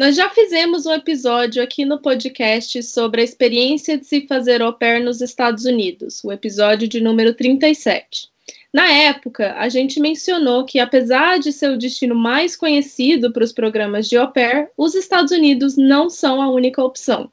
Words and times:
Nós 0.00 0.16
já 0.16 0.30
fizemos 0.30 0.86
um 0.86 0.94
episódio 0.94 1.62
aqui 1.62 1.84
no 1.84 1.98
podcast 1.98 2.82
sobre 2.84 3.20
a 3.20 3.24
experiência 3.24 3.98
de 3.98 4.06
se 4.06 4.26
fazer 4.26 4.62
au 4.62 4.72
pair 4.72 5.04
nos 5.04 5.20
Estados 5.20 5.66
Unidos, 5.66 6.24
o 6.24 6.32
episódio 6.32 6.88
de 6.88 7.02
número 7.02 7.34
37. 7.34 8.30
Na 8.72 8.90
época, 8.90 9.54
a 9.58 9.68
gente 9.68 10.00
mencionou 10.00 10.64
que, 10.64 10.78
apesar 10.78 11.38
de 11.38 11.52
ser 11.52 11.70
o 11.70 11.76
destino 11.76 12.14
mais 12.14 12.56
conhecido 12.56 13.30
para 13.30 13.44
os 13.44 13.52
programas 13.52 14.08
de 14.08 14.16
au 14.16 14.32
pair, 14.32 14.70
os 14.74 14.94
Estados 14.94 15.32
Unidos 15.32 15.76
não 15.76 16.08
são 16.08 16.40
a 16.40 16.48
única 16.48 16.82
opção. 16.82 17.30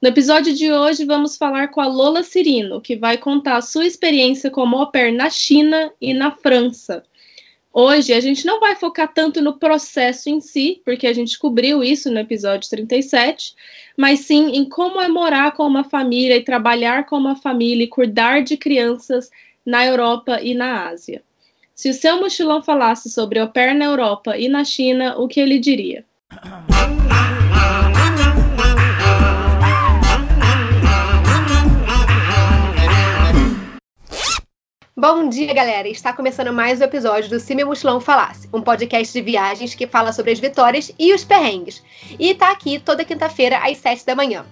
No 0.00 0.08
episódio 0.08 0.54
de 0.54 0.72
hoje, 0.72 1.04
vamos 1.04 1.36
falar 1.36 1.68
com 1.68 1.82
a 1.82 1.86
Lola 1.86 2.22
Cirino, 2.22 2.80
que 2.80 2.96
vai 2.96 3.18
contar 3.18 3.58
a 3.58 3.60
sua 3.60 3.84
experiência 3.84 4.50
como 4.50 4.78
au 4.78 4.90
pair 4.90 5.12
na 5.12 5.28
China 5.28 5.92
e 6.00 6.14
na 6.14 6.30
França. 6.30 7.02
Hoje 7.72 8.12
a 8.12 8.20
gente 8.20 8.44
não 8.44 8.58
vai 8.58 8.74
focar 8.74 9.12
tanto 9.12 9.40
no 9.40 9.56
processo 9.56 10.28
em 10.28 10.40
si, 10.40 10.82
porque 10.84 11.06
a 11.06 11.12
gente 11.12 11.38
cobriu 11.38 11.84
isso 11.84 12.10
no 12.10 12.18
episódio 12.18 12.68
37, 12.68 13.54
mas 13.96 14.20
sim 14.20 14.56
em 14.56 14.68
como 14.68 15.00
é 15.00 15.06
morar 15.06 15.52
com 15.52 15.64
uma 15.64 15.84
família 15.84 16.36
e 16.36 16.44
trabalhar 16.44 17.06
com 17.06 17.16
uma 17.16 17.36
família 17.36 17.84
e 17.84 17.88
cuidar 17.88 18.42
de 18.42 18.56
crianças 18.56 19.30
na 19.64 19.86
Europa 19.86 20.40
e 20.42 20.52
na 20.52 20.88
Ásia. 20.88 21.22
Se 21.72 21.88
o 21.88 21.94
seu 21.94 22.20
mochilão 22.20 22.60
falasse 22.60 23.08
sobre 23.08 23.38
au 23.38 23.48
pair 23.48 23.74
na 23.74 23.84
Europa 23.84 24.36
e 24.36 24.48
na 24.48 24.64
China, 24.64 25.16
o 25.16 25.28
que 25.28 25.38
ele 25.38 25.58
diria? 25.58 26.04
Bom 35.00 35.28
dia, 35.30 35.54
galera! 35.54 35.88
Está 35.88 36.12
começando 36.12 36.52
mais 36.52 36.78
um 36.78 36.84
episódio 36.84 37.30
do 37.30 37.40
Se 37.40 37.54
Meu 37.54 37.66
Mochilão 37.66 38.02
Falasse, 38.02 38.46
um 38.52 38.60
podcast 38.60 39.10
de 39.10 39.22
viagens 39.22 39.74
que 39.74 39.86
fala 39.86 40.12
sobre 40.12 40.30
as 40.30 40.38
vitórias 40.38 40.92
e 40.98 41.14
os 41.14 41.24
perrengues. 41.24 41.82
E 42.18 42.34
tá 42.34 42.50
aqui 42.50 42.78
toda 42.78 43.02
quinta-feira 43.02 43.66
às 43.66 43.78
7 43.78 44.04
da 44.04 44.14
manhã. 44.14 44.44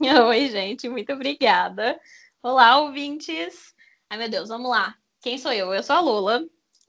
Oi, 0.00 0.48
gente, 0.48 0.88
muito 0.88 1.12
obrigada. 1.12 1.98
Olá, 2.42 2.78
ouvintes. 2.78 3.74
Ai, 4.08 4.18
meu 4.18 4.28
Deus, 4.28 4.48
vamos 4.48 4.70
lá. 4.70 4.94
Quem 5.20 5.36
sou 5.38 5.52
eu? 5.52 5.74
Eu 5.74 5.82
sou 5.82 5.96
a 5.96 6.00
Lola. 6.00 6.44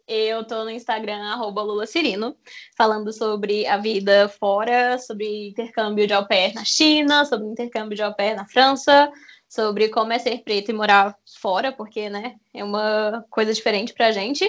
Eu 0.07 0.43
tô 0.43 0.63
no 0.63 0.71
Instagram, 0.71 1.21
arroba 1.21 1.61
Lula 1.61 1.85
Cirino, 1.85 2.35
falando 2.75 3.13
sobre 3.13 3.67
a 3.67 3.77
vida 3.77 4.27
fora, 4.27 4.97
sobre 4.97 5.49
intercâmbio 5.49 6.07
de 6.07 6.13
au 6.13 6.27
pair 6.27 6.51
na 6.55 6.65
China, 6.65 7.25
sobre 7.25 7.45
intercâmbio 7.47 7.95
de 7.95 8.01
au 8.01 8.15
pair 8.15 8.35
na 8.35 8.43
França, 8.43 9.11
sobre 9.49 9.89
como 9.89 10.13
é 10.13 10.19
ser 10.19 10.43
preto 10.43 10.69
e 10.69 10.73
morar 10.73 11.17
fora, 11.41 11.71
porque, 11.71 12.07
né, 12.07 12.35
é 12.53 12.63
uma 12.63 13.25
coisa 13.31 13.51
diferente 13.51 13.93
pra 13.93 14.11
gente. 14.11 14.47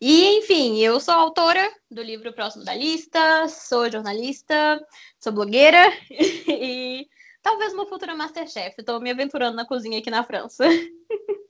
E, 0.00 0.38
enfim, 0.38 0.78
eu 0.80 0.98
sou 0.98 1.14
autora 1.14 1.70
do 1.90 2.02
livro 2.02 2.32
Próximo 2.32 2.64
da 2.64 2.74
Lista, 2.74 3.46
sou 3.48 3.90
jornalista, 3.90 4.84
sou 5.20 5.32
blogueira 5.32 5.92
e 6.10 7.06
talvez 7.42 7.72
uma 7.74 7.86
futura 7.86 8.14
Masterchef. 8.14 8.74
Estou 8.78 9.00
me 9.00 9.10
aventurando 9.10 9.56
na 9.56 9.66
cozinha 9.66 9.98
aqui 9.98 10.10
na 10.10 10.24
França. 10.24 10.64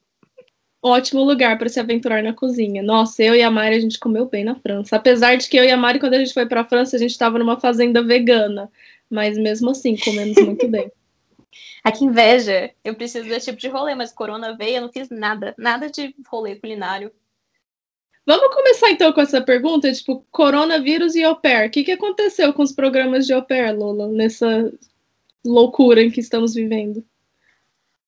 Ótimo 0.82 1.24
lugar 1.24 1.56
para 1.56 1.68
se 1.68 1.80
aventurar 1.80 2.22
na 2.22 2.34
cozinha. 2.34 2.82
Nossa, 2.82 3.22
eu 3.22 3.34
e 3.34 3.42
a 3.42 3.50
Mari, 3.50 3.76
a 3.76 3.80
gente 3.80 3.98
comeu 3.98 4.26
bem 4.26 4.44
na 4.44 4.54
França. 4.54 4.96
Apesar 4.96 5.36
de 5.36 5.48
que 5.48 5.56
eu 5.56 5.64
e 5.64 5.70
a 5.70 5.76
Mari, 5.76 5.98
quando 5.98 6.12
a 6.12 6.18
gente 6.18 6.34
foi 6.34 6.44
para 6.44 6.60
a 6.60 6.64
França, 6.64 6.96
a 6.96 6.98
gente 6.98 7.12
estava 7.12 7.38
numa 7.38 7.58
fazenda 7.58 8.02
vegana. 8.02 8.70
Mas 9.08 9.38
mesmo 9.38 9.70
assim, 9.70 9.96
comemos 9.96 10.36
muito 10.44 10.68
bem. 10.68 10.92
A 11.82 11.92
que 11.92 12.04
inveja. 12.04 12.70
Eu 12.84 12.94
preciso 12.94 13.28
desse 13.28 13.46
tipo 13.46 13.60
de 13.60 13.68
rolê, 13.68 13.94
mas 13.94 14.12
corona 14.12 14.56
veio, 14.56 14.76
eu 14.76 14.82
não 14.82 14.92
fiz 14.92 15.08
nada. 15.10 15.54
Nada 15.58 15.90
de 15.90 16.14
rolê 16.26 16.56
culinário. 16.56 17.12
Vamos 18.26 18.54
começar 18.54 18.90
então 18.90 19.12
com 19.12 19.20
essa 19.20 19.42
pergunta, 19.42 19.92
tipo, 19.92 20.24
coronavírus 20.30 21.14
e 21.14 21.22
au 21.22 21.36
pair. 21.36 21.68
O 21.68 21.70
que, 21.70 21.84
que 21.84 21.92
aconteceu 21.92 22.54
com 22.54 22.62
os 22.62 22.72
programas 22.72 23.26
de 23.26 23.34
au 23.34 23.42
pair, 23.42 23.76
Lola, 23.76 24.08
nessa 24.08 24.72
loucura 25.44 26.02
em 26.02 26.10
que 26.10 26.20
estamos 26.20 26.54
vivendo? 26.54 27.04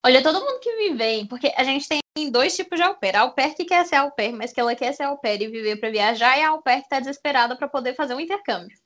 Olha, 0.03 0.23
todo 0.23 0.41
mundo 0.41 0.61
que 0.61 0.75
vive, 0.77 1.27
porque 1.29 1.53
a 1.55 1.65
gente 1.65 1.87
tem 1.87 2.31
dois 2.31 2.57
tipos 2.57 2.79
de 2.79 2.83
au 2.83 2.95
pair. 2.95 3.17
A 3.17 3.21
au 3.23 3.33
pair 3.33 3.55
que 3.55 3.65
quer 3.65 3.85
ser 3.85 3.97
au 3.97 4.11
pair, 4.11 4.33
mas 4.33 4.53
que 4.53 4.61
ela 4.61 4.75
quer 4.75 4.95
ser 4.95 5.03
au 5.03 5.19
pair 5.19 5.43
e 5.43 5.49
viver 5.49 5.77
para 5.77 5.91
viajar, 5.91 6.39
e 6.39 6.43
a 6.43 6.49
au 6.51 6.63
pair 6.63 6.79
que 6.79 6.85
está 6.85 6.99
desesperada 6.99 7.55
para 7.57 7.69
poder 7.69 7.95
fazer 7.95 8.15
um 8.15 8.21
intercâmbio. 8.21 8.79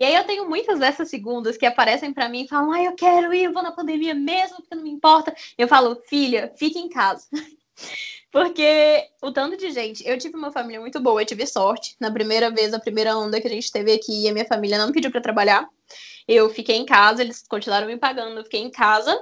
E 0.00 0.04
aí 0.04 0.14
eu 0.14 0.24
tenho 0.24 0.48
muitas 0.48 0.78
dessas 0.80 1.08
segundas 1.08 1.56
que 1.56 1.66
aparecem 1.66 2.12
para 2.12 2.28
mim 2.28 2.44
e 2.44 2.48
falam: 2.48 2.72
"Ah, 2.72 2.82
eu 2.82 2.94
quero 2.96 3.32
ir, 3.32 3.44
eu 3.44 3.52
vou 3.52 3.62
na 3.62 3.72
pandemia 3.72 4.14
mesmo, 4.14 4.56
porque 4.58 4.74
não 4.74 4.82
me 4.82 4.90
importa". 4.90 5.34
Eu 5.56 5.68
falo: 5.68 5.96
"Filha, 6.08 6.52
fique 6.58 6.78
em 6.78 6.88
casa". 6.88 7.26
Porque 8.32 9.04
o 9.22 9.32
tanto 9.32 9.56
de 9.56 9.70
gente, 9.70 10.06
eu 10.06 10.18
tive 10.18 10.36
uma 10.36 10.52
família 10.52 10.80
muito 10.80 11.00
boa, 11.00 11.22
eu 11.22 11.26
tive 11.26 11.46
sorte. 11.46 11.96
Na 12.00 12.10
primeira 12.12 12.50
vez, 12.50 12.74
a 12.74 12.80
primeira 12.80 13.16
onda 13.16 13.40
que 13.40 13.46
a 13.46 13.50
gente 13.50 13.70
teve 13.72 13.92
aqui, 13.92 14.28
a 14.28 14.32
minha 14.32 14.46
família 14.46 14.78
não 14.78 14.88
me 14.88 14.92
pediu 14.92 15.10
para 15.10 15.20
trabalhar. 15.20 15.68
Eu 16.28 16.50
fiquei 16.50 16.76
em 16.76 16.86
casa, 16.86 17.22
eles 17.22 17.44
continuaram 17.48 17.86
me 17.86 17.96
pagando, 17.98 18.38
eu 18.38 18.44
fiquei 18.44 18.60
em 18.62 18.70
casa. 18.70 19.16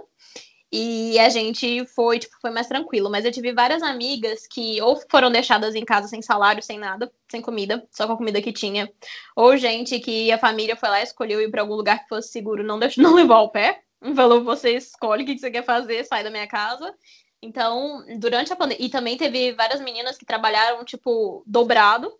E 0.72 1.18
a 1.18 1.28
gente 1.28 1.84
foi, 1.84 2.18
tipo, 2.18 2.34
foi 2.40 2.50
mais 2.50 2.66
tranquilo. 2.66 3.10
Mas 3.10 3.26
eu 3.26 3.30
tive 3.30 3.52
várias 3.52 3.82
amigas 3.82 4.46
que 4.46 4.80
ou 4.80 4.96
foram 5.10 5.30
deixadas 5.30 5.74
em 5.74 5.84
casa 5.84 6.08
sem 6.08 6.22
salário, 6.22 6.62
sem 6.62 6.78
nada, 6.78 7.12
sem 7.30 7.42
comida, 7.42 7.86
só 7.90 8.06
com 8.06 8.14
a 8.14 8.16
comida 8.16 8.40
que 8.40 8.52
tinha. 8.52 8.90
Ou 9.36 9.54
gente 9.56 10.00
que 10.00 10.32
a 10.32 10.38
família 10.38 10.74
foi 10.74 10.88
lá 10.88 11.00
e 11.00 11.04
escolheu 11.04 11.42
ir 11.42 11.50
para 11.50 11.60
algum 11.60 11.74
lugar 11.74 12.02
que 12.02 12.08
fosse 12.08 12.28
seguro, 12.28 12.64
não, 12.64 12.78
deixou, 12.78 13.02
não 13.04 13.14
levou 13.14 13.36
ao 13.36 13.50
pé. 13.50 13.82
Falou, 14.16 14.42
você 14.42 14.70
escolhe 14.74 15.24
o 15.24 15.26
que 15.26 15.38
você 15.38 15.50
quer 15.50 15.64
fazer, 15.64 16.04
sai 16.04 16.24
da 16.24 16.30
minha 16.30 16.46
casa. 16.46 16.94
Então, 17.42 18.04
durante 18.18 18.52
a 18.52 18.56
pandemia. 18.56 18.86
E 18.86 18.88
também 18.88 19.18
teve 19.18 19.52
várias 19.52 19.80
meninas 19.80 20.16
que 20.16 20.24
trabalharam, 20.24 20.84
tipo, 20.84 21.42
dobrado, 21.46 22.10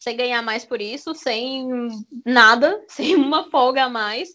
sem 0.00 0.16
ganhar 0.16 0.42
mais 0.42 0.64
por 0.64 0.82
isso, 0.82 1.14
sem 1.14 1.68
nada, 2.26 2.82
sem 2.88 3.14
uma 3.14 3.48
folga 3.48 3.84
a 3.84 3.88
mais. 3.88 4.30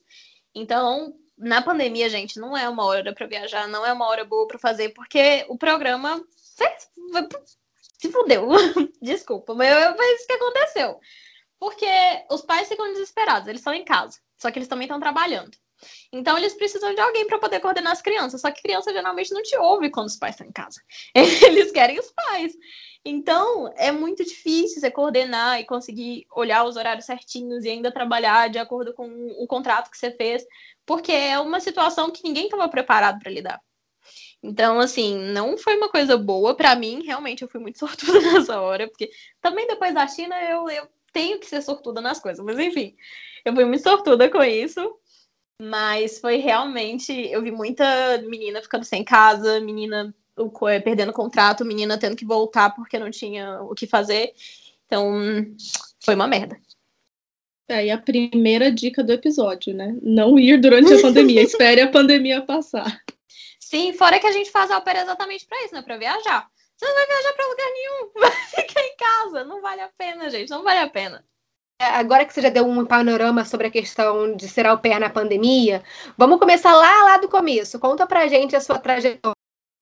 Então, 0.55 1.13
na 1.37 1.61
pandemia, 1.61 2.09
gente, 2.09 2.39
não 2.39 2.57
é 2.57 2.67
uma 2.67 2.85
hora 2.85 3.13
para 3.13 3.27
viajar, 3.27 3.67
não 3.67 3.85
é 3.85 3.93
uma 3.93 4.07
hora 4.07 4.25
boa 4.25 4.47
para 4.47 4.57
fazer, 4.57 4.89
porque 4.89 5.45
o 5.47 5.57
programa 5.57 6.23
se 7.97 8.11
fudeu. 8.11 8.49
Desculpa, 9.01 9.53
mas 9.53 9.95
foi 9.95 10.15
isso 10.15 10.27
que 10.27 10.33
aconteceu. 10.33 10.99
Porque 11.59 11.85
os 12.31 12.41
pais 12.41 12.67
ficam 12.67 12.91
desesperados, 12.93 13.47
eles 13.47 13.61
estão 13.61 13.73
em 13.73 13.85
casa, 13.85 14.19
só 14.37 14.51
que 14.51 14.59
eles 14.59 14.67
também 14.67 14.85
estão 14.85 14.99
trabalhando. 14.99 15.57
Então 16.11 16.38
eles 16.38 16.53
precisam 16.53 16.93
de 16.93 17.01
alguém 17.01 17.27
para 17.27 17.39
poder 17.39 17.59
coordenar 17.59 17.93
as 17.93 18.01
crianças. 18.01 18.41
Só 18.41 18.51
que 18.51 18.61
criança 18.61 18.91
geralmente 18.91 19.33
não 19.33 19.41
te 19.41 19.55
ouve 19.57 19.89
quando 19.89 20.07
os 20.07 20.17
pais 20.17 20.35
estão 20.35 20.47
em 20.47 20.51
casa. 20.51 20.81
Eles 21.15 21.71
querem 21.71 21.99
os 21.99 22.11
pais. 22.11 22.53
Então 23.05 23.73
é 23.77 23.91
muito 23.91 24.23
difícil 24.23 24.81
você 24.81 24.91
coordenar 24.91 25.59
e 25.59 25.66
conseguir 25.66 26.25
olhar 26.35 26.63
os 26.66 26.75
horários 26.75 27.05
certinhos 27.05 27.63
e 27.63 27.69
ainda 27.69 27.91
trabalhar 27.91 28.49
de 28.49 28.57
acordo 28.57 28.93
com 28.93 29.07
o 29.37 29.47
contrato 29.47 29.89
que 29.89 29.97
você 29.97 30.11
fez 30.11 30.45
porque 30.87 31.11
é 31.11 31.37
uma 31.37 31.59
situação 31.59 32.09
que 32.09 32.23
ninguém 32.23 32.45
estava 32.45 32.67
preparado 32.69 33.19
para 33.19 33.29
lidar. 33.29 33.61
Então, 34.41 34.79
assim, 34.79 35.17
não 35.17 35.57
foi 35.57 35.75
uma 35.75 35.89
coisa 35.89 36.17
boa 36.17 36.55
para 36.55 36.75
mim. 36.75 37.03
Realmente, 37.03 37.41
eu 37.41 37.49
fui 37.49 37.59
muito 37.59 37.77
sortuda 37.79 38.21
nessa 38.21 38.61
hora, 38.61 38.87
porque 38.87 39.11
também 39.41 39.67
depois 39.67 39.93
da 39.93 40.07
China 40.07 40.41
eu, 40.43 40.69
eu 40.69 40.87
tenho 41.11 41.39
que 41.39 41.45
ser 41.45 41.61
sortuda 41.61 41.99
nas 41.99 42.19
coisas, 42.19 42.43
mas 42.43 42.57
enfim, 42.57 42.95
eu 43.43 43.53
fui 43.53 43.66
muito 43.66 43.83
sortuda 43.83 44.29
com 44.29 44.41
isso. 44.41 44.97
Mas 45.62 46.19
foi 46.19 46.38
realmente. 46.38 47.12
Eu 47.12 47.41
vi 47.41 47.52
muita 47.52 48.20
menina 48.23 48.61
ficando 48.61 48.84
sem 48.84 49.03
casa, 49.03 49.59
menina 49.59 50.14
perdendo 50.84 51.11
contrato, 51.11 51.66
menina 51.66 51.97
tendo 51.97 52.16
que 52.16 52.26
voltar 52.26 52.70
porque 52.76 52.99
não 52.99 53.09
tinha 53.09 53.61
o 53.61 53.73
que 53.73 53.87
fazer. 53.87 54.34
Então, 54.85 55.20
foi 55.99 56.16
uma 56.16 56.28
merda. 56.28 56.59
É, 57.67 57.87
e 57.87 57.91
a 57.91 57.97
primeira 57.97 58.72
dica 58.72 59.03
do 59.03 59.11
episódio, 59.11 59.73
né? 59.73 59.97
Não 60.02 60.40
ir 60.40 60.61
durante 60.61 60.93
a 60.93 61.02
pandemia. 61.02 61.41
Espere 61.43 61.81
a 61.81 61.91
pandemia 61.91 62.41
passar. 62.41 63.03
Sim, 63.59 63.91
fora 63.93 64.20
que 64.20 64.28
a 64.28 64.31
gente 64.31 64.49
faz 64.49 64.72
a 64.72 64.78
ópera 64.78 65.02
exatamente 65.02 65.46
para 65.46 65.66
isso, 65.66 65.73
né? 65.73 65.81
Para 65.81 65.97
viajar. 65.97 66.49
Você 66.78 66.85
não 66.85 66.93
vai 66.93 67.05
viajar 67.08 67.34
para 67.34 67.47
lugar 67.47 67.72
nenhum. 67.72 68.11
Vai 68.22 68.31
ficar 68.64 68.81
em 68.81 68.96
casa. 68.96 69.43
Não 69.43 69.61
vale 69.61 69.81
a 69.81 69.90
pena, 69.97 70.29
gente. 70.29 70.49
Não 70.49 70.64
vale 70.64 70.79
a 70.79 70.87
pena. 70.87 71.26
É, 71.79 71.85
agora 71.85 72.26
que 72.26 72.34
você 72.34 72.41
já 72.41 72.50
deu 72.50 72.66
um 72.66 72.85
panorama 72.85 73.46
sobre 73.46 73.68
a 73.68 73.72
questão 73.72 74.35
de 74.35 74.50
ser 74.50 74.66
ao 74.66 74.79
pé 74.79 74.97
na 74.97 75.09
pandemia, 75.09 75.84
vamos 76.18 76.40
começar 76.40 76.76
lá, 76.76 77.03
lá 77.03 77.18
do 77.18 77.29
começo. 77.29 77.79
Conta 77.79 78.08
pra 78.08 78.28
gente 78.28 78.56
a 78.56 78.62
sua 78.62 78.79
trajetória. 78.79 79.35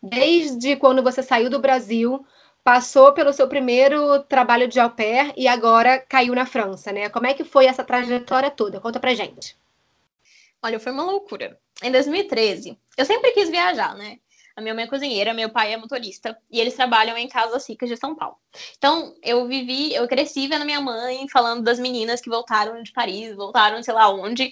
Desde 0.03 0.75
quando 0.75 1.01
você 1.01 1.23
saiu 1.23 1.49
do 1.49 1.59
Brasil 1.59 2.25
passou 2.63 3.13
pelo 3.13 3.31
seu 3.31 3.47
primeiro 3.47 4.23
trabalho 4.23 4.67
de 4.67 4.79
au 4.79 4.89
pair 4.89 5.33
e 5.37 5.47
agora 5.47 5.99
caiu 5.99 6.33
na 6.35 6.45
França, 6.45 6.91
né? 6.91 7.09
Como 7.09 7.27
é 7.27 7.33
que 7.33 7.43
foi 7.43 7.65
essa 7.67 7.83
trajetória 7.83 8.51
toda? 8.51 8.81
Conta 8.81 8.99
pra 8.99 9.13
gente. 9.13 9.55
olha, 10.61 10.79
foi 10.79 10.91
uma 10.91 11.03
loucura. 11.03 11.59
Em 11.83 11.91
2013, 11.91 12.77
eu 12.97 13.05
sempre 13.05 13.31
quis 13.31 13.49
viajar, 13.49 13.95
né? 13.95 14.19
A 14.55 14.61
minha 14.61 14.73
mãe 14.73 14.85
é 14.85 14.87
cozinheira, 14.87 15.33
meu 15.33 15.49
pai 15.49 15.73
é 15.73 15.77
motorista 15.77 16.37
e 16.49 16.61
eles 16.61 16.75
trabalham 16.75 17.17
em 17.17 17.27
casas 17.27 17.67
ricas 17.67 17.89
de 17.89 17.97
São 17.97 18.15
Paulo. 18.15 18.37
Então, 18.77 19.13
eu 19.21 19.45
vivi, 19.47 19.93
eu 19.93 20.07
cresci 20.07 20.47
vendo 20.47 20.63
minha 20.63 20.79
mãe 20.79 21.27
falando 21.27 21.61
das 21.61 21.77
meninas 21.77 22.21
que 22.21 22.29
voltaram 22.29 22.81
de 22.81 22.93
Paris, 22.93 23.35
voltaram 23.35 23.83
sei 23.83 23.93
lá 23.93 24.09
onde. 24.09 24.51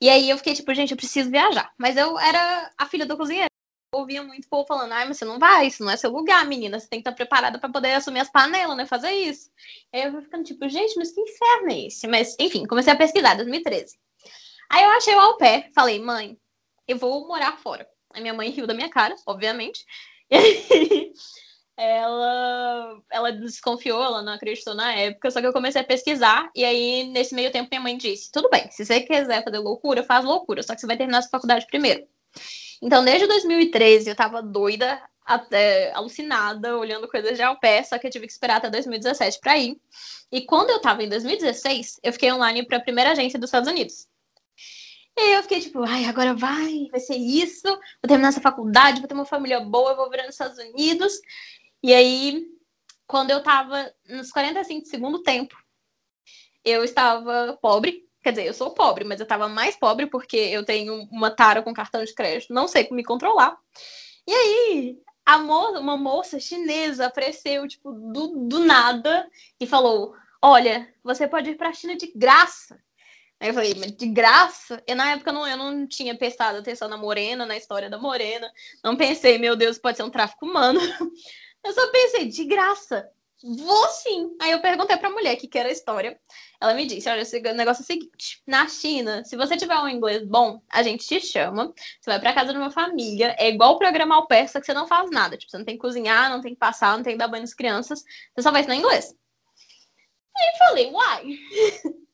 E 0.00 0.08
aí 0.10 0.28
eu 0.28 0.36
fiquei 0.36 0.54
tipo, 0.54 0.72
gente, 0.74 0.90
eu 0.90 0.96
preciso 0.96 1.30
viajar. 1.30 1.72
Mas 1.78 1.96
eu 1.96 2.18
era 2.18 2.70
a 2.76 2.86
filha 2.86 3.06
do 3.06 3.16
cozinheiro. 3.16 3.48
Eu 3.94 4.00
ouvia 4.00 4.22
muito 4.22 4.48
povo 4.48 4.66
falando, 4.66 4.92
ai, 4.92 5.08
mas 5.08 5.16
você 5.16 5.24
não 5.24 5.38
vai, 5.38 5.66
isso 5.66 5.82
não 5.82 5.90
é 5.90 5.96
seu 5.96 6.10
lugar, 6.10 6.44
menina. 6.46 6.78
Você 6.78 6.86
tem 6.86 6.98
que 7.02 7.08
estar 7.08 7.16
preparada 7.16 7.58
para 7.58 7.70
poder 7.70 7.94
assumir 7.94 8.20
as 8.20 8.30
panelas, 8.30 8.76
né? 8.76 8.84
Fazer 8.84 9.10
isso. 9.12 9.50
Aí 9.92 10.02
eu 10.02 10.12
fui 10.12 10.22
ficando 10.22 10.44
tipo, 10.44 10.68
gente, 10.68 10.94
mas 10.98 11.10
que 11.10 11.22
inferno 11.22 11.72
é 11.72 11.86
esse? 11.86 12.06
Mas, 12.06 12.36
enfim, 12.38 12.66
comecei 12.66 12.92
a 12.92 12.96
pesquisar, 12.96 13.34
2013. 13.34 13.98
Aí 14.68 14.84
eu 14.84 14.90
achei 14.90 15.14
o 15.14 15.20
ao 15.20 15.38
pé, 15.38 15.70
falei, 15.74 15.98
mãe, 15.98 16.38
eu 16.86 16.98
vou 16.98 17.26
morar 17.26 17.56
fora. 17.56 17.88
A 18.10 18.20
minha 18.20 18.34
mãe 18.34 18.50
riu 18.50 18.66
da 18.66 18.74
minha 18.74 18.88
cara, 18.88 19.14
obviamente. 19.26 19.84
E 20.30 20.36
aí, 20.36 21.12
ela, 21.78 23.00
ela 23.08 23.32
desconfiou, 23.32 24.02
ela 24.02 24.20
não 24.20 24.32
acreditou 24.32 24.74
na 24.74 24.92
época, 24.94 25.30
só 25.30 25.40
que 25.40 25.46
eu 25.46 25.52
comecei 25.52 25.80
a 25.80 25.84
pesquisar, 25.84 26.50
e 26.52 26.64
aí, 26.64 27.04
nesse 27.04 27.36
meio 27.36 27.52
tempo, 27.52 27.68
minha 27.70 27.80
mãe 27.80 27.96
disse: 27.96 28.32
tudo 28.32 28.50
bem, 28.50 28.68
se 28.72 28.84
você 28.84 29.00
quiser 29.00 29.44
fazer 29.44 29.58
loucura, 29.58 30.02
faz 30.02 30.24
loucura, 30.24 30.60
só 30.62 30.74
que 30.74 30.80
você 30.80 30.88
vai 30.88 30.96
terminar 30.96 31.22
sua 31.22 31.30
faculdade 31.30 31.66
primeiro. 31.66 32.04
Então, 32.82 33.04
desde 33.04 33.28
2013, 33.28 34.10
eu 34.10 34.16
tava 34.16 34.42
doida, 34.42 35.00
até 35.24 35.92
alucinada, 35.92 36.76
olhando 36.76 37.06
coisas 37.06 37.36
de 37.36 37.42
ao 37.42 37.60
pé, 37.60 37.82
só 37.84 37.98
que 37.98 38.06
eu 38.06 38.10
tive 38.10 38.26
que 38.26 38.32
esperar 38.32 38.56
até 38.56 38.70
2017 38.70 39.38
para 39.40 39.56
ir. 39.58 39.78
E 40.32 40.40
quando 40.42 40.70
eu 40.70 40.80
tava 40.80 41.02
em 41.02 41.08
2016, 41.08 42.00
eu 42.02 42.12
fiquei 42.12 42.32
online 42.32 42.66
para 42.66 42.78
a 42.78 42.80
primeira 42.80 43.12
agência 43.12 43.38
dos 43.38 43.48
Estados 43.48 43.68
Unidos. 43.68 44.08
E 45.20 45.34
eu 45.34 45.42
fiquei 45.42 45.60
tipo, 45.60 45.82
ai, 45.82 46.04
agora 46.04 46.32
vai, 46.32 46.86
vai 46.92 47.00
ser 47.00 47.16
isso, 47.16 47.66
vou 47.66 48.06
terminar 48.06 48.28
essa 48.28 48.40
faculdade, 48.40 49.00
vou 49.00 49.08
ter 49.08 49.14
uma 49.14 49.24
família 49.24 49.58
boa, 49.58 49.96
vou 49.96 50.08
virar 50.08 50.22
nos 50.24 50.34
Estados 50.36 50.58
Unidos. 50.58 51.20
E 51.82 51.92
aí, 51.92 52.46
quando 53.04 53.32
eu 53.32 53.42
tava 53.42 53.92
nos 54.08 54.30
45 54.30 54.82
do 54.82 54.88
segundo 54.88 55.22
tempo, 55.24 55.56
eu 56.64 56.84
estava 56.84 57.58
pobre. 57.60 58.06
Quer 58.22 58.30
dizer, 58.30 58.46
eu 58.46 58.54
sou 58.54 58.70
pobre, 58.70 59.04
mas 59.04 59.18
eu 59.18 59.24
estava 59.24 59.48
mais 59.48 59.76
pobre 59.76 60.06
porque 60.06 60.36
eu 60.36 60.64
tenho 60.64 61.08
uma 61.10 61.32
tara 61.32 61.62
com 61.62 61.74
cartão 61.74 62.04
de 62.04 62.14
crédito, 62.14 62.54
não 62.54 62.68
sei 62.68 62.84
como 62.84 62.96
me 62.96 63.04
controlar. 63.04 63.56
E 64.24 64.32
aí, 64.32 64.98
mo 65.40 65.80
uma 65.80 65.96
moça 65.96 66.38
chinesa 66.38 67.06
apareceu, 67.06 67.66
tipo, 67.66 67.90
do, 67.92 68.46
do 68.46 68.60
nada 68.60 69.28
e 69.58 69.66
falou: 69.66 70.14
Olha, 70.40 70.92
você 71.02 71.26
pode 71.26 71.50
ir 71.50 71.56
para 71.56 71.70
a 71.70 71.72
China 71.72 71.96
de 71.96 72.12
graça. 72.14 72.78
Aí 73.40 73.50
eu 73.50 73.54
falei, 73.54 73.74
mas 73.78 73.92
de 73.92 74.06
graça? 74.08 74.82
E 74.86 74.94
na 74.94 75.12
época 75.12 75.30
eu 75.30 75.34
não, 75.34 75.46
eu 75.46 75.56
não 75.56 75.86
tinha 75.86 76.16
prestado 76.16 76.58
atenção 76.58 76.88
na 76.88 76.96
Morena, 76.96 77.46
na 77.46 77.56
história 77.56 77.88
da 77.88 77.98
Morena. 77.98 78.50
Não 78.82 78.96
pensei, 78.96 79.38
meu 79.38 79.54
Deus, 79.54 79.78
pode 79.78 79.96
ser 79.96 80.02
um 80.02 80.10
tráfico 80.10 80.44
humano. 80.46 80.80
Eu 81.64 81.72
só 81.72 81.90
pensei, 81.90 82.28
de 82.28 82.44
graça. 82.44 83.10
Vou 83.42 83.88
sim. 83.88 84.36
Aí 84.40 84.50
eu 84.50 84.60
perguntei 84.60 84.96
pra 84.96 85.10
mulher 85.10 85.36
que 85.36 85.46
que 85.46 85.58
era 85.58 85.68
a 85.68 85.72
história. 85.72 86.18
Ela 86.60 86.74
me 86.74 86.86
disse: 86.86 87.08
olha, 87.08 87.22
o 87.22 87.54
negócio 87.54 87.82
é 87.82 87.84
o 87.84 87.86
seguinte: 87.86 88.42
na 88.46 88.66
China, 88.68 89.24
se 89.24 89.36
você 89.36 89.56
tiver 89.56 89.76
um 89.78 89.88
inglês 89.88 90.24
bom, 90.24 90.60
a 90.68 90.82
gente 90.82 91.06
te 91.06 91.20
chama. 91.20 91.72
Você 92.00 92.10
vai 92.10 92.18
pra 92.20 92.32
casa 92.32 92.52
de 92.52 92.58
uma 92.58 92.70
família. 92.70 93.36
É 93.38 93.48
igual 93.48 93.74
o 93.74 94.26
pé, 94.26 94.46
só 94.46 94.58
que 94.58 94.66
você 94.66 94.74
não 94.74 94.88
faz 94.88 95.10
nada. 95.10 95.36
Tipo, 95.36 95.50
você 95.50 95.58
não 95.58 95.64
tem 95.64 95.76
que 95.76 95.80
cozinhar, 95.80 96.30
não 96.30 96.40
tem 96.40 96.54
que 96.54 96.58
passar, 96.58 96.96
não 96.96 97.04
tem 97.04 97.14
que 97.14 97.18
dar 97.18 97.28
banho 97.28 97.42
nas 97.42 97.54
crianças. 97.54 98.02
Você 98.34 98.42
só 98.42 98.50
vai 98.50 98.60
ensinar 98.60 98.76
inglês. 98.76 99.14
Aí 100.36 100.48
eu 100.48 100.58
falei: 100.58 100.90
uai. 100.90 101.24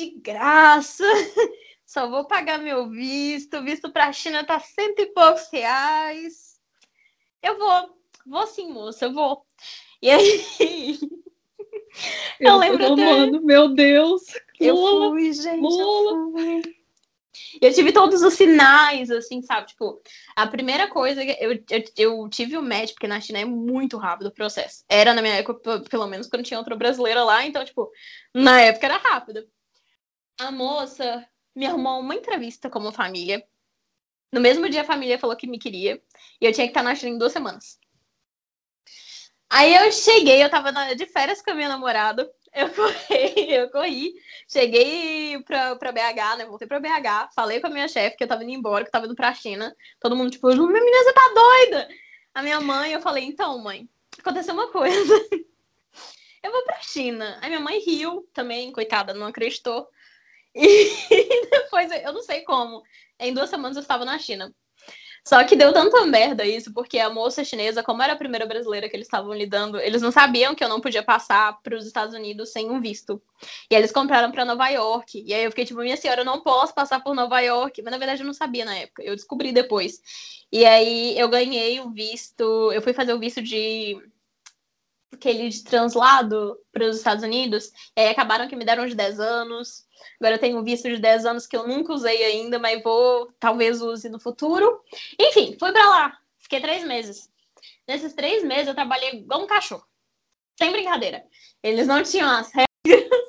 de 0.00 0.10
graça, 0.18 1.04
só 1.84 2.08
vou 2.08 2.26
pagar 2.26 2.58
meu 2.58 2.88
visto, 2.88 3.58
o 3.58 3.62
visto 3.62 3.92
para 3.92 4.06
a 4.06 4.12
China 4.12 4.44
tá 4.44 4.58
cento 4.58 5.00
e 5.00 5.06
poucos 5.06 5.48
reais. 5.52 6.58
Eu 7.42 7.58
vou, 7.58 7.98
vou 8.26 8.46
sim, 8.46 8.72
moça, 8.72 9.06
eu 9.06 9.12
vou. 9.12 9.44
E 10.00 10.10
aí. 10.10 10.98
Eu, 12.38 12.52
eu 12.52 12.56
lembro 12.56 12.92
até... 12.92 13.04
Mano, 13.04 13.42
meu 13.42 13.68
Deus. 13.74 14.22
Eu 14.58 14.76
fui, 14.76 15.32
gente. 15.32 15.60
Eu 15.60 16.30
fui. 16.30 16.62
Eu 17.60 17.74
tive 17.74 17.92
todos 17.92 18.22
os 18.22 18.34
sinais, 18.34 19.10
assim, 19.10 19.42
sabe? 19.42 19.66
Tipo, 19.66 20.00
a 20.36 20.46
primeira 20.46 20.88
coisa, 20.88 21.22
eu, 21.22 21.52
eu, 21.68 21.84
eu 21.96 22.28
tive 22.28 22.56
o 22.56 22.62
match, 22.62 22.92
porque 22.92 23.08
na 23.08 23.20
China 23.20 23.40
é 23.40 23.44
muito 23.44 23.96
rápido 23.96 24.28
o 24.28 24.32
processo. 24.32 24.84
Era 24.88 25.12
na 25.12 25.20
minha 25.20 25.34
época, 25.34 25.80
pelo 25.80 26.06
menos 26.06 26.28
quando 26.28 26.44
tinha 26.44 26.58
outra 26.58 26.76
brasileira 26.76 27.24
lá, 27.24 27.44
então, 27.44 27.64
tipo, 27.64 27.90
na 28.32 28.60
época 28.60 28.86
era 28.86 28.96
rápido 28.96 29.46
a 30.40 30.50
moça 30.50 31.26
me 31.54 31.66
arrumou 31.66 32.00
uma 32.00 32.14
entrevista 32.14 32.70
como 32.70 32.90
família. 32.90 33.44
No 34.32 34.40
mesmo 34.40 34.68
dia 34.68 34.82
a 34.82 34.84
família 34.84 35.18
falou 35.18 35.36
que 35.36 35.46
me 35.46 35.58
queria. 35.58 36.02
E 36.40 36.46
eu 36.46 36.52
tinha 36.52 36.66
que 36.66 36.70
estar 36.70 36.82
na 36.82 36.94
China 36.94 37.12
em 37.12 37.18
duas 37.18 37.32
semanas. 37.32 37.78
Aí 39.50 39.74
eu 39.74 39.92
cheguei, 39.92 40.42
eu 40.42 40.48
tava 40.48 40.72
de 40.94 41.06
férias 41.06 41.42
com 41.42 41.50
a 41.50 41.54
minha 41.54 41.68
namorada. 41.68 42.30
Eu 42.54 42.70
corri, 42.72 43.52
eu 43.52 43.70
corri. 43.70 44.14
Cheguei 44.48 45.42
pra, 45.42 45.76
pra 45.76 45.92
BH, 45.92 46.38
né? 46.38 46.46
Voltei 46.46 46.66
pra 46.66 46.80
BH. 46.80 47.34
Falei 47.34 47.60
com 47.60 47.66
a 47.66 47.70
minha 47.70 47.88
chefe 47.88 48.16
que 48.16 48.24
eu 48.24 48.28
tava 48.28 48.42
indo 48.42 48.52
embora, 48.52 48.84
que 48.84 48.88
eu 48.88 48.92
tava 48.92 49.06
indo 49.06 49.14
pra 49.14 49.34
China. 49.34 49.74
Todo 50.00 50.16
mundo, 50.16 50.30
tipo, 50.30 50.48
minha 50.48 50.66
menina, 50.68 51.04
você 51.04 51.12
tá 51.12 51.32
doida? 51.34 51.88
A 52.32 52.42
minha 52.42 52.60
mãe, 52.60 52.92
eu 52.92 53.00
falei, 53.00 53.24
então, 53.24 53.58
mãe, 53.58 53.88
aconteceu 54.18 54.54
uma 54.54 54.68
coisa. 54.68 55.14
eu 56.42 56.52
vou 56.52 56.64
pra 56.64 56.80
China. 56.80 57.38
Aí 57.42 57.48
minha 57.48 57.60
mãe 57.60 57.78
riu 57.80 58.28
também, 58.32 58.72
coitada, 58.72 59.12
não 59.12 59.26
acreditou. 59.26 59.88
E 60.54 61.46
depois, 61.50 61.90
eu 61.92 62.12
não 62.12 62.22
sei 62.22 62.42
como, 62.42 62.82
em 63.18 63.32
duas 63.32 63.50
semanas 63.50 63.76
eu 63.76 63.82
estava 63.82 64.04
na 64.04 64.18
China. 64.18 64.52
Só 65.26 65.44
que 65.44 65.54
deu 65.54 65.72
tanta 65.72 66.04
merda 66.06 66.44
isso, 66.46 66.72
porque 66.72 66.98
a 66.98 67.10
moça 67.10 67.44
chinesa, 67.44 67.82
como 67.82 68.02
era 68.02 68.14
a 68.14 68.16
primeira 68.16 68.46
brasileira 68.46 68.88
que 68.88 68.96
eles 68.96 69.06
estavam 69.06 69.32
lidando, 69.34 69.78
eles 69.78 70.00
não 70.00 70.10
sabiam 70.10 70.54
que 70.54 70.64
eu 70.64 70.68
não 70.68 70.80
podia 70.80 71.02
passar 71.02 71.60
para 71.62 71.76
os 71.76 71.86
Estados 71.86 72.14
Unidos 72.14 72.50
sem 72.50 72.70
um 72.70 72.80
visto. 72.80 73.20
E 73.70 73.74
eles 73.74 73.92
compraram 73.92 74.32
para 74.32 74.44
Nova 74.44 74.68
York. 74.68 75.22
E 75.26 75.34
aí 75.34 75.44
eu 75.44 75.50
fiquei 75.50 75.66
tipo, 75.66 75.80
minha 75.80 75.96
senhora, 75.96 76.22
eu 76.22 76.24
não 76.24 76.40
posso 76.40 76.74
passar 76.74 77.00
por 77.00 77.14
Nova 77.14 77.38
York. 77.40 77.82
Mas 77.82 77.92
na 77.92 77.98
verdade 77.98 78.22
eu 78.22 78.26
não 78.26 78.32
sabia 78.32 78.64
na 78.64 78.74
época, 78.74 79.02
eu 79.02 79.14
descobri 79.14 79.52
depois. 79.52 80.00
E 80.50 80.64
aí 80.64 81.18
eu 81.18 81.28
ganhei 81.28 81.80
o 81.80 81.90
visto, 81.90 82.72
eu 82.72 82.80
fui 82.80 82.92
fazer 82.92 83.12
o 83.12 83.18
visto 83.18 83.42
de 83.42 84.00
aquele 85.12 85.48
de 85.48 85.64
translado 85.64 86.58
para 86.72 86.86
os 86.86 86.96
Estados 86.96 87.24
Unidos, 87.24 87.72
e 87.96 88.00
aí 88.00 88.08
acabaram 88.08 88.48
que 88.48 88.56
me 88.56 88.64
deram 88.64 88.86
de 88.86 88.94
10 88.94 89.20
anos. 89.20 89.84
Agora 90.20 90.36
eu 90.36 90.40
tenho 90.40 90.62
visto 90.62 90.88
de 90.88 90.98
10 90.98 91.26
anos 91.26 91.46
que 91.46 91.56
eu 91.56 91.66
nunca 91.66 91.92
usei 91.92 92.24
ainda, 92.24 92.58
mas 92.58 92.82
vou, 92.82 93.30
talvez 93.38 93.82
use 93.82 94.08
no 94.08 94.20
futuro. 94.20 94.80
Enfim, 95.18 95.56
fui 95.58 95.72
para 95.72 95.88
lá. 95.88 96.18
Fiquei 96.38 96.60
três 96.60 96.84
meses. 96.84 97.28
Nesses 97.86 98.14
três 98.14 98.44
meses 98.44 98.68
eu 98.68 98.74
trabalhei 98.74 99.10
igual 99.10 99.42
um 99.42 99.46
cachorro. 99.46 99.84
Sem 100.58 100.70
brincadeira. 100.70 101.24
Eles 101.62 101.86
não 101.86 102.02
tinham 102.02 102.30
as 102.30 102.50
regras. 102.52 103.20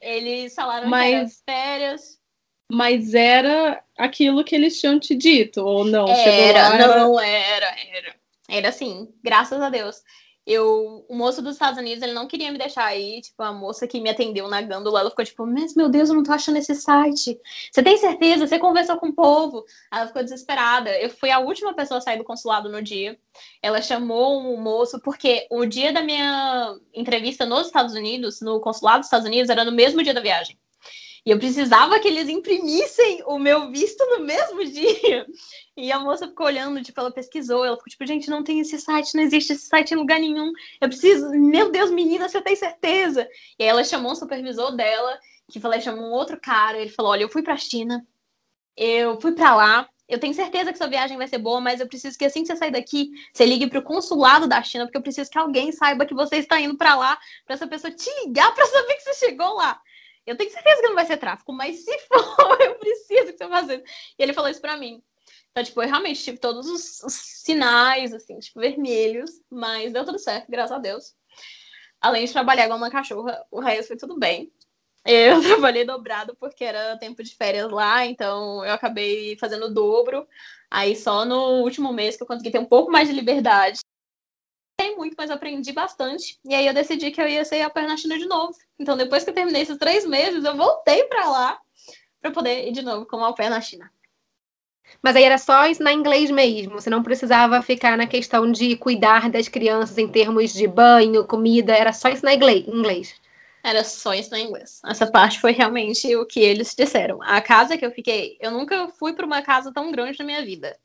Eles 0.00 0.54
falaram 0.54 0.88
mas, 0.88 1.36
que 1.44 1.50
era 1.50 1.58
férias. 1.58 2.20
Mas 2.70 3.14
era 3.14 3.82
aquilo 3.96 4.44
que 4.44 4.54
eles 4.54 4.80
tinham 4.80 4.98
te 4.98 5.14
dito, 5.14 5.64
ou 5.64 5.84
não? 5.84 6.08
Era, 6.08 6.68
lá, 6.68 6.78
não, 6.78 7.20
era, 7.20 7.74
era. 7.88 8.16
Era 8.48 8.68
assim, 8.68 9.12
graças 9.22 9.60
a 9.60 9.70
Deus 9.70 10.02
eu, 10.46 11.06
o 11.08 11.14
moço 11.16 11.40
dos 11.40 11.54
Estados 11.54 11.78
Unidos, 11.78 12.02
ele 12.02 12.12
não 12.12 12.28
queria 12.28 12.52
me 12.52 12.58
deixar 12.58 12.84
aí, 12.84 13.20
tipo, 13.22 13.42
a 13.42 13.52
moça 13.52 13.86
que 13.86 14.00
me 14.00 14.10
atendeu 14.10 14.46
na 14.48 14.60
gândola, 14.60 15.00
ela 15.00 15.10
ficou 15.10 15.24
tipo, 15.24 15.46
mas 15.46 15.74
meu 15.74 15.88
Deus, 15.88 16.08
eu 16.08 16.14
não 16.14 16.22
tô 16.22 16.32
achando 16.32 16.58
esse 16.58 16.74
site. 16.74 17.38
Você 17.72 17.82
tem 17.82 17.96
certeza? 17.96 18.46
Você 18.46 18.58
conversou 18.58 18.96
com 18.98 19.08
o 19.08 19.14
povo? 19.14 19.64
Ela 19.92 20.06
ficou 20.06 20.22
desesperada. 20.22 20.90
Eu 21.00 21.10
fui 21.10 21.30
a 21.30 21.38
última 21.38 21.74
pessoa 21.74 21.98
a 21.98 22.00
sair 22.00 22.18
do 22.18 22.24
consulado 22.24 22.68
no 22.70 22.82
dia. 22.82 23.18
Ela 23.62 23.80
chamou 23.80 24.54
o 24.54 24.60
moço, 24.60 25.00
porque 25.00 25.46
o 25.50 25.64
dia 25.64 25.92
da 25.92 26.02
minha 26.02 26.78
entrevista 26.92 27.46
nos 27.46 27.66
Estados 27.66 27.94
Unidos, 27.94 28.40
no 28.40 28.60
consulado 28.60 28.98
dos 28.98 29.06
Estados 29.06 29.26
Unidos, 29.26 29.50
era 29.50 29.64
no 29.64 29.72
mesmo 29.72 30.02
dia 30.02 30.14
da 30.14 30.20
viagem. 30.20 30.58
E 31.24 31.30
eu 31.30 31.38
precisava 31.38 31.98
que 31.98 32.06
eles 32.06 32.28
imprimissem 32.28 33.22
o 33.26 33.38
meu 33.38 33.70
visto 33.70 34.04
no 34.06 34.24
mesmo 34.24 34.62
dia. 34.70 35.26
E 35.76 35.90
a 35.90 35.98
moça 35.98 36.28
ficou 36.28 36.46
olhando, 36.46 36.82
tipo, 36.82 37.00
ela 37.00 37.10
pesquisou, 37.10 37.64
ela 37.64 37.76
ficou 37.76 37.90
tipo, 37.90 38.06
gente, 38.06 38.28
não 38.28 38.44
tem 38.44 38.60
esse 38.60 38.78
site, 38.78 39.14
não 39.14 39.22
existe 39.22 39.54
esse 39.54 39.66
site 39.66 39.92
em 39.92 39.96
lugar 39.96 40.20
nenhum. 40.20 40.52
Eu 40.80 40.88
preciso, 40.88 41.30
meu 41.30 41.70
Deus, 41.70 41.90
menina, 41.90 42.28
você 42.28 42.42
tem 42.42 42.54
certeza? 42.54 43.26
E 43.58 43.62
aí 43.62 43.68
ela 43.68 43.82
chamou 43.82 44.12
o 44.12 44.16
supervisor 44.16 44.76
dela, 44.76 45.18
que 45.50 45.58
falou, 45.58 45.80
chamou 45.80 46.04
um 46.04 46.12
outro 46.12 46.38
cara, 46.40 46.78
ele 46.78 46.90
falou, 46.90 47.12
olha, 47.12 47.22
eu 47.22 47.28
fui 47.28 47.42
pra 47.42 47.56
China, 47.56 48.06
eu 48.76 49.20
fui 49.20 49.32
para 49.32 49.54
lá, 49.54 49.88
eu 50.06 50.18
tenho 50.18 50.34
certeza 50.34 50.70
que 50.70 50.78
sua 50.78 50.86
viagem 50.86 51.16
vai 51.16 51.26
ser 51.26 51.38
boa, 51.38 51.60
mas 51.60 51.80
eu 51.80 51.88
preciso 51.88 52.18
que 52.18 52.24
assim 52.24 52.42
que 52.42 52.48
você 52.48 52.56
sair 52.56 52.70
daqui, 52.70 53.10
você 53.32 53.46
ligue 53.46 53.66
para 53.68 53.78
o 53.78 53.82
consulado 53.82 54.46
da 54.46 54.62
China, 54.62 54.84
porque 54.84 54.98
eu 54.98 55.02
preciso 55.02 55.30
que 55.30 55.38
alguém 55.38 55.72
saiba 55.72 56.04
que 56.04 56.14
você 56.14 56.36
está 56.36 56.60
indo 56.60 56.76
para 56.76 56.94
lá, 56.94 57.18
para 57.46 57.54
essa 57.54 57.66
pessoa 57.66 57.90
te 57.90 58.10
ligar 58.24 58.54
para 58.54 58.66
saber 58.66 58.94
que 58.94 59.02
você 59.02 59.14
chegou 59.14 59.54
lá. 59.54 59.80
Eu 60.26 60.36
tenho 60.36 60.50
certeza 60.50 60.80
que 60.80 60.88
não 60.88 60.94
vai 60.94 61.06
ser 61.06 61.16
tráfico, 61.16 61.52
mas 61.52 61.84
se 61.84 61.98
for, 62.00 62.16
eu 62.60 62.74
preciso 62.76 63.32
que 63.32 63.38
você 63.38 63.48
faça 63.48 63.74
isso. 63.74 63.84
E 64.18 64.22
ele 64.22 64.32
falou 64.32 64.50
isso 64.50 64.60
pra 64.60 64.76
mim. 64.76 65.02
Então, 65.50 65.62
tipo, 65.62 65.82
eu 65.82 65.88
realmente 65.88 66.22
tive 66.22 66.38
todos 66.38 66.66
os, 66.66 67.02
os, 67.02 67.14
sinais, 67.14 68.12
assim, 68.12 68.38
tipo, 68.40 68.58
vermelhos, 68.58 69.30
mas 69.48 69.92
deu 69.92 70.04
tudo 70.04 70.18
certo, 70.18 70.50
graças 70.50 70.76
a 70.76 70.80
Deus. 70.80 71.14
Além 72.00 72.24
de 72.24 72.32
trabalhar 72.32 72.64
igual 72.64 72.78
uma 72.78 72.90
cachorra, 72.90 73.44
o 73.50 73.60
resto 73.60 73.88
foi 73.88 73.96
tudo 73.96 74.18
bem. 74.18 74.52
Eu 75.04 75.40
trabalhei 75.42 75.84
dobrado 75.84 76.34
porque 76.40 76.64
era 76.64 76.98
tempo 76.98 77.22
de 77.22 77.36
férias 77.36 77.70
lá, 77.70 78.04
então 78.06 78.64
eu 78.64 78.72
acabei 78.72 79.36
fazendo 79.38 79.66
o 79.66 79.72
dobro. 79.72 80.26
Aí 80.70 80.96
só 80.96 81.24
no 81.24 81.62
último 81.62 81.92
mês 81.92 82.16
que 82.16 82.22
eu 82.22 82.26
consegui 82.26 82.50
ter 82.50 82.58
um 82.58 82.64
pouco 82.64 82.90
mais 82.90 83.08
de 83.08 83.14
liberdade. 83.14 83.80
Tem 84.84 84.94
muito, 84.96 85.14
mas 85.16 85.30
aprendi 85.30 85.72
bastante. 85.72 86.38
E 86.44 86.54
aí 86.54 86.66
eu 86.66 86.74
decidi 86.74 87.10
que 87.10 87.18
eu 87.18 87.26
ia 87.26 87.42
ser 87.42 87.62
a 87.62 87.70
pé 87.70 87.86
na 87.86 87.96
China 87.96 88.18
de 88.18 88.26
novo. 88.26 88.54
Então 88.78 88.98
depois 88.98 89.24
que 89.24 89.30
eu 89.30 89.34
terminei 89.34 89.62
esses 89.62 89.78
três 89.78 90.04
meses, 90.04 90.44
eu 90.44 90.54
voltei 90.54 91.04
para 91.04 91.26
lá 91.26 91.58
para 92.20 92.30
poder 92.30 92.68
ir 92.68 92.72
de 92.72 92.82
novo 92.82 93.06
como 93.06 93.24
au 93.24 93.34
pair 93.34 93.48
na 93.48 93.62
China. 93.62 93.90
Mas 95.02 95.16
aí 95.16 95.24
era 95.24 95.38
só 95.38 95.66
ensinar 95.66 95.94
inglês 95.94 96.30
mesmo. 96.30 96.74
Você 96.74 96.90
não 96.90 97.02
precisava 97.02 97.62
ficar 97.62 97.96
na 97.96 98.06
questão 98.06 98.52
de 98.52 98.76
cuidar 98.76 99.30
das 99.30 99.48
crianças 99.48 99.96
em 99.96 100.06
termos 100.06 100.52
de 100.52 100.66
banho, 100.66 101.26
comida. 101.26 101.74
Era 101.74 101.94
só 101.94 102.10
ensinar 102.10 102.34
inglês. 102.34 102.66
Era 103.64 103.82
só 103.82 104.12
ensinar 104.12 104.40
inglês. 104.40 104.82
Essa 104.84 105.06
parte 105.06 105.40
foi 105.40 105.52
realmente 105.52 106.14
o 106.14 106.26
que 106.26 106.40
eles 106.40 106.74
disseram. 106.74 107.22
A 107.22 107.40
casa 107.40 107.78
que 107.78 107.86
eu 107.86 107.90
fiquei, 107.90 108.36
eu 108.38 108.50
nunca 108.50 108.86
fui 108.88 109.14
para 109.14 109.24
uma 109.24 109.40
casa 109.40 109.72
tão 109.72 109.90
grande 109.90 110.18
na 110.18 110.26
minha 110.26 110.44
vida. 110.44 110.76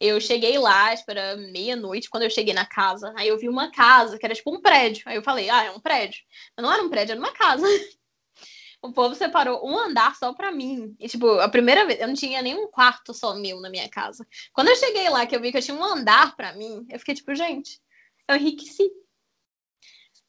Eu 0.00 0.20
cheguei 0.20 0.58
lá, 0.58 0.94
era 1.08 1.36
meia-noite, 1.36 2.10
quando 2.10 2.24
eu 2.24 2.30
cheguei 2.30 2.52
na 2.52 2.66
casa. 2.66 3.12
Aí 3.16 3.28
eu 3.28 3.38
vi 3.38 3.48
uma 3.48 3.70
casa 3.70 4.18
que 4.18 4.26
era 4.26 4.34
tipo 4.34 4.54
um 4.54 4.60
prédio. 4.60 5.02
Aí 5.06 5.16
eu 5.16 5.22
falei, 5.22 5.48
ah, 5.48 5.64
é 5.64 5.70
um 5.70 5.80
prédio. 5.80 6.20
Mas 6.56 6.64
não 6.64 6.72
era 6.72 6.82
um 6.82 6.90
prédio, 6.90 7.12
era 7.12 7.20
uma 7.20 7.32
casa. 7.32 7.64
o 8.82 8.92
povo 8.92 9.14
separou 9.14 9.66
um 9.66 9.78
andar 9.78 10.14
só 10.16 10.34
pra 10.34 10.52
mim. 10.52 10.94
E, 11.00 11.08
tipo, 11.08 11.26
a 11.40 11.48
primeira 11.48 11.86
vez, 11.86 12.00
eu 12.00 12.06
não 12.06 12.14
tinha 12.14 12.42
nenhum 12.42 12.68
quarto 12.68 13.14
só 13.14 13.34
meu 13.34 13.60
na 13.60 13.70
minha 13.70 13.88
casa. 13.88 14.26
Quando 14.52 14.68
eu 14.68 14.76
cheguei 14.76 15.08
lá, 15.08 15.26
que 15.26 15.34
eu 15.34 15.40
vi 15.40 15.50
que 15.50 15.58
eu 15.58 15.62
tinha 15.62 15.76
um 15.76 15.84
andar 15.84 16.36
pra 16.36 16.52
mim, 16.52 16.86
eu 16.90 16.98
fiquei 16.98 17.14
tipo, 17.14 17.34
gente, 17.34 17.80
eu 18.28 18.36
enriqueci. 18.36 18.90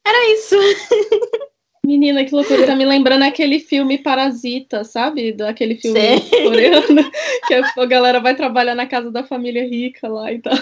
Era 0.04 0.30
isso. 0.30 0.56
Menina, 1.86 2.24
que 2.24 2.34
loucura. 2.34 2.66
Tá 2.66 2.74
me 2.74 2.84
lembrando 2.84 3.22
aquele 3.22 3.60
filme 3.60 3.96
Parasita, 3.96 4.82
sabe? 4.82 5.30
Daquele 5.30 5.76
filme 5.76 6.18
Sim. 6.18 6.42
coreano. 6.42 7.10
Que 7.46 7.54
a 7.54 7.86
galera 7.86 8.18
vai 8.18 8.34
trabalhar 8.34 8.74
na 8.74 8.88
casa 8.88 9.08
da 9.08 9.22
família 9.22 9.64
rica 9.64 10.08
lá 10.08 10.32
e 10.32 10.40
tal. 10.40 10.52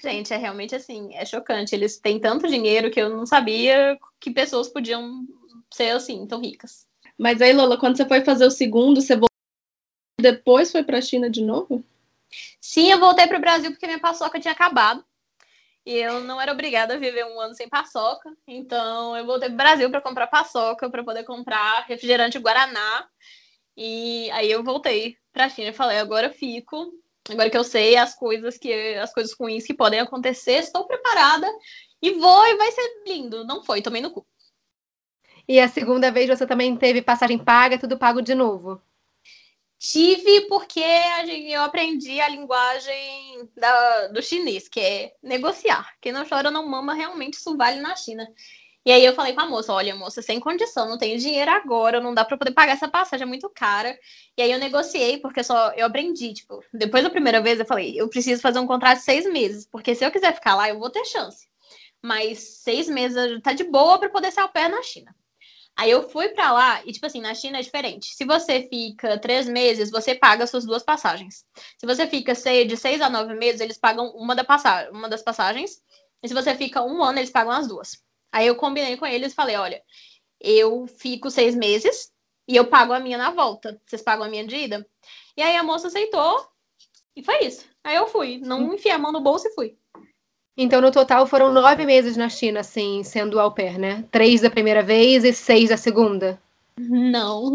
Gente, 0.00 0.32
é 0.32 0.36
realmente 0.36 0.76
assim, 0.76 1.12
é 1.12 1.24
chocante. 1.24 1.74
Eles 1.74 1.98
têm 1.98 2.20
tanto 2.20 2.46
dinheiro 2.46 2.88
que 2.88 3.00
eu 3.00 3.08
não 3.08 3.26
sabia 3.26 3.98
que 4.20 4.30
pessoas 4.30 4.68
podiam 4.68 5.26
ser 5.74 5.90
assim, 5.90 6.24
tão 6.24 6.40
ricas. 6.40 6.86
Mas 7.18 7.42
aí, 7.42 7.52
Lola, 7.52 7.76
quando 7.76 7.96
você 7.96 8.04
foi 8.04 8.20
fazer 8.20 8.46
o 8.46 8.50
segundo, 8.50 9.00
você 9.00 9.14
voltou 9.14 9.26
depois 10.20 10.70
foi 10.70 10.84
pra 10.84 11.00
China 11.00 11.28
de 11.28 11.42
novo? 11.42 11.84
Sim, 12.60 12.92
eu 12.92 13.00
voltei 13.00 13.26
pro 13.26 13.40
Brasil 13.40 13.72
porque 13.72 13.86
minha 13.86 13.98
paçoca 13.98 14.38
tinha 14.38 14.52
acabado. 14.52 15.04
E 15.86 15.94
eu 15.94 16.18
não 16.20 16.40
era 16.40 16.50
obrigada 16.50 16.94
a 16.94 16.98
viver 16.98 17.24
um 17.24 17.40
ano 17.40 17.54
sem 17.54 17.68
paçoca. 17.68 18.36
Então 18.46 19.16
eu 19.16 19.24
voltei 19.24 19.48
pro 19.48 19.56
Brasil 19.56 19.88
para 19.88 20.00
comprar 20.00 20.26
paçoca, 20.26 20.90
para 20.90 21.04
poder 21.04 21.22
comprar 21.22 21.84
refrigerante 21.86 22.40
Guaraná. 22.40 23.08
E 23.76 24.28
aí 24.32 24.50
eu 24.50 24.64
voltei 24.64 25.16
pra 25.32 25.48
China 25.48 25.68
e 25.68 25.72
falei, 25.72 25.98
agora 25.98 26.26
eu 26.26 26.32
fico. 26.32 26.92
Agora 27.30 27.48
que 27.48 27.56
eu 27.56 27.62
sei 27.62 27.96
as 27.96 28.16
coisas 28.16 28.58
que 28.58 28.72
as 28.96 29.12
coisas 29.12 29.32
ruins 29.38 29.64
que 29.64 29.74
podem 29.74 30.00
acontecer, 30.00 30.58
estou 30.58 30.86
preparada 30.86 31.46
e 32.02 32.12
vou 32.12 32.46
e 32.46 32.56
vai 32.56 32.72
ser 32.72 33.02
lindo. 33.06 33.44
Não 33.44 33.62
foi, 33.62 33.80
tomei 33.80 34.02
no 34.02 34.10
cu. 34.10 34.26
E 35.48 35.60
a 35.60 35.68
segunda 35.68 36.10
vez 36.10 36.28
você 36.28 36.44
também 36.46 36.76
teve 36.76 37.00
passagem 37.00 37.38
paga, 37.38 37.78
tudo 37.78 37.96
pago 37.96 38.20
de 38.20 38.34
novo? 38.34 38.82
Tive 39.78 40.42
porque 40.48 40.80
eu 40.80 41.62
aprendi 41.62 42.20
a 42.20 42.28
linguagem 42.28 43.48
da, 43.54 44.08
do 44.08 44.22
chinês, 44.22 44.68
que 44.68 44.80
é 44.80 45.14
negociar. 45.22 45.94
Quem 46.00 46.12
não 46.12 46.26
chora 46.26 46.50
não 46.50 46.66
mama, 46.66 46.94
realmente 46.94 47.34
isso 47.34 47.56
vale 47.56 47.80
na 47.80 47.94
China. 47.94 48.26
E 48.86 48.92
aí 48.92 49.04
eu 49.04 49.14
falei 49.14 49.34
com 49.34 49.40
a 49.40 49.48
moça, 49.48 49.72
olha, 49.72 49.96
moça, 49.96 50.22
sem 50.22 50.38
condição, 50.38 50.88
não 50.88 50.96
tenho 50.96 51.18
dinheiro 51.18 51.50
agora, 51.50 52.00
não 52.00 52.14
dá 52.14 52.24
para 52.24 52.38
poder 52.38 52.52
pagar 52.52 52.74
essa 52.74 52.88
passagem, 52.88 53.24
é 53.24 53.26
muito 53.26 53.50
cara. 53.50 53.98
E 54.38 54.42
aí 54.42 54.50
eu 54.52 54.60
negociei, 54.60 55.18
porque 55.18 55.42
só 55.42 55.72
eu 55.72 55.86
aprendi, 55.86 56.32
tipo, 56.32 56.62
depois 56.72 57.02
da 57.02 57.10
primeira 57.10 57.42
vez 57.42 57.58
eu 57.58 57.66
falei, 57.66 58.00
eu 58.00 58.08
preciso 58.08 58.40
fazer 58.40 58.60
um 58.60 58.66
contrato 58.66 58.98
de 58.98 59.04
seis 59.04 59.26
meses, 59.26 59.66
porque 59.66 59.94
se 59.94 60.04
eu 60.04 60.10
quiser 60.12 60.32
ficar 60.34 60.54
lá, 60.54 60.68
eu 60.68 60.78
vou 60.78 60.88
ter 60.88 61.04
chance. 61.04 61.48
Mas 62.00 62.38
seis 62.62 62.88
meses 62.88 63.40
tá 63.42 63.52
de 63.52 63.64
boa 63.64 63.98
para 63.98 64.08
poder 64.08 64.30
ser 64.30 64.40
ao 64.40 64.48
pé 64.48 64.68
na 64.68 64.80
China. 64.82 65.12
Aí 65.78 65.90
eu 65.90 66.08
fui 66.08 66.28
para 66.30 66.52
lá 66.52 66.82
e, 66.86 66.92
tipo 66.92 67.04
assim, 67.04 67.20
na 67.20 67.34
China 67.34 67.58
é 67.58 67.62
diferente. 67.62 68.14
Se 68.14 68.24
você 68.24 68.66
fica 68.68 69.18
três 69.18 69.46
meses, 69.46 69.90
você 69.90 70.14
paga 70.14 70.46
suas 70.46 70.64
duas 70.64 70.82
passagens. 70.82 71.44
Se 71.78 71.84
você 71.86 72.06
fica 72.06 72.32
de 72.32 72.76
seis 72.76 73.00
a 73.02 73.10
nove 73.10 73.34
meses, 73.34 73.60
eles 73.60 73.76
pagam 73.76 74.08
uma, 74.16 74.34
da 74.34 74.42
passagem, 74.42 74.90
uma 74.90 75.08
das 75.08 75.22
passagens. 75.22 75.82
E 76.22 76.28
se 76.28 76.34
você 76.34 76.54
fica 76.54 76.82
um 76.82 77.04
ano, 77.04 77.18
eles 77.18 77.30
pagam 77.30 77.52
as 77.52 77.68
duas. 77.68 78.02
Aí 78.32 78.46
eu 78.46 78.56
combinei 78.56 78.96
com 78.96 79.06
eles 79.06 79.32
e 79.32 79.34
falei: 79.34 79.56
olha, 79.56 79.82
eu 80.40 80.86
fico 80.86 81.30
seis 81.30 81.54
meses 81.54 82.10
e 82.48 82.56
eu 82.56 82.66
pago 82.66 82.94
a 82.94 83.00
minha 83.00 83.18
na 83.18 83.30
volta. 83.30 83.80
Vocês 83.86 84.02
pagam 84.02 84.24
a 84.24 84.28
minha 84.28 84.46
de 84.46 84.56
ida? 84.56 84.86
E 85.36 85.42
aí 85.42 85.56
a 85.56 85.62
moça 85.62 85.88
aceitou 85.88 86.48
e 87.14 87.22
foi 87.22 87.44
isso. 87.44 87.66
Aí 87.84 87.96
eu 87.96 88.06
fui. 88.06 88.38
Não 88.38 88.74
enfiei 88.74 88.94
a 88.94 88.98
mão 88.98 89.12
no 89.12 89.20
bolso 89.20 89.46
e 89.48 89.54
fui. 89.54 89.78
Então, 90.56 90.80
no 90.80 90.90
total, 90.90 91.26
foram 91.26 91.52
nove 91.52 91.84
meses 91.84 92.16
na 92.16 92.30
China, 92.30 92.60
assim, 92.60 93.04
sendo 93.04 93.38
au 93.38 93.52
pair, 93.52 93.78
né? 93.78 94.04
Três 94.10 94.40
da 94.40 94.48
primeira 94.48 94.82
vez 94.82 95.22
e 95.22 95.32
seis 95.32 95.68
da 95.68 95.76
segunda. 95.76 96.40
Não. 96.78 97.54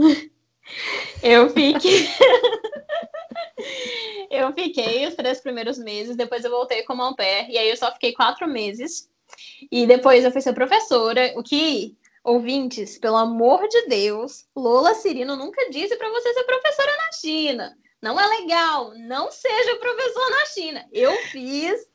Eu 1.22 1.50
fiquei. 1.50 2.08
eu 4.30 4.54
fiquei 4.54 5.08
os 5.08 5.16
três 5.16 5.42
primeiros 5.42 5.78
meses, 5.78 6.16
depois 6.16 6.44
eu 6.44 6.52
voltei 6.52 6.84
como 6.84 7.02
au 7.02 7.16
pair, 7.16 7.50
e 7.50 7.58
aí 7.58 7.70
eu 7.70 7.78
só 7.78 7.92
fiquei 7.92 8.14
quatro 8.14 8.48
meses. 8.48 9.10
E 9.72 9.88
depois 9.88 10.24
eu 10.24 10.32
fui 10.32 10.42
ser 10.42 10.54
professora, 10.54 11.34
o 11.36 11.44
que, 11.44 11.96
ouvintes, 12.24 12.98
pelo 12.98 13.18
amor 13.18 13.68
de 13.68 13.88
Deus, 13.88 14.46
Lola 14.56 14.94
Cirino 14.94 15.36
nunca 15.36 15.70
disse 15.70 15.96
para 15.96 16.10
você 16.10 16.34
ser 16.34 16.44
professora 16.44 16.92
na 16.98 17.12
China. 17.14 17.78
Não 18.02 18.20
é 18.20 18.28
legal, 18.28 18.94
não 18.96 19.32
seja 19.32 19.76
professor 19.78 20.30
na 20.32 20.46
China. 20.48 20.86
Eu 20.92 21.16
fiz 21.28 21.88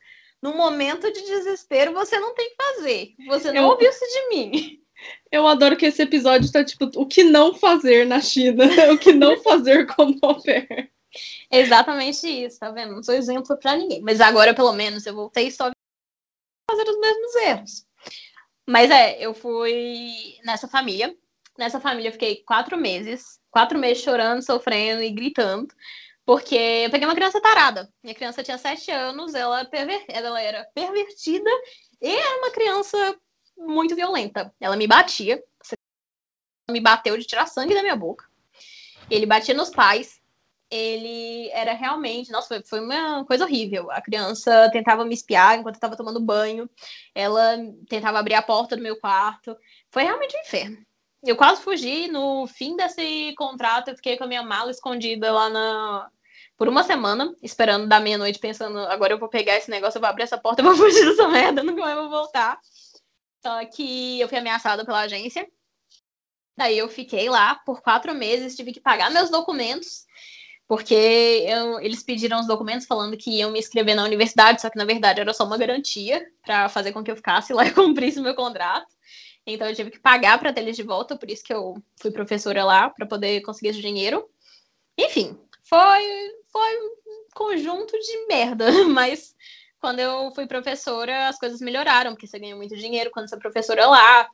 no 0.42 0.54
momento 0.54 1.12
de 1.12 1.22
desespero, 1.22 1.92
você 1.92 2.18
não 2.18 2.34
tem 2.34 2.50
que 2.50 2.56
fazer. 2.56 3.14
Você 3.26 3.52
não 3.52 3.62
eu... 3.62 3.68
ouviu 3.68 3.90
isso 3.90 4.04
de 4.04 4.28
mim. 4.28 4.82
Eu 5.30 5.46
adoro 5.46 5.76
que 5.76 5.86
esse 5.86 6.02
episódio 6.02 6.50
tá 6.50 6.64
tipo 6.64 6.90
o 6.96 7.06
que 7.06 7.22
não 7.22 7.54
fazer 7.54 8.06
na 8.06 8.20
China, 8.20 8.64
o 8.92 8.98
que 8.98 9.12
não 9.12 9.40
fazer 9.42 9.86
como 9.86 10.18
au 10.22 10.42
pair. 10.42 10.90
Exatamente 11.50 12.26
isso, 12.26 12.58
tá 12.58 12.70
vendo? 12.70 12.94
Não 12.94 13.02
sou 13.02 13.14
exemplo 13.14 13.56
para 13.58 13.76
ninguém. 13.76 14.00
Mas 14.02 14.20
agora, 14.20 14.54
pelo 14.54 14.72
menos, 14.72 15.06
eu 15.06 15.14
voltei 15.14 15.50
só 15.50 15.70
fazer 16.70 16.88
os 16.88 16.98
mesmos 16.98 17.34
erros. 17.36 17.86
Mas 18.66 18.90
é, 18.90 19.24
eu 19.24 19.32
fui 19.32 20.36
nessa 20.44 20.66
família. 20.66 21.16
Nessa 21.56 21.80
família 21.80 22.08
eu 22.08 22.12
fiquei 22.12 22.42
quatro 22.44 22.76
meses. 22.76 23.40
Quatro 23.50 23.78
meses 23.78 24.02
chorando, 24.02 24.42
sofrendo 24.42 25.02
e 25.02 25.10
gritando. 25.10 25.68
Porque 26.26 26.56
eu 26.56 26.90
peguei 26.90 27.06
uma 27.06 27.14
criança 27.14 27.40
tarada. 27.40 27.88
Minha 28.02 28.14
criança 28.14 28.42
tinha 28.42 28.58
sete 28.58 28.90
anos, 28.90 29.32
ela, 29.32 29.64
perver... 29.64 30.04
ela 30.08 30.42
era 30.42 30.64
pervertida 30.74 31.48
e 32.02 32.10
era 32.10 32.38
uma 32.38 32.50
criança 32.50 33.16
muito 33.56 33.94
violenta. 33.94 34.52
Ela 34.60 34.76
me 34.76 34.88
batia, 34.88 35.40
me 36.68 36.80
bateu 36.80 37.16
de 37.16 37.24
tirar 37.24 37.46
sangue 37.46 37.74
da 37.74 37.82
minha 37.82 37.94
boca. 37.94 38.26
Ele 39.08 39.24
batia 39.24 39.54
nos 39.54 39.70
pais. 39.70 40.20
Ele 40.68 41.48
era 41.50 41.74
realmente. 41.74 42.32
Nossa, 42.32 42.48
foi, 42.48 42.64
foi 42.64 42.80
uma 42.80 43.24
coisa 43.24 43.44
horrível. 43.44 43.88
A 43.92 44.02
criança 44.02 44.68
tentava 44.72 45.04
me 45.04 45.14
espiar 45.14 45.56
enquanto 45.56 45.76
eu 45.76 45.78
estava 45.78 45.96
tomando 45.96 46.18
banho. 46.18 46.68
Ela 47.14 47.56
tentava 47.88 48.18
abrir 48.18 48.34
a 48.34 48.42
porta 48.42 48.76
do 48.76 48.82
meu 48.82 48.98
quarto. 48.98 49.56
Foi 49.92 50.02
realmente 50.02 50.36
um 50.36 50.40
inferno. 50.40 50.78
Eu 51.22 51.36
quase 51.36 51.62
fugi. 51.62 52.08
No 52.08 52.48
fim 52.48 52.76
desse 52.76 53.32
contrato, 53.38 53.88
eu 53.90 53.96
fiquei 53.96 54.16
com 54.16 54.24
a 54.24 54.26
minha 54.26 54.42
mala 54.42 54.72
escondida 54.72 55.30
lá 55.30 55.48
na, 55.48 56.10
por 56.56 56.68
uma 56.68 56.82
semana, 56.82 57.34
esperando 57.42 57.86
da 57.86 58.00
meia-noite, 58.00 58.38
pensando, 58.38 58.78
agora 58.78 59.12
eu 59.12 59.18
vou 59.18 59.28
pegar 59.28 59.56
esse 59.56 59.70
negócio, 59.70 59.98
eu 59.98 60.00
vou 60.00 60.08
abrir 60.08 60.22
essa 60.22 60.38
porta, 60.38 60.62
eu 60.62 60.66
vou 60.66 60.76
fugir 60.76 61.04
dessa 61.04 61.28
merda, 61.28 61.62
nunca 61.62 61.82
mais 61.82 61.96
vou 61.96 62.08
voltar. 62.08 62.58
Só 63.42 63.64
que 63.66 64.20
eu 64.20 64.28
fui 64.28 64.38
ameaçada 64.38 64.84
pela 64.84 65.00
agência. 65.00 65.46
Daí 66.56 66.78
eu 66.78 66.88
fiquei 66.88 67.28
lá 67.28 67.54
por 67.54 67.82
quatro 67.82 68.14
meses, 68.14 68.56
tive 68.56 68.72
que 68.72 68.80
pagar 68.80 69.10
meus 69.10 69.28
documentos, 69.28 70.06
porque 70.66 71.44
eu, 71.46 71.78
eles 71.80 72.02
pediram 72.02 72.40
os 72.40 72.46
documentos 72.46 72.86
falando 72.86 73.16
que 73.16 73.30
iam 73.30 73.50
me 73.50 73.58
inscrever 73.58 73.94
na 73.94 74.04
universidade, 74.04 74.62
só 74.62 74.70
que 74.70 74.78
na 74.78 74.86
verdade 74.86 75.20
era 75.20 75.34
só 75.34 75.44
uma 75.44 75.58
garantia 75.58 76.26
para 76.42 76.68
fazer 76.70 76.92
com 76.92 77.04
que 77.04 77.10
eu 77.10 77.16
ficasse 77.16 77.52
lá 77.52 77.66
e 77.66 77.70
cumprisse 77.74 78.20
meu 78.20 78.34
contrato. 78.34 78.86
Então 79.46 79.68
eu 79.68 79.74
tive 79.76 79.90
que 79.90 80.00
pagar 80.00 80.38
para 80.38 80.52
ter 80.52 80.62
eles 80.62 80.74
de 80.74 80.82
volta, 80.82 81.16
por 81.16 81.30
isso 81.30 81.44
que 81.44 81.52
eu 81.52 81.80
fui 82.00 82.10
professora 82.10 82.64
lá, 82.64 82.88
para 82.88 83.06
poder 83.06 83.42
conseguir 83.42 83.68
esse 83.68 83.80
dinheiro. 83.80 84.28
Enfim, 84.98 85.38
foi 85.62 86.32
foi 86.56 86.76
um 86.78 87.26
conjunto 87.34 87.92
de 87.98 88.26
merda, 88.26 88.66
mas 88.88 89.34
quando 89.78 90.00
eu 90.00 90.32
fui 90.34 90.46
professora, 90.46 91.28
as 91.28 91.38
coisas 91.38 91.60
melhoraram, 91.60 92.12
porque 92.12 92.26
você 92.26 92.38
ganha 92.38 92.56
muito 92.56 92.74
dinheiro 92.76 93.10
quando 93.10 93.28
você 93.28 93.36
é 93.36 93.38
professora 93.38 93.86
lá. 93.86 94.28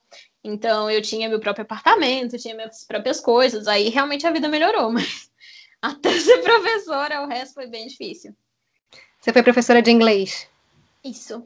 Então 0.44 0.88
eu 0.90 1.02
tinha 1.02 1.28
meu 1.28 1.40
próprio 1.40 1.64
apartamento, 1.64 2.38
tinha 2.38 2.54
minhas 2.54 2.84
próprias 2.84 3.20
coisas, 3.20 3.66
aí 3.66 3.88
realmente 3.88 4.26
a 4.26 4.30
vida 4.30 4.48
melhorou, 4.48 4.90
mas 4.92 5.30
até 5.80 6.18
ser 6.18 6.38
professora, 6.42 7.22
o 7.22 7.26
resto 7.26 7.54
foi 7.54 7.66
bem 7.66 7.88
difícil. 7.88 8.34
Você 9.20 9.32
foi 9.32 9.42
professora 9.42 9.82
de 9.82 9.90
inglês? 9.90 10.48
Isso. 11.04 11.44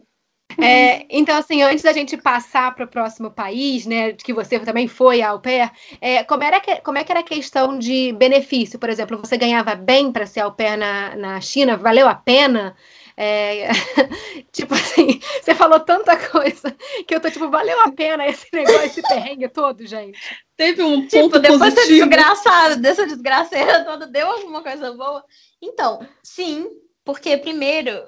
É, 0.59 1.07
então, 1.11 1.37
assim, 1.37 1.63
antes 1.63 1.83
da 1.83 1.93
gente 1.93 2.17
passar 2.17 2.75
para 2.75 2.85
o 2.85 2.89
próximo 2.89 3.31
país, 3.31 3.85
né, 3.85 4.13
que 4.13 4.33
você 4.33 4.59
também 4.61 4.89
foi 4.89 5.21
ao 5.21 5.41
pair, 5.41 5.71
é, 6.01 6.25
como, 6.25 6.43
era 6.43 6.61
que, 6.61 6.77
como 6.77 6.97
é 6.97 7.05
que 7.05 7.13
era 7.13 7.21
a 7.21 7.25
questão 7.25 7.79
de 7.79 8.13
benefício? 8.13 8.79
Por 8.79 8.89
exemplo, 8.89 9.19
você 9.19 9.37
ganhava 9.37 9.75
bem 9.75 10.11
para 10.11 10.27
ser 10.27 10.41
ao 10.41 10.53
pair 10.53 10.77
na, 10.77 11.15
na 11.17 11.41
China? 11.41 11.77
Valeu 11.77 12.09
a 12.09 12.15
pena? 12.15 12.75
É, 13.19 13.69
tipo 14.53 14.75
assim, 14.75 15.21
você 15.43 15.55
falou 15.55 15.81
tanta 15.81 16.17
coisa 16.29 16.77
que 17.07 17.15
eu 17.15 17.21
tô 17.21 17.31
tipo, 17.31 17.49
valeu 17.49 17.81
a 17.81 17.91
pena 17.91 18.27
esse 18.27 18.47
negócio, 18.53 18.85
esse 18.85 19.03
perrengue 19.03 19.49
todo, 19.49 19.87
gente. 19.87 20.19
Teve 20.55 20.83
um 20.83 21.07
tipo, 21.07 21.23
ponto 21.23 21.39
depois 21.39 21.75
positivo. 21.75 21.87
dessa 21.87 22.27
desgraçada, 22.27 22.77
dessa 22.77 23.07
desgraceira 23.07 23.85
toda, 23.85 24.07
deu 24.07 24.31
alguma 24.31 24.63
coisa 24.63 24.93
boa? 24.93 25.25
Então, 25.63 26.07
sim, 26.23 26.67
porque 27.05 27.39
primeiro, 27.39 28.03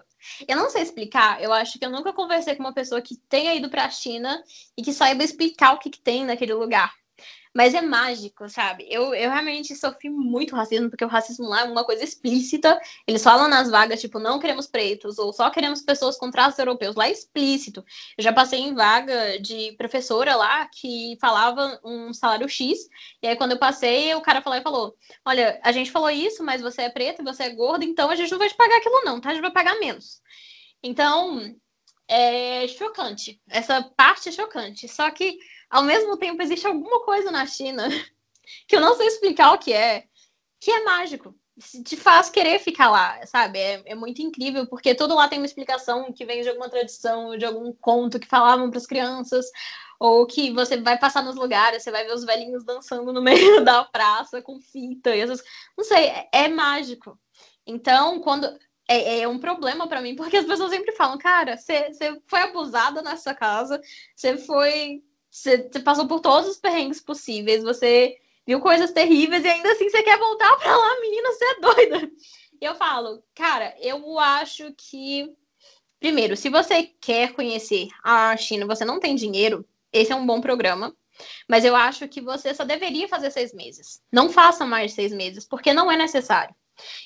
eu 0.46 0.56
não 0.56 0.70
sei 0.70 0.82
explicar, 0.82 1.42
eu 1.42 1.52
acho 1.52 1.78
que 1.78 1.84
eu 1.84 1.90
nunca 1.90 2.12
conversei 2.12 2.54
com 2.54 2.62
uma 2.62 2.75
pessoa 2.75 3.00
que 3.00 3.16
tenha 3.28 3.54
ido 3.54 3.68
para 3.68 3.84
a 3.84 3.90
China 3.90 4.42
e 4.76 4.82
que 4.82 4.92
saiba 4.92 5.25
explicar 5.25 5.75
o 5.75 5.78
que, 5.78 5.90
que 5.90 6.00
tem 6.00 6.25
naquele 6.25 6.54
lugar. 6.54 6.92
Mas 7.55 7.75
é 7.75 7.81
mágico, 7.81 8.49
sabe? 8.49 8.87
Eu, 8.90 9.14
eu 9.14 9.31
realmente 9.31 9.75
sofri 9.76 10.11
muito 10.11 10.55
racismo, 10.57 10.90
porque 10.90 11.05
o 11.05 11.09
racismo 11.09 11.47
lá 11.47 11.61
é 11.61 11.64
uma 11.64 11.85
coisa 11.85 12.02
explícita. 12.02 12.78
Eles 13.07 13.23
falam 13.23 13.49
nas 13.49 13.71
vagas, 13.71 14.00
tipo, 14.00 14.19
não 14.19 14.38
queremos 14.38 14.67
pretos, 14.67 15.19
ou 15.19 15.33
só 15.33 15.50
queremos 15.50 15.83
pessoas 15.83 16.17
com 16.17 16.31
traços 16.31 16.59
europeus. 16.59 16.97
Lá 16.97 17.09
é 17.09 17.12
explícito. 17.12 17.85
Eu 18.17 18.25
já 18.25 18.33
passei 18.33 18.61
em 18.61 18.75
vaga 18.75 19.38
de 19.38 19.73
professora 19.73 20.35
lá 20.37 20.67
que 20.67 21.17
falava 21.21 21.81
um 21.85 22.12
salário 22.12 22.49
X. 22.49 22.88
E 23.23 23.28
aí, 23.28 23.37
quando 23.37 23.52
eu 23.52 23.59
passei, 23.59 24.14
o 24.14 24.21
cara 24.21 24.43
falou 24.43 24.59
e 24.59 24.62
falou: 24.62 24.95
Olha, 25.25 25.61
a 25.62 25.73
gente 25.73 25.90
falou 25.90 26.11
isso, 26.11 26.43
mas 26.43 26.61
você 26.61 26.83
é 26.83 26.90
preto 26.90 27.23
você 27.25 27.45
é 27.45 27.50
gordo, 27.50 27.85
então 27.85 28.11
a 28.11 28.17
gente 28.17 28.31
não 28.31 28.38
vai 28.38 28.49
te 28.49 28.57
pagar 28.57 28.78
aquilo, 28.78 29.05
não, 29.05 29.21
tá? 29.21 29.31
A 29.31 29.33
gente 29.35 29.43
vai 29.43 29.50
pagar 29.50 29.78
menos. 29.78 30.21
Então, 30.83 31.55
é 32.09 32.67
chocante. 32.69 33.40
Essa 33.49 33.83
parte 33.83 34.31
é 34.31 34.33
chocante. 34.33 34.88
Só 34.88 35.11
que 35.11 35.38
ao 35.70 35.82
mesmo 35.82 36.16
tempo, 36.16 36.42
existe 36.42 36.66
alguma 36.66 37.00
coisa 37.04 37.30
na 37.30 37.46
China 37.46 37.88
que 38.66 38.76
eu 38.76 38.80
não 38.80 38.96
sei 38.96 39.06
explicar 39.06 39.52
o 39.52 39.58
que 39.58 39.72
é, 39.72 40.04
que 40.60 40.70
é 40.70 40.84
mágico. 40.84 41.34
Te 41.84 41.96
faz 41.96 42.30
querer 42.30 42.60
ficar 42.60 42.88
lá, 42.88 43.26
sabe? 43.26 43.58
É, 43.58 43.82
é 43.87 43.94
muito 43.94 44.22
incrível, 44.22 44.66
porque 44.68 44.94
tudo 44.94 45.14
lá 45.16 45.26
tem 45.26 45.40
uma 45.40 45.46
explicação 45.46 46.12
que 46.12 46.25
vem 46.25 46.40
de 46.40 46.48
alguma 46.48 46.68
tradição, 46.68 47.37
de 47.37 47.44
algum 47.44 47.72
conto 47.72 48.20
que 48.20 48.28
falavam 48.28 48.70
para 48.70 48.78
as 48.78 48.87
crianças, 48.87 49.46
ou 49.98 50.25
que 50.25 50.52
você 50.52 50.80
vai 50.80 50.96
passar 50.96 51.22
nos 51.25 51.34
lugares, 51.34 51.82
você 51.82 51.90
vai 51.90 52.04
ver 52.04 52.14
os 52.14 52.25
velhinhos 52.25 52.64
dançando 52.64 53.12
no 53.12 53.20
meio 53.22 53.64
da 53.64 53.84
praça 53.84 54.40
com 54.40 54.60
fita 54.60 55.14
e 55.14 55.20
essas. 55.20 55.42
Não 55.76 55.84
sei, 55.84 56.06
é, 56.06 56.28
é 56.32 56.48
mágico. 56.48 57.18
Então, 57.66 58.20
quando 58.20 58.46
é, 58.88 59.20
é, 59.20 59.28
um 59.28 59.38
problema 59.38 59.87
para 59.87 60.00
mim, 60.00 60.16
porque 60.16 60.37
as 60.38 60.46
pessoas 60.46 60.70
sempre 60.70 60.92
falam, 60.92 61.18
cara, 61.18 61.56
você 61.56 61.90
foi 62.26 62.40
abusada 62.40 63.02
nessa 63.02 63.34
casa, 63.34 63.80
você 64.16 64.38
foi 64.38 65.02
você, 65.38 65.68
você 65.71 65.80
passou 65.80 66.07
por 66.07 66.21
todos 66.21 66.49
os 66.49 66.59
perrengues 66.59 67.00
possíveis, 67.00 67.62
você 67.62 68.16
viu 68.47 68.61
coisas 68.61 68.92
terríveis 68.92 69.45
e 69.45 69.49
ainda 69.49 69.73
assim 69.73 69.88
você 69.88 70.02
quer 70.02 70.18
voltar 70.18 70.57
pra 70.57 70.76
lá, 70.76 71.00
menina, 71.00 71.33
você 71.33 71.45
é 71.45 71.61
doida. 71.61 72.11
E 72.61 72.64
eu 72.64 72.75
falo, 72.75 73.23
cara, 73.35 73.75
eu 73.80 74.18
acho 74.18 74.73
que. 74.76 75.33
Primeiro, 76.00 76.37
se 76.37 76.49
você 76.49 76.85
quer 77.00 77.33
conhecer 77.33 77.88
a 78.04 78.37
China, 78.37 78.66
você 78.66 78.85
não 78.85 79.00
tem 79.00 79.16
dinheiro, 79.16 79.66
esse 79.92 80.12
é 80.12 80.16
um 80.16 80.26
bom 80.26 80.40
programa. 80.40 80.95
Mas 81.49 81.64
eu 81.64 81.75
acho 81.75 82.07
que 82.07 82.21
você 82.21 82.54
só 82.54 82.64
deveria 82.64 83.09
fazer 83.09 83.33
seis 83.33 83.52
meses. 83.52 84.00
Não 84.11 84.30
faça 84.30 84.64
mais 84.64 84.92
seis 84.92 85.12
meses, 85.12 85.45
porque 85.45 85.73
não 85.73 85.90
é 85.90 85.97
necessário. 85.97 86.54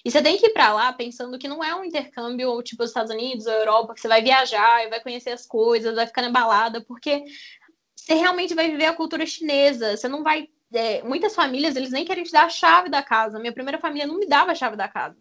E 0.05 0.11
você 0.11 0.23
tem 0.23 0.37
que 0.37 0.47
ir 0.47 0.53
para 0.53 0.73
lá 0.73 0.93
pensando 0.93 1.39
que 1.39 1.49
não 1.49 1.63
é 1.63 1.75
um 1.75 1.85
intercâmbio 1.85 2.63
tipo 2.63 2.83
os 2.83 2.91
Estados 2.91 3.11
Unidos 3.11 3.47
ou 3.47 3.53
Europa, 3.53 3.95
que 3.95 4.01
você 4.01 4.09
vai 4.09 4.23
viajar 4.23 4.85
e 4.85 4.91
vai 4.91 5.01
conhecer 5.01 5.31
as 5.31 5.47
coisas, 5.47 5.95
vai 5.95 6.07
ficar 6.07 6.23
na 6.23 6.31
balada, 6.31 6.83
porque 6.83 7.25
você 8.05 8.15
realmente 8.15 8.55
vai 8.55 8.69
viver 8.69 8.87
a 8.87 8.95
cultura 8.95 9.25
chinesa. 9.25 9.97
Você 9.97 10.09
não 10.09 10.23
vai. 10.23 10.49
É, 10.75 11.03
muitas 11.03 11.35
famílias, 11.35 11.77
eles 11.77 11.91
nem 11.91 12.05
querem 12.05 12.25
te 12.25 12.33
dar 12.33 12.47
a 12.47 12.49
chave 12.49 12.89
da 12.89 13.03
casa. 13.03 13.39
Minha 13.39 13.53
primeira 13.53 13.79
família 13.79 14.07
não 14.07 14.19
me 14.19 14.27
dava 14.27 14.53
a 14.53 14.55
chave 14.55 14.77
da 14.77 14.89
casa. 14.89 15.17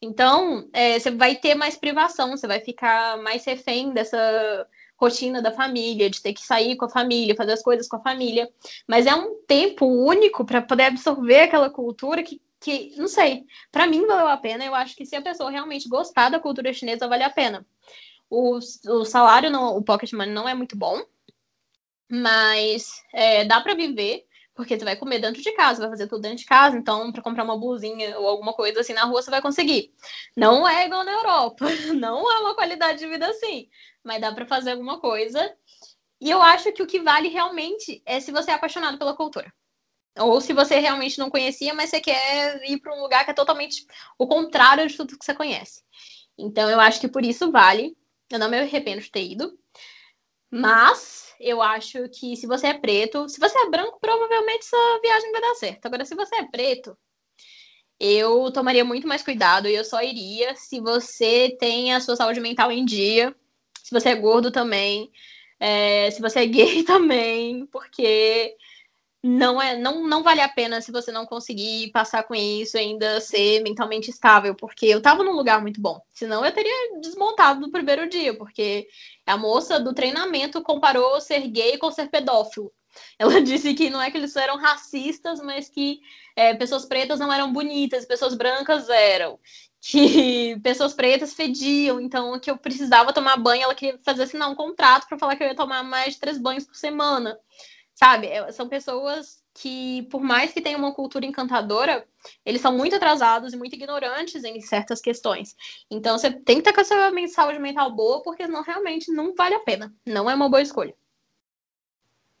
Então, 0.00 0.68
é, 0.72 0.98
você 0.98 1.10
vai 1.10 1.36
ter 1.36 1.54
mais 1.54 1.76
privação, 1.76 2.30
você 2.30 2.46
vai 2.46 2.60
ficar 2.60 3.16
mais 3.18 3.44
refém 3.44 3.92
dessa 3.92 4.68
rotina 4.96 5.42
da 5.42 5.50
família, 5.50 6.10
de 6.10 6.20
ter 6.20 6.32
que 6.32 6.44
sair 6.44 6.76
com 6.76 6.84
a 6.84 6.90
família, 6.90 7.34
fazer 7.34 7.52
as 7.52 7.62
coisas 7.62 7.88
com 7.88 7.96
a 7.96 8.02
família. 8.02 8.48
Mas 8.86 9.06
é 9.06 9.14
um 9.14 9.36
tempo 9.46 9.86
único 9.86 10.44
para 10.44 10.62
poder 10.62 10.84
absorver 10.84 11.40
aquela 11.40 11.70
cultura 11.70 12.22
que, 12.22 12.40
que 12.60 12.94
não 12.96 13.08
sei, 13.08 13.44
para 13.70 13.86
mim 13.86 14.06
valeu 14.06 14.28
a 14.28 14.36
pena. 14.36 14.64
Eu 14.64 14.74
acho 14.74 14.94
que 14.94 15.06
se 15.06 15.16
a 15.16 15.22
pessoa 15.22 15.50
realmente 15.50 15.88
gostar 15.88 16.28
da 16.28 16.38
cultura 16.38 16.72
chinesa, 16.72 17.08
vale 17.08 17.24
a 17.24 17.30
pena. 17.30 17.66
O, 18.30 18.58
o 18.58 19.04
salário, 19.04 19.50
não, 19.50 19.76
o 19.76 19.82
pocket 19.82 20.12
money 20.12 20.32
não 20.32 20.48
é 20.48 20.54
muito 20.54 20.76
bom, 20.76 21.02
mas 22.10 23.02
é, 23.12 23.44
dá 23.44 23.60
para 23.60 23.74
viver, 23.74 24.24
porque 24.54 24.78
você 24.78 24.84
vai 24.84 24.96
comer 24.96 25.18
dentro 25.18 25.42
de 25.42 25.52
casa, 25.52 25.80
vai 25.80 25.90
fazer 25.90 26.06
tudo 26.06 26.22
dentro 26.22 26.38
de 26.38 26.44
casa, 26.44 26.76
então 26.76 27.10
para 27.10 27.22
comprar 27.22 27.44
uma 27.44 27.58
blusinha 27.58 28.18
ou 28.18 28.26
alguma 28.26 28.52
coisa 28.52 28.80
assim 28.80 28.92
na 28.92 29.04
rua 29.04 29.22
você 29.22 29.30
vai 29.30 29.40
conseguir. 29.40 29.92
Não 30.36 30.68
é 30.68 30.86
igual 30.86 31.04
na 31.04 31.12
Europa, 31.12 31.66
não 31.98 32.30
é 32.30 32.38
uma 32.40 32.54
qualidade 32.54 32.98
de 32.98 33.06
vida 33.08 33.26
assim, 33.28 33.68
mas 34.04 34.20
dá 34.20 34.32
para 34.32 34.46
fazer 34.46 34.72
alguma 34.72 35.00
coisa. 35.00 35.54
E 36.20 36.30
eu 36.30 36.40
acho 36.40 36.72
que 36.72 36.82
o 36.82 36.86
que 36.86 37.00
vale 37.00 37.28
realmente 37.28 38.02
é 38.06 38.20
se 38.20 38.30
você 38.30 38.50
é 38.50 38.54
apaixonado 38.54 38.98
pela 38.98 39.16
cultura. 39.16 39.52
Ou 40.18 40.40
se 40.40 40.52
você 40.52 40.78
realmente 40.78 41.18
não 41.18 41.30
conhecia, 41.30 41.72
mas 41.74 41.90
você 41.90 42.00
quer 42.00 42.60
ir 42.70 42.78
para 42.80 42.94
um 42.94 43.00
lugar 43.00 43.24
que 43.24 43.30
é 43.30 43.34
totalmente 43.34 43.86
o 44.18 44.26
contrário 44.26 44.86
de 44.86 44.96
tudo 44.96 45.18
que 45.18 45.24
você 45.24 45.34
conhece. 45.34 45.82
Então 46.38 46.70
eu 46.70 46.78
acho 46.78 47.00
que 47.00 47.08
por 47.08 47.24
isso 47.24 47.50
vale. 47.50 47.96
Eu 48.30 48.38
não 48.38 48.48
me 48.48 48.58
arrependo 48.58 49.00
de 49.00 49.10
ter 49.10 49.24
ido. 49.24 49.58
Mas 50.50 51.31
eu 51.42 51.60
acho 51.62 52.08
que 52.08 52.36
se 52.36 52.46
você 52.46 52.68
é 52.68 52.74
preto, 52.74 53.28
se 53.28 53.40
você 53.40 53.58
é 53.58 53.70
branco, 53.70 53.98
provavelmente 54.00 54.64
sua 54.64 55.00
viagem 55.00 55.32
vai 55.32 55.40
dar 55.40 55.54
certo. 55.56 55.86
Agora, 55.86 56.04
se 56.04 56.14
você 56.14 56.36
é 56.36 56.44
preto, 56.44 56.96
eu 58.00 58.50
tomaria 58.52 58.84
muito 58.84 59.06
mais 59.06 59.22
cuidado 59.22 59.68
e 59.68 59.74
eu 59.74 59.84
só 59.84 60.02
iria 60.02 60.54
se 60.56 60.80
você 60.80 61.56
tem 61.60 61.94
a 61.94 62.00
sua 62.00 62.16
saúde 62.16 62.40
mental 62.40 62.72
em 62.72 62.84
dia, 62.84 63.34
se 63.82 63.92
você 63.92 64.10
é 64.10 64.14
gordo 64.16 64.50
também, 64.50 65.10
é, 65.60 66.10
se 66.10 66.20
você 66.20 66.40
é 66.40 66.46
gay 66.46 66.82
também, 66.84 67.66
porque 67.66 68.56
não 69.22 69.62
é 69.62 69.76
não, 69.76 70.06
não 70.08 70.22
vale 70.22 70.40
a 70.40 70.48
pena 70.48 70.80
se 70.80 70.90
você 70.90 71.12
não 71.12 71.24
conseguir 71.24 71.90
passar 71.92 72.24
com 72.24 72.34
isso 72.34 72.76
ainda 72.76 73.20
ser 73.20 73.62
mentalmente 73.62 74.10
estável, 74.10 74.54
porque 74.54 74.86
eu 74.86 75.00
tava 75.00 75.22
num 75.22 75.32
lugar 75.32 75.62
muito 75.62 75.80
bom. 75.80 76.00
Senão 76.12 76.44
eu 76.44 76.52
teria 76.52 77.00
desmontado 77.00 77.60
no 77.60 77.70
primeiro 77.70 78.08
dia, 78.08 78.34
porque 78.36 78.88
a 79.24 79.36
moça 79.36 79.78
do 79.78 79.94
treinamento 79.94 80.60
comparou 80.62 81.20
ser 81.20 81.46
gay 81.48 81.78
com 81.78 81.90
ser 81.90 82.08
pedófilo. 82.08 82.72
Ela 83.18 83.40
disse 83.40 83.74
que 83.74 83.90
não 83.90 84.02
é 84.02 84.10
que 84.10 84.18
eles 84.18 84.34
eram 84.36 84.58
racistas, 84.58 85.40
mas 85.40 85.68
que 85.68 86.00
é, 86.36 86.54
pessoas 86.54 86.84
pretas 86.84 87.20
não 87.20 87.32
eram 87.32 87.52
bonitas, 87.52 88.04
pessoas 88.04 88.34
brancas 88.34 88.88
eram. 88.88 89.38
Que 89.84 90.56
pessoas 90.60 90.94
pretas 90.94 91.34
fediam, 91.34 92.00
então 92.00 92.38
que 92.38 92.48
eu 92.48 92.56
precisava 92.56 93.12
tomar 93.12 93.36
banho, 93.36 93.64
ela 93.64 93.74
queria 93.74 93.98
fazer 94.04 94.22
assinar 94.22 94.48
um 94.48 94.54
contrato 94.54 95.08
para 95.08 95.18
falar 95.18 95.34
que 95.34 95.42
eu 95.42 95.48
ia 95.48 95.56
tomar 95.56 95.82
mais 95.82 96.14
de 96.14 96.20
três 96.20 96.38
banhos 96.38 96.64
por 96.64 96.76
semana. 96.76 97.36
Sabe? 97.94 98.26
É, 98.26 98.50
são 98.52 98.68
pessoas 98.68 99.42
que, 99.54 100.02
por 100.10 100.22
mais 100.22 100.52
que 100.52 100.60
tenham 100.60 100.78
uma 100.78 100.94
cultura 100.94 101.26
encantadora, 101.26 102.06
eles 102.44 102.60
são 102.60 102.76
muito 102.76 102.96
atrasados 102.96 103.52
e 103.52 103.56
muito 103.56 103.74
ignorantes 103.74 104.42
em 104.44 104.60
certas 104.60 105.00
questões. 105.00 105.54
Então, 105.90 106.16
você 106.18 106.30
tem 106.30 106.56
que 106.56 106.68
estar 106.68 106.72
com 106.72 106.80
a 106.80 106.84
sua 106.84 107.28
saúde 107.28 107.58
mental 107.58 107.94
boa, 107.94 108.22
porque 108.22 108.44
senão 108.44 108.62
realmente 108.62 109.12
não 109.12 109.34
vale 109.34 109.54
a 109.54 109.60
pena. 109.60 109.94
Não 110.06 110.28
é 110.30 110.34
uma 110.34 110.48
boa 110.48 110.62
escolha. 110.62 110.94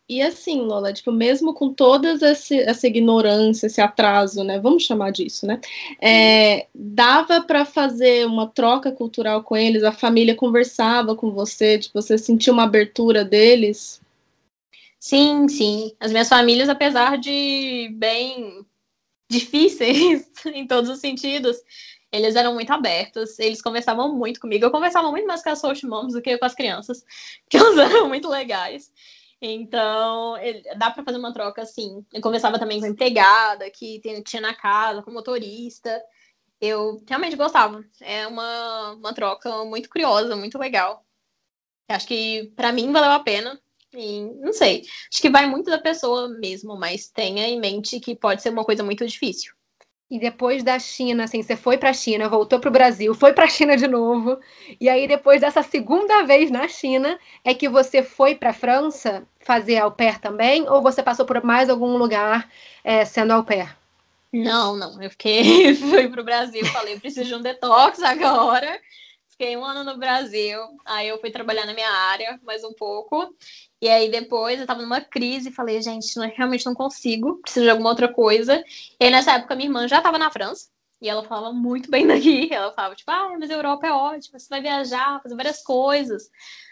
E 0.08 0.20
assim, 0.20 0.60
Lola, 0.60 0.92
tipo, 0.92 1.10
mesmo 1.10 1.54
com 1.54 1.72
toda 1.72 2.18
essa 2.26 2.86
ignorância, 2.86 3.66
esse 3.66 3.80
atraso, 3.80 4.44
né? 4.44 4.58
Vamos 4.58 4.82
chamar 4.84 5.10
disso, 5.10 5.46
né? 5.46 5.58
É, 6.02 6.66
dava 6.74 7.40
para 7.40 7.64
fazer 7.64 8.26
uma 8.26 8.46
troca 8.46 8.92
cultural 8.92 9.42
com 9.42 9.56
eles, 9.56 9.82
a 9.84 9.92
família 9.92 10.34
conversava 10.34 11.14
com 11.16 11.30
você, 11.30 11.78
tipo, 11.78 12.02
você 12.02 12.18
sentiu 12.18 12.52
uma 12.52 12.64
abertura 12.64 13.24
deles? 13.24 14.01
Sim, 15.02 15.48
sim. 15.48 15.96
As 15.98 16.12
minhas 16.12 16.28
famílias, 16.28 16.68
apesar 16.68 17.18
de 17.18 17.88
bem 17.94 18.64
difíceis 19.28 20.30
em 20.46 20.64
todos 20.66 20.88
os 20.90 21.00
sentidos, 21.00 21.56
eles 22.12 22.36
eram 22.36 22.54
muito 22.54 22.72
abertos, 22.72 23.36
eles 23.40 23.60
conversavam 23.60 24.14
muito 24.14 24.40
comigo. 24.40 24.64
Eu 24.64 24.70
conversava 24.70 25.10
muito 25.10 25.26
mais 25.26 25.42
com 25.42 25.50
as 25.50 25.60
social 25.60 25.90
moms 25.90 26.14
do 26.14 26.22
que 26.22 26.38
com 26.38 26.44
as 26.44 26.54
crianças, 26.54 27.04
porque 27.44 27.56
elas 27.56 27.78
eram 27.78 28.08
muito 28.08 28.28
legais. 28.28 28.92
Então, 29.40 30.36
ele, 30.38 30.62
dá 30.76 30.90
para 30.92 31.02
fazer 31.04 31.18
uma 31.18 31.32
troca 31.32 31.62
assim. 31.62 32.06
Eu 32.12 32.20
conversava 32.20 32.58
também 32.58 32.78
com 32.78 32.86
a 32.86 32.90
empregada 32.90 33.68
que 33.70 34.00
tinha 34.24 34.40
na 34.42 34.54
casa, 34.54 35.02
com 35.02 35.10
o 35.10 35.14
motorista. 35.14 36.00
Eu 36.60 37.02
realmente 37.08 37.36
gostava. 37.36 37.84
É 38.00 38.26
uma, 38.28 38.92
uma 38.92 39.14
troca 39.14 39.64
muito 39.64 39.88
curiosa, 39.90 40.36
muito 40.36 40.58
legal. 40.58 41.04
Acho 41.88 42.06
que 42.08 42.52
para 42.56 42.72
mim 42.72 42.92
valeu 42.92 43.12
a 43.12 43.20
pena. 43.20 43.60
E, 43.94 44.22
não 44.40 44.52
sei. 44.52 44.82
Acho 45.10 45.20
que 45.20 45.30
vai 45.30 45.46
muito 45.46 45.70
da 45.70 45.78
pessoa 45.78 46.28
mesmo, 46.28 46.76
mas 46.76 47.08
tenha 47.08 47.46
em 47.46 47.60
mente 47.60 48.00
que 48.00 48.14
pode 48.16 48.42
ser 48.42 48.50
uma 48.50 48.64
coisa 48.64 48.82
muito 48.82 49.06
difícil. 49.06 49.52
E 50.12 50.18
depois 50.18 50.62
da 50.62 50.78
China, 50.78 51.24
assim, 51.24 51.42
você 51.42 51.56
foi 51.56 51.78
para 51.78 51.88
a 51.88 51.94
China, 51.94 52.28
voltou 52.28 52.60
para 52.60 52.68
o 52.68 52.72
Brasil, 52.72 53.14
foi 53.14 53.32
para 53.32 53.46
a 53.46 53.48
China 53.48 53.74
de 53.78 53.88
novo. 53.88 54.38
E 54.78 54.86
aí, 54.86 55.08
depois 55.08 55.40
dessa 55.40 55.62
segunda 55.62 56.22
vez 56.22 56.50
na 56.50 56.68
China, 56.68 57.18
é 57.42 57.54
que 57.54 57.66
você 57.66 58.02
foi 58.02 58.34
para 58.34 58.50
a 58.50 58.52
França 58.52 59.26
fazer 59.40 59.78
au 59.78 59.90
pair 59.90 60.20
também? 60.20 60.68
Ou 60.68 60.82
você 60.82 61.02
passou 61.02 61.24
por 61.24 61.42
mais 61.42 61.70
algum 61.70 61.96
lugar 61.96 62.46
é, 62.84 63.06
sendo 63.06 63.32
au 63.32 63.42
pair? 63.42 63.74
Não, 64.30 64.76
não. 64.76 65.02
Eu 65.02 65.08
fiquei, 65.08 65.74
fui 65.76 66.06
para 66.08 66.20
o 66.20 66.24
Brasil, 66.24 66.66
falei, 66.66 67.00
preciso 67.00 67.28
de 67.28 67.34
um 67.34 67.40
detox 67.40 68.02
agora. 68.02 68.78
Fiquei 69.42 69.56
um 69.56 69.64
ano 69.64 69.82
no 69.82 69.98
Brasil, 69.98 70.60
aí 70.84 71.08
eu 71.08 71.18
fui 71.18 71.28
trabalhar 71.28 71.66
na 71.66 71.74
minha 71.74 71.90
área 71.90 72.38
mais 72.44 72.62
um 72.62 72.72
pouco. 72.72 73.34
E 73.80 73.88
aí 73.88 74.08
depois 74.08 74.60
eu 74.60 74.68
tava 74.68 74.82
numa 74.82 75.00
crise 75.00 75.48
e 75.48 75.52
falei, 75.52 75.82
gente, 75.82 76.16
não, 76.16 76.28
realmente 76.28 76.64
não 76.64 76.76
consigo, 76.76 77.40
preciso 77.42 77.64
de 77.64 77.70
alguma 77.70 77.90
outra 77.90 78.06
coisa. 78.06 78.62
E 79.00 79.04
aí 79.04 79.10
nessa 79.10 79.32
época 79.32 79.56
minha 79.56 79.66
irmã 79.66 79.88
já 79.88 80.00
tava 80.00 80.16
na 80.16 80.30
França. 80.30 80.68
E 81.00 81.08
ela 81.08 81.24
falava 81.24 81.52
muito 81.52 81.90
bem 81.90 82.06
daqui. 82.06 82.54
Ela 82.54 82.72
falava, 82.72 82.94
tipo, 82.94 83.10
ah, 83.10 83.36
mas 83.36 83.50
a 83.50 83.54
Europa 83.54 83.84
é 83.84 83.90
ótima, 83.90 84.38
você 84.38 84.48
vai 84.48 84.62
viajar, 84.62 85.20
fazer 85.20 85.34
várias 85.34 85.60
coisas. 85.60 86.30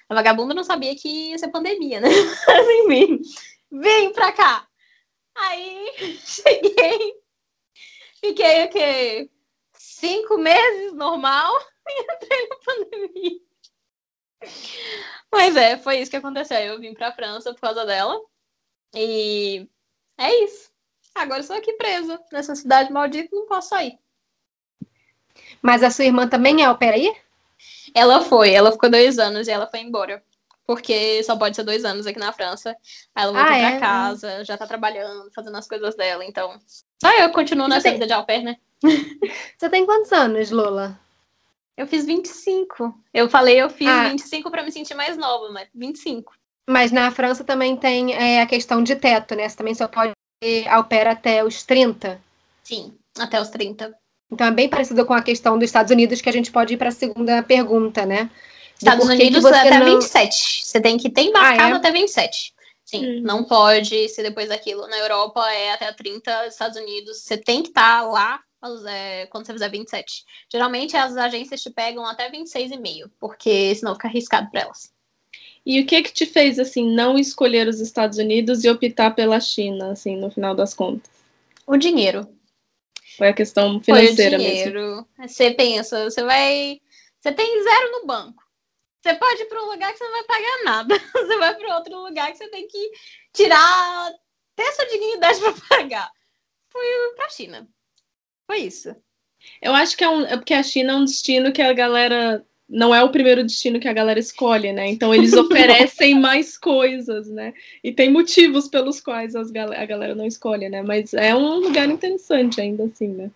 A 0.09 0.15
vagabunda 0.15 0.55
não 0.55 0.63
sabia 0.63 0.95
que 0.95 1.31
ia 1.31 1.39
ser 1.39 1.49
pandemia, 1.49 2.01
né? 2.01 2.09
Mas 2.47 2.69
enfim, 2.69 3.21
vem 3.69 4.13
pra 4.13 4.31
cá. 4.31 4.65
Aí 5.35 5.93
cheguei, 6.25 7.15
fiquei 8.21 8.65
o 8.65 8.71
quê? 8.71 9.31
Cinco 9.73 10.39
meses 10.39 10.93
normal 10.93 11.53
e 11.89 12.03
entrei 12.03 12.49
na 12.49 12.57
pandemia. 12.57 13.41
Mas 15.31 15.57
é, 15.57 15.77
foi 15.79 16.01
isso 16.01 16.11
que 16.11 16.17
aconteceu. 16.17 16.59
Eu 16.59 16.81
vim 16.81 16.95
pra 16.95 17.13
França 17.13 17.53
por 17.53 17.61
causa 17.61 17.85
dela. 17.85 18.21
E 18.95 19.69
é 20.19 20.45
isso. 20.45 20.71
Agora 21.15 21.41
estou 21.41 21.57
aqui 21.57 21.73
presa 21.75 22.21
nessa 22.33 22.55
cidade 22.55 22.93
maldita, 22.93 23.29
não 23.33 23.47
posso 23.47 23.71
sair. 23.71 23.99
Mas 25.61 25.83
a 25.83 25.91
sua 25.91 26.05
irmã 26.05 26.29
também 26.29 26.63
é 26.63 26.65
ao 26.65 26.79
aí? 26.81 27.15
Ela 27.95 28.23
foi, 28.23 28.53
ela 28.53 28.73
ficou 28.73 28.91
dois 28.91 29.19
anos 29.19 29.49
e 29.49 29.51
ela 29.51 29.67
foi 29.67 29.81
embora. 29.81 30.23
Porque 30.67 31.23
só 31.25 31.37
pode 31.37 31.57
ser 31.57 31.65
dois 31.65 31.85
anos 31.85 32.07
aqui 32.07 32.19
na 32.19 32.33
França. 32.33 32.77
Aí 33.15 33.25
ela 33.25 33.33
voltou 33.33 33.53
ah, 33.53 33.59
pra 33.59 33.71
é? 33.71 33.81
casa, 33.81 34.45
já 34.45 34.57
tá 34.57 34.67
trabalhando, 34.67 35.31
fazendo 35.35 35.57
as 35.57 35.67
coisas 35.67 35.97
dela, 35.97 36.25
então. 36.25 36.59
Só 37.03 37.11
eu 37.19 37.31
continuo 37.31 37.67
nessa 37.67 37.83
tem... 37.83 37.95
vida 37.95 38.07
de 38.07 38.13
au 38.13 38.25
pair, 38.25 38.43
né? 38.43 38.57
Você 39.59 39.69
tem 39.69 39.85
quantos 39.85 40.13
anos, 40.13 40.51
Lola? 40.51 40.99
Eu 41.81 41.87
fiz 41.87 42.05
25. 42.05 42.95
Eu 43.13 43.27
falei, 43.27 43.57
eu 43.59 43.71
fiz 43.71 43.89
ah. 43.89 44.11
25 44.11 44.51
para 44.51 44.63
me 44.63 44.71
sentir 44.71 44.93
mais 44.93 45.17
nova, 45.17 45.51
mas 45.51 45.67
25. 45.75 46.35
Mas 46.69 46.93
na 46.93 47.11
França 47.11 47.43
também 47.43 47.75
tem 47.75 48.13
é, 48.13 48.43
a 48.43 48.47
questão 48.47 48.83
de 48.83 48.95
teto, 48.95 49.35
né? 49.35 49.49
Você 49.49 49.57
também 49.57 49.75
só 49.75 49.89
pode 49.89 50.13
ao 50.69 50.87
até 51.09 51.43
os 51.43 51.63
30. 51.63 52.21
Sim, 52.63 52.93
até 53.19 53.41
os 53.41 53.49
30. 53.49 53.95
Então 54.31 54.47
é 54.47 54.51
bem 54.51 54.69
parecido 54.69 55.07
com 55.07 55.15
a 55.15 55.23
questão 55.23 55.59
dos 55.59 55.65
Estados 55.65 55.91
Unidos, 55.91 56.21
que 56.21 56.29
a 56.29 56.33
gente 56.33 56.53
pode 56.53 56.75
ir 56.75 56.77
para 56.77 56.91
a 56.91 56.93
segunda 56.93 57.43
pergunta, 57.43 58.05
né? 58.05 58.31
Estados 58.77 59.09
Unidos 59.09 59.43
é 59.43 59.59
até 59.59 59.79
não... 59.79 59.87
27. 59.87 60.67
Você 60.67 60.83
tem 60.83 60.99
que 60.99 61.09
ter 61.09 61.23
embarcado 61.23 61.73
ah, 61.73 61.77
é? 61.77 61.79
até 61.79 61.91
27. 61.91 62.53
Sim, 62.85 63.07
hum. 63.07 63.23
não 63.23 63.45
pode 63.45 64.07
ser 64.11 64.23
depois 64.23 64.51
daquilo. 64.51 64.87
Na 64.87 64.99
Europa 64.99 65.51
é 65.51 65.73
até 65.73 65.91
30, 65.91 66.47
Estados 66.47 66.77
Unidos, 66.77 67.23
você 67.23 67.39
tem 67.39 67.63
que 67.63 67.71
estar 67.71 68.03
tá 68.03 68.07
lá 68.07 68.41
é, 68.87 69.27
quando 69.27 69.47
você 69.47 69.53
fizer 69.53 69.71
27. 69.71 70.25
Geralmente 70.51 70.97
as 70.97 71.17
agências 71.17 71.63
te 71.63 71.71
pegam 71.71 72.05
até 72.05 72.31
26,5, 72.31 73.11
porque 73.19 73.75
senão 73.75 73.95
fica 73.95 74.09
arriscado 74.09 74.51
para 74.51 74.63
elas. 74.63 74.93
E 75.65 75.81
o 75.81 75.87
que 75.87 76.03
que 76.03 76.13
te 76.13 76.27
fez 76.27 76.59
assim 76.59 76.95
não 76.95 77.19
escolher 77.19 77.69
os 77.69 77.81
Estados 77.81 78.19
Unidos 78.19 78.65
e 78.65 78.71
optar 78.71 79.15
pela 79.15 79.41
China, 79.41 79.93
assim, 79.93 80.17
no 80.17 80.31
final 80.31 80.55
das 80.55 80.75
contas? 80.75 81.11
O 81.67 81.77
dinheiro. 81.77 82.27
Foi 83.17 83.29
a 83.29 83.35
questão 83.35 83.81
financeira 83.81 84.37
Foi 84.39 84.47
o 84.47 84.49
dinheiro. 84.49 84.81
Mesmo. 84.81 85.09
Você 85.19 85.51
pensa, 85.51 86.05
você 86.05 86.23
vai, 86.25 86.81
você 87.21 87.33
tem 87.33 87.63
zero 87.63 87.93
no 87.93 88.07
banco. 88.07 88.43
Você 89.03 89.15
pode 89.15 89.43
ir 89.43 89.47
para 89.47 89.63
um 89.63 89.71
lugar 89.71 89.93
que 89.93 89.99
você 89.99 90.05
não 90.05 90.13
vai 90.13 90.25
pagar 90.25 90.65
nada. 90.65 90.95
Você 91.13 91.39
vai 91.39 91.55
para 91.55 91.77
outro 91.77 91.99
lugar 92.03 92.31
que 92.33 92.37
você 92.37 92.49
tem 92.49 92.69
que 92.69 92.91
tirar 93.33 94.13
até 94.53 94.73
sua 94.73 94.85
dignidade 94.85 95.41
para 95.41 95.55
pagar. 95.69 96.13
Fui 96.69 96.85
para 97.17 97.25
a 97.25 97.31
China. 97.31 97.69
Foi 98.51 98.63
isso. 98.63 98.93
Eu 99.63 99.73
acho 99.73 99.97
que 99.97 100.03
é, 100.03 100.09
um, 100.09 100.23
é 100.23 100.37
porque 100.37 100.55
a 100.55 100.63
China 100.65 100.95
é 100.95 100.97
um 100.97 101.05
destino 101.05 101.53
que 101.53 101.63
a 101.63 101.73
galera. 101.73 102.45
Não 102.69 102.93
é 102.93 103.01
o 103.01 103.11
primeiro 103.11 103.45
destino 103.45 103.79
que 103.79 103.87
a 103.87 103.93
galera 103.93 104.19
escolhe, 104.19 104.73
né? 104.73 104.89
Então 104.89 105.15
eles 105.15 105.35
oferecem 105.39 106.19
mais 106.19 106.59
coisas, 106.59 107.29
né? 107.29 107.55
E 107.83 107.93
tem 107.93 108.11
motivos 108.11 108.67
pelos 108.67 109.01
quais 109.01 109.37
as 109.37 109.53
gal 109.53 109.73
a 109.73 109.85
galera 109.85 110.17
não 110.17 110.27
escolhe, 110.27 110.69
né? 110.69 110.83
Mas 110.83 111.15
é 111.15 111.33
um 111.33 111.61
lugar 111.61 111.89
interessante 111.89 112.61
ainda 112.61 112.87
assim, 112.87 113.07
né? 113.07 113.31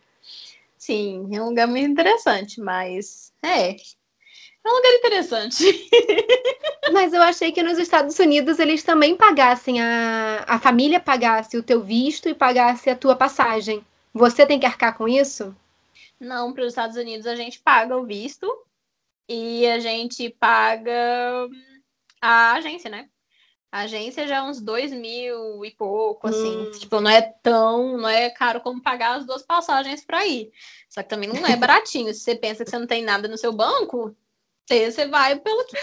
Sim, 0.77 1.29
é 1.33 1.41
um 1.41 1.51
lugar 1.51 1.69
muito 1.69 1.89
interessante, 1.89 2.61
mas 2.61 3.33
é. 3.41 3.71
É 3.71 4.69
um 4.69 4.75
lugar 4.75 4.95
interessante. 4.95 5.89
Mas 6.93 7.13
eu 7.13 7.23
achei 7.23 7.53
que 7.53 7.63
nos 7.63 7.79
Estados 7.79 8.19
Unidos 8.19 8.59
eles 8.59 8.83
também 8.83 9.15
pagassem 9.17 9.81
a, 9.81 10.45
a 10.47 10.59
família 10.59 11.01
pagasse 11.01 11.57
o 11.57 11.63
teu 11.63 11.83
visto 11.83 12.29
e 12.29 12.35
pagasse 12.35 12.89
a 12.89 12.97
tua 12.97 13.17
passagem. 13.17 13.83
Você 14.15 14.47
tem 14.47 14.61
que 14.61 14.67
arcar 14.67 14.97
com 14.97 15.09
isso? 15.09 15.55
Não, 16.21 16.53
para 16.53 16.63
os 16.63 16.69
Estados 16.69 16.97
Unidos 16.97 17.27
a 17.27 17.35
gente 17.35 17.61
paga 17.61 17.97
o 17.97 18.07
visto 18.07 18.49
e 19.29 19.67
a 19.67 19.81
gente 19.81 20.31
paga 20.31 21.49
a 22.21 22.53
agência, 22.53 22.89
né? 22.89 23.09
A 23.73 23.81
agência 23.81 24.29
já 24.29 24.37
é 24.37 24.43
uns 24.43 24.61
dois 24.61 24.93
mil 24.93 25.65
e 25.65 25.71
pouco, 25.73 26.29
assim. 26.29 26.69
Hum. 26.69 26.71
Tipo, 26.71 27.01
não 27.01 27.11
é 27.11 27.23
tão, 27.43 27.99
não 27.99 28.09
é 28.09 28.31
caro 28.31 28.61
como 28.61 28.81
pagar 28.81 29.19
as 29.19 29.27
duas 29.27 29.43
passagens 29.43 30.05
para 30.05 30.25
ir. 30.25 30.53
Só 30.89 31.03
que 31.03 31.09
também 31.09 31.29
não 31.29 31.45
é 31.45 31.57
baratinho. 31.57 32.15
Se 32.15 32.21
você 32.21 32.37
pensa 32.37 32.65
que 32.65 32.71
você 32.71 32.79
não 32.79 32.87
tem 32.87 33.03
nada 33.03 33.27
no 33.27 33.37
seu 33.37 33.53
banco, 33.53 34.17
você 34.65 35.09
vai 35.09 35.41
pelo 35.41 35.65
que 35.67 35.77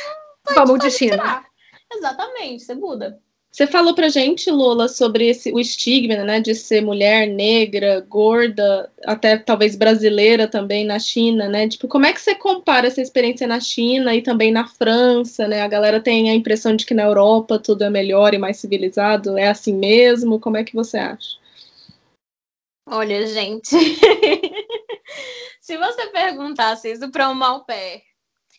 Vamos 0.56 0.80
de 0.80 0.90
China. 0.90 1.46
Exatamente, 1.94 2.64
você 2.64 2.74
muda. 2.74 3.22
Você 3.52 3.68
falou 3.68 3.94
pra 3.94 4.08
gente, 4.08 4.50
Lola, 4.50 4.88
sobre 4.88 5.28
esse, 5.28 5.52
o 5.52 5.60
estigma, 5.60 6.24
né, 6.24 6.40
de 6.40 6.56
ser 6.56 6.82
mulher 6.82 7.28
negra, 7.28 8.00
gorda, 8.00 8.90
até 9.06 9.38
talvez 9.38 9.76
brasileira 9.76 10.48
também 10.48 10.86
na 10.86 10.98
China, 10.98 11.50
né? 11.50 11.68
Tipo, 11.68 11.86
como 11.90 12.06
é 12.06 12.14
que 12.14 12.22
você 12.22 12.34
compara 12.34 12.88
essa 12.88 13.02
experiência 13.02 13.46
na 13.46 13.60
China 13.60 14.16
e 14.16 14.22
também 14.22 14.54
na 14.54 14.66
França, 14.66 15.50
né? 15.50 15.62
A 15.62 15.68
galera 15.68 16.00
tem 16.00 16.30
a 16.30 16.34
impressão 16.34 16.78
de 16.78 16.86
que 16.86 16.94
na 16.94 17.04
Europa 17.04 17.60
tudo 17.60 17.84
é 17.84 17.90
melhor 17.90 18.34
e 18.34 18.38
mais 18.38 18.56
civilizado, 18.56 19.38
é 19.38 19.50
assim 19.50 19.74
mesmo? 19.76 20.40
Como 20.40 20.56
é 20.56 20.64
que 20.64 20.74
você 20.74 20.98
acha? 20.98 21.38
Olha, 22.88 23.28
gente, 23.28 23.70
se 25.60 25.78
você 25.78 26.08
perguntasse 26.08 26.90
isso 26.90 27.12
para 27.12 27.30
um 27.30 27.34
mal 27.34 27.66
pé 27.66 28.04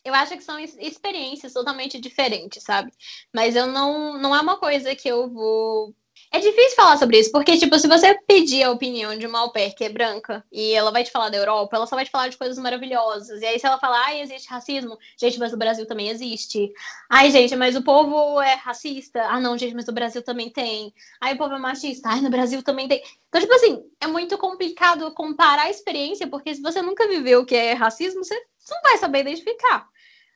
eu 0.05 0.15
acho 0.15 0.37
que 0.37 0.43
são 0.43 0.59
experiências 0.59 1.53
totalmente 1.53 2.01
diferentes, 2.01 2.62
sabe? 2.62 2.93
Mas 3.33 3.55
eu 3.55 3.67
não, 3.67 4.19
não 4.19 4.35
é 4.35 4.41
uma 4.41 4.57
coisa 4.57 4.95
que 4.95 5.09
eu 5.09 5.29
vou. 5.31 5.95
É 6.31 6.38
difícil 6.41 6.77
falar 6.77 6.97
sobre 6.97 7.19
isso, 7.19 7.31
porque, 7.31 7.59
tipo, 7.59 7.79
se 7.79 7.87
você 7.87 8.19
pedir 8.27 8.62
a 8.62 8.71
opinião 8.71 9.17
de 9.17 9.27
uma 9.27 9.41
au 9.41 9.53
pair 9.53 9.75
que 9.75 9.85
é 9.85 9.88
branca 9.91 10.43
e 10.51 10.73
ela 10.73 10.91
vai 10.91 11.05
te 11.05 11.11
falar 11.11 11.29
da 11.29 11.37
Europa, 11.37 11.77
ela 11.77 11.87
só 11.87 11.95
vai 11.95 12.07
te 12.07 12.11
falar 12.11 12.29
de 12.29 12.38
coisas 12.38 12.59
maravilhosas. 12.59 13.43
E 13.43 13.47
aí, 13.47 13.59
se 13.59 13.67
ela 13.67 13.79
falar, 13.79 14.03
ai, 14.07 14.23
existe 14.23 14.49
racismo, 14.49 14.97
gente, 15.21 15.38
mas 15.38 15.53
o 15.53 15.59
Brasil 15.59 15.87
também 15.87 16.09
existe. 16.09 16.73
Ai, 17.11 17.31
gente, 17.31 17.55
mas 17.55 17.77
o 17.77 17.83
povo 17.83 18.41
é 18.41 18.55
racista. 18.55 19.23
Ah, 19.29 19.38
não, 19.41 19.59
gente, 19.59 19.75
mas 19.75 19.88
o 19.88 19.93
Brasil 19.93 20.23
também 20.23 20.51
tem. 20.51 20.95
Ai, 21.21 21.35
o 21.35 21.38
povo 21.38 21.55
é 21.55 21.59
machista. 21.59 22.09
Ai, 22.09 22.21
no 22.23 22.31
Brasil 22.31 22.62
também 22.62 22.88
tem. 22.88 23.03
Então, 23.29 23.41
tipo 23.41 23.53
assim, 23.55 23.83
é 24.01 24.07
muito 24.07 24.38
complicado 24.38 25.12
comparar 25.12 25.65
a 25.65 25.71
experiência, 25.71 26.27
porque 26.27 26.55
se 26.55 26.62
você 26.62 26.81
nunca 26.81 27.07
viveu 27.09 27.41
o 27.41 27.47
que 27.47 27.55
é 27.55 27.75
racismo, 27.75 28.25
você 28.25 28.35
não 28.71 28.81
vai 28.83 28.97
saber 28.97 29.21
identificar 29.21 29.92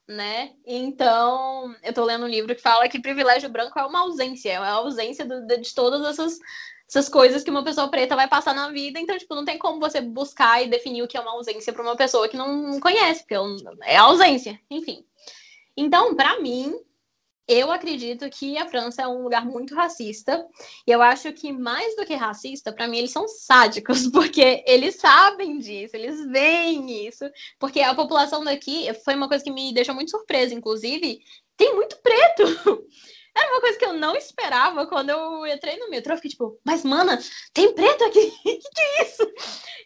né? 0.08 0.52
Então, 0.64 1.74
eu 1.82 1.92
tô 1.92 2.04
lendo 2.04 2.24
um 2.24 2.28
livro 2.28 2.54
que 2.54 2.62
fala 2.62 2.88
que 2.88 3.00
privilégio 3.00 3.48
branco 3.48 3.78
é 3.78 3.84
uma 3.84 4.00
ausência, 4.00 4.52
é 4.52 4.60
uma 4.60 4.70
ausência 4.70 5.24
do, 5.24 5.46
de 5.46 5.74
todas 5.74 6.06
essas, 6.06 6.38
essas 6.88 7.08
coisas 7.08 7.42
que 7.42 7.50
uma 7.50 7.64
pessoa 7.64 7.88
preta 7.88 8.14
vai 8.14 8.28
passar 8.28 8.54
na 8.54 8.70
vida. 8.70 9.00
Então, 9.00 9.18
tipo, 9.18 9.34
não 9.34 9.44
tem 9.44 9.58
como 9.58 9.80
você 9.80 10.00
buscar 10.00 10.62
e 10.62 10.68
definir 10.68 11.02
o 11.02 11.08
que 11.08 11.16
é 11.16 11.20
uma 11.20 11.32
ausência 11.32 11.72
para 11.72 11.82
uma 11.82 11.96
pessoa 11.96 12.28
que 12.28 12.36
não 12.36 12.78
conhece, 12.80 13.20
porque 13.20 13.34
é 13.82 13.96
ausência, 13.96 14.60
enfim. 14.70 15.04
Então, 15.76 16.14
para 16.14 16.40
mim, 16.40 16.74
eu 17.48 17.70
acredito 17.70 18.28
que 18.28 18.58
a 18.58 18.66
França 18.66 19.02
é 19.02 19.06
um 19.06 19.22
lugar 19.22 19.44
muito 19.44 19.74
racista. 19.74 20.44
E 20.86 20.90
eu 20.90 21.00
acho 21.00 21.32
que 21.32 21.52
mais 21.52 21.94
do 21.96 22.04
que 22.04 22.14
racista, 22.14 22.72
para 22.72 22.88
mim 22.88 22.98
eles 22.98 23.12
são 23.12 23.28
sádicos, 23.28 24.06
porque 24.10 24.64
eles 24.66 24.96
sabem 24.96 25.58
disso, 25.58 25.96
eles 25.96 26.26
veem 26.26 27.06
isso. 27.06 27.24
Porque 27.58 27.80
a 27.80 27.94
população 27.94 28.42
daqui 28.42 28.92
foi 29.04 29.14
uma 29.14 29.28
coisa 29.28 29.44
que 29.44 29.50
me 29.50 29.72
deixou 29.72 29.94
muito 29.94 30.10
surpresa, 30.10 30.54
inclusive, 30.54 31.20
tem 31.56 31.74
muito 31.74 31.96
preto. 32.02 32.44
Era 33.36 33.52
uma 33.52 33.60
coisa 33.60 33.78
que 33.78 33.84
eu 33.84 33.92
não 33.92 34.16
esperava 34.16 34.86
quando 34.86 35.10
eu 35.10 35.46
entrei 35.46 35.78
no 35.78 35.90
metrô. 35.90 36.14
Eu 36.14 36.16
fiquei 36.16 36.30
tipo, 36.30 36.58
mas 36.64 36.82
mana, 36.82 37.20
tem 37.52 37.72
preto 37.74 38.04
aqui? 38.04 38.30
que 38.42 38.58
que 38.58 38.80
é 38.80 39.02
isso? 39.02 39.22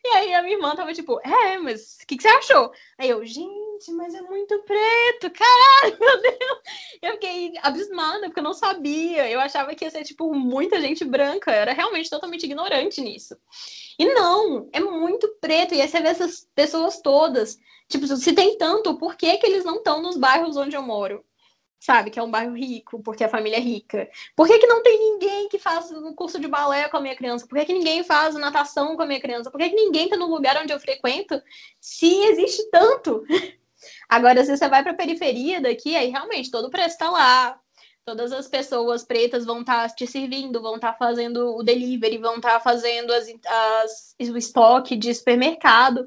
E 0.05 0.09
aí 0.09 0.35
a 0.35 0.43
minha 0.43 0.57
irmã 0.57 0.75
tava 0.77 0.93
tipo, 0.93 1.21
é, 1.21 1.59
mas 1.59 1.99
o 2.03 2.07
que, 2.07 2.17
que 2.17 2.23
você 2.23 2.29
achou? 2.29 2.71
Aí 2.99 3.11
eu, 3.11 3.25
gente 3.25 3.71
mas 3.89 4.15
é 4.15 4.21
muito 4.21 4.59
preto, 4.65 5.31
caralho, 5.31 5.97
meu 5.99 6.21
Deus. 6.21 6.61
Eu 7.01 7.13
fiquei 7.13 7.55
abismada, 7.63 8.27
porque 8.27 8.41
eu 8.41 8.45
não 8.45 8.53
sabia. 8.53 9.31
Eu 9.31 9.41
achava 9.41 9.75
que 9.75 9.85
ia 9.85 9.91
ser, 9.91 10.05
tipo, 10.05 10.35
muita 10.35 10.81
gente 10.81 11.03
branca. 11.05 11.51
Eu 11.51 11.57
era 11.57 11.73
realmente 11.73 12.11
totalmente 12.11 12.45
ignorante 12.45 13.01
nisso. 13.01 13.35
E 13.99 14.05
não, 14.05 14.69
é 14.73 14.81
muito 14.81 15.27
preto. 15.41 15.75
E 15.75 15.81
aí 15.81 15.89
você 15.89 16.01
vê 16.01 16.09
essas 16.09 16.47
pessoas 16.55 17.01
todas. 17.01 17.59
Tipo, 17.89 18.07
se 18.07 18.33
tem 18.35 18.59
tanto, 18.59 18.99
por 18.99 19.17
que, 19.17 19.39
que 19.39 19.47
eles 19.47 19.65
não 19.65 19.77
estão 19.77 20.03
nos 20.03 20.17
bairros 20.17 20.57
onde 20.57 20.77
eu 20.77 20.83
moro? 20.83 21.25
Sabe? 21.81 22.11
Que 22.11 22.19
é 22.19 22.23
um 22.23 22.31
bairro 22.31 22.55
rico, 22.55 23.03
porque 23.03 23.25
a 23.25 23.29
família 23.29 23.57
é 23.57 23.61
rica. 23.61 24.09
Por 24.37 24.47
que, 24.47 24.59
que 24.59 24.67
não 24.67 24.83
tem 24.83 24.99
ninguém 24.99 25.49
que 25.49 25.59
faz 25.59 25.91
o 25.91 26.15
curso 26.15 26.39
de 26.39 26.47
balé 26.47 26.89
com 26.89 26.99
a 26.99 27.01
minha 27.01 27.17
criança? 27.17 27.47
Por 27.47 27.59
que, 27.59 27.65
que 27.65 27.73
ninguém 27.73 28.05
faz 28.05 28.35
natação 28.35 28.95
com 28.95 29.03
a 29.03 29.07
minha 29.07 29.21
criança? 29.21 29.51
Por 29.51 29.59
que, 29.59 29.71
que 29.71 29.75
ninguém 29.75 30.05
está 30.05 30.17
no 30.17 30.27
lugar 30.27 30.61
onde 30.63 30.73
eu 30.73 30.79
frequento 30.79 31.43
se 31.81 32.07
existe 32.27 32.71
tanto? 32.71 33.25
Agora, 34.09 34.45
se 34.45 34.55
você 34.55 34.69
vai 34.69 34.83
para 34.83 34.93
a 34.93 34.97
periferia 34.97 35.61
daqui, 35.61 35.97
aí 35.97 36.11
realmente 36.11 36.51
todo 36.51 36.67
o 36.67 36.71
preço 36.71 36.91
está 36.91 37.11
lá. 37.11 37.59
Todas 38.05 38.33
as 38.33 38.49
pessoas 38.49 39.05
pretas 39.05 39.47
vão 39.47 39.61
estar 39.61 39.89
tá 39.89 39.95
te 39.95 40.07
servindo, 40.07 40.61
vão 40.61 40.75
estar 40.75 40.93
tá 40.93 40.99
fazendo 40.99 41.57
o 41.57 41.63
delivery, 41.63 42.19
vão 42.19 42.37
estar 42.37 42.55
tá 42.55 42.61
fazendo 42.61 43.11
as, 43.13 43.27
as, 43.47 44.17
o 44.29 44.37
estoque 44.37 44.97
de 44.97 45.15
supermercado. 45.15 46.07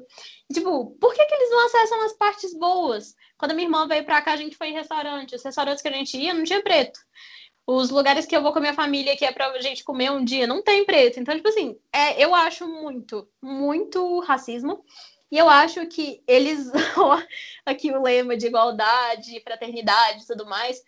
Tipo, 0.52 0.90
por 1.00 1.14
que, 1.14 1.24
que 1.24 1.34
eles 1.34 1.50
não 1.50 1.66
acessam 1.66 2.04
as 2.04 2.12
partes 2.12 2.56
boas? 2.56 3.14
Quando 3.38 3.54
minha 3.54 3.66
irmã 3.66 3.86
veio 3.86 4.04
pra 4.04 4.22
cá, 4.22 4.32
a 4.32 4.36
gente 4.36 4.56
foi 4.56 4.68
em 4.68 4.74
restaurante. 4.74 5.34
Os 5.34 5.42
restaurantes 5.42 5.82
que 5.82 5.88
a 5.88 5.92
gente 5.92 6.16
ia 6.16 6.34
não 6.34 6.44
tinha 6.44 6.62
preto. 6.62 7.00
Os 7.66 7.90
lugares 7.90 8.26
que 8.26 8.36
eu 8.36 8.42
vou 8.42 8.52
com 8.52 8.58
a 8.58 8.60
minha 8.60 8.74
família, 8.74 9.16
que 9.16 9.24
é 9.24 9.32
pra 9.32 9.60
gente 9.60 9.82
comer 9.82 10.10
um 10.10 10.24
dia, 10.24 10.46
não 10.46 10.62
tem 10.62 10.84
preto. 10.84 11.18
Então, 11.18 11.34
tipo 11.34 11.48
assim, 11.48 11.78
é, 11.92 12.22
eu 12.22 12.34
acho 12.34 12.68
muito, 12.68 13.28
muito 13.42 14.20
racismo. 14.20 14.84
E 15.30 15.38
eu 15.38 15.48
acho 15.48 15.86
que 15.86 16.22
eles. 16.26 16.70
aqui 17.66 17.90
o 17.90 18.02
lema 18.02 18.36
de 18.36 18.46
igualdade, 18.46 19.40
fraternidade 19.42 20.22
e 20.22 20.26
tudo 20.26 20.46
mais. 20.46 20.82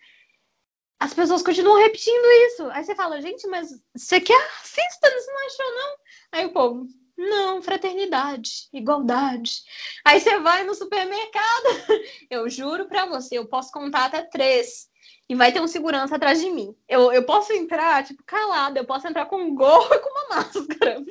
As 0.99 1.13
pessoas 1.13 1.43
continuam 1.43 1.77
repetindo 1.77 2.25
isso. 2.47 2.69
Aí 2.71 2.83
você 2.83 2.95
fala, 2.95 3.21
gente, 3.21 3.45
mas 3.47 3.69
você 3.95 4.21
quer 4.21 4.39
racista? 4.39 5.11
Você 5.11 5.31
não 5.31 5.45
achou, 5.45 5.75
não? 5.75 5.97
Aí 6.31 6.45
o 6.45 6.53
povo, 6.53 6.87
não, 7.17 7.61
fraternidade, 7.61 8.69
igualdade. 8.71 9.63
Aí 10.05 10.19
você 10.19 10.39
vai 10.39 10.63
no 10.63 10.75
supermercado, 10.75 11.65
eu 12.29 12.47
juro 12.49 12.87
pra 12.87 13.05
você, 13.07 13.37
eu 13.37 13.47
posso 13.47 13.71
contar 13.71 14.05
até 14.05 14.21
três. 14.21 14.87
E 15.29 15.35
vai 15.35 15.51
ter 15.51 15.59
um 15.59 15.67
segurança 15.67 16.15
atrás 16.15 16.39
de 16.39 16.49
mim. 16.49 16.73
Eu, 16.87 17.11
eu 17.11 17.23
posso 17.23 17.51
entrar, 17.51 18.05
tipo, 18.05 18.23
calada, 18.23 18.79
eu 18.79 18.85
posso 18.85 19.07
entrar 19.07 19.25
com 19.25 19.37
um 19.37 19.53
gorro 19.53 19.93
e 19.93 19.99
com 19.99 20.09
uma 20.09 20.29
máscara. 20.37 21.03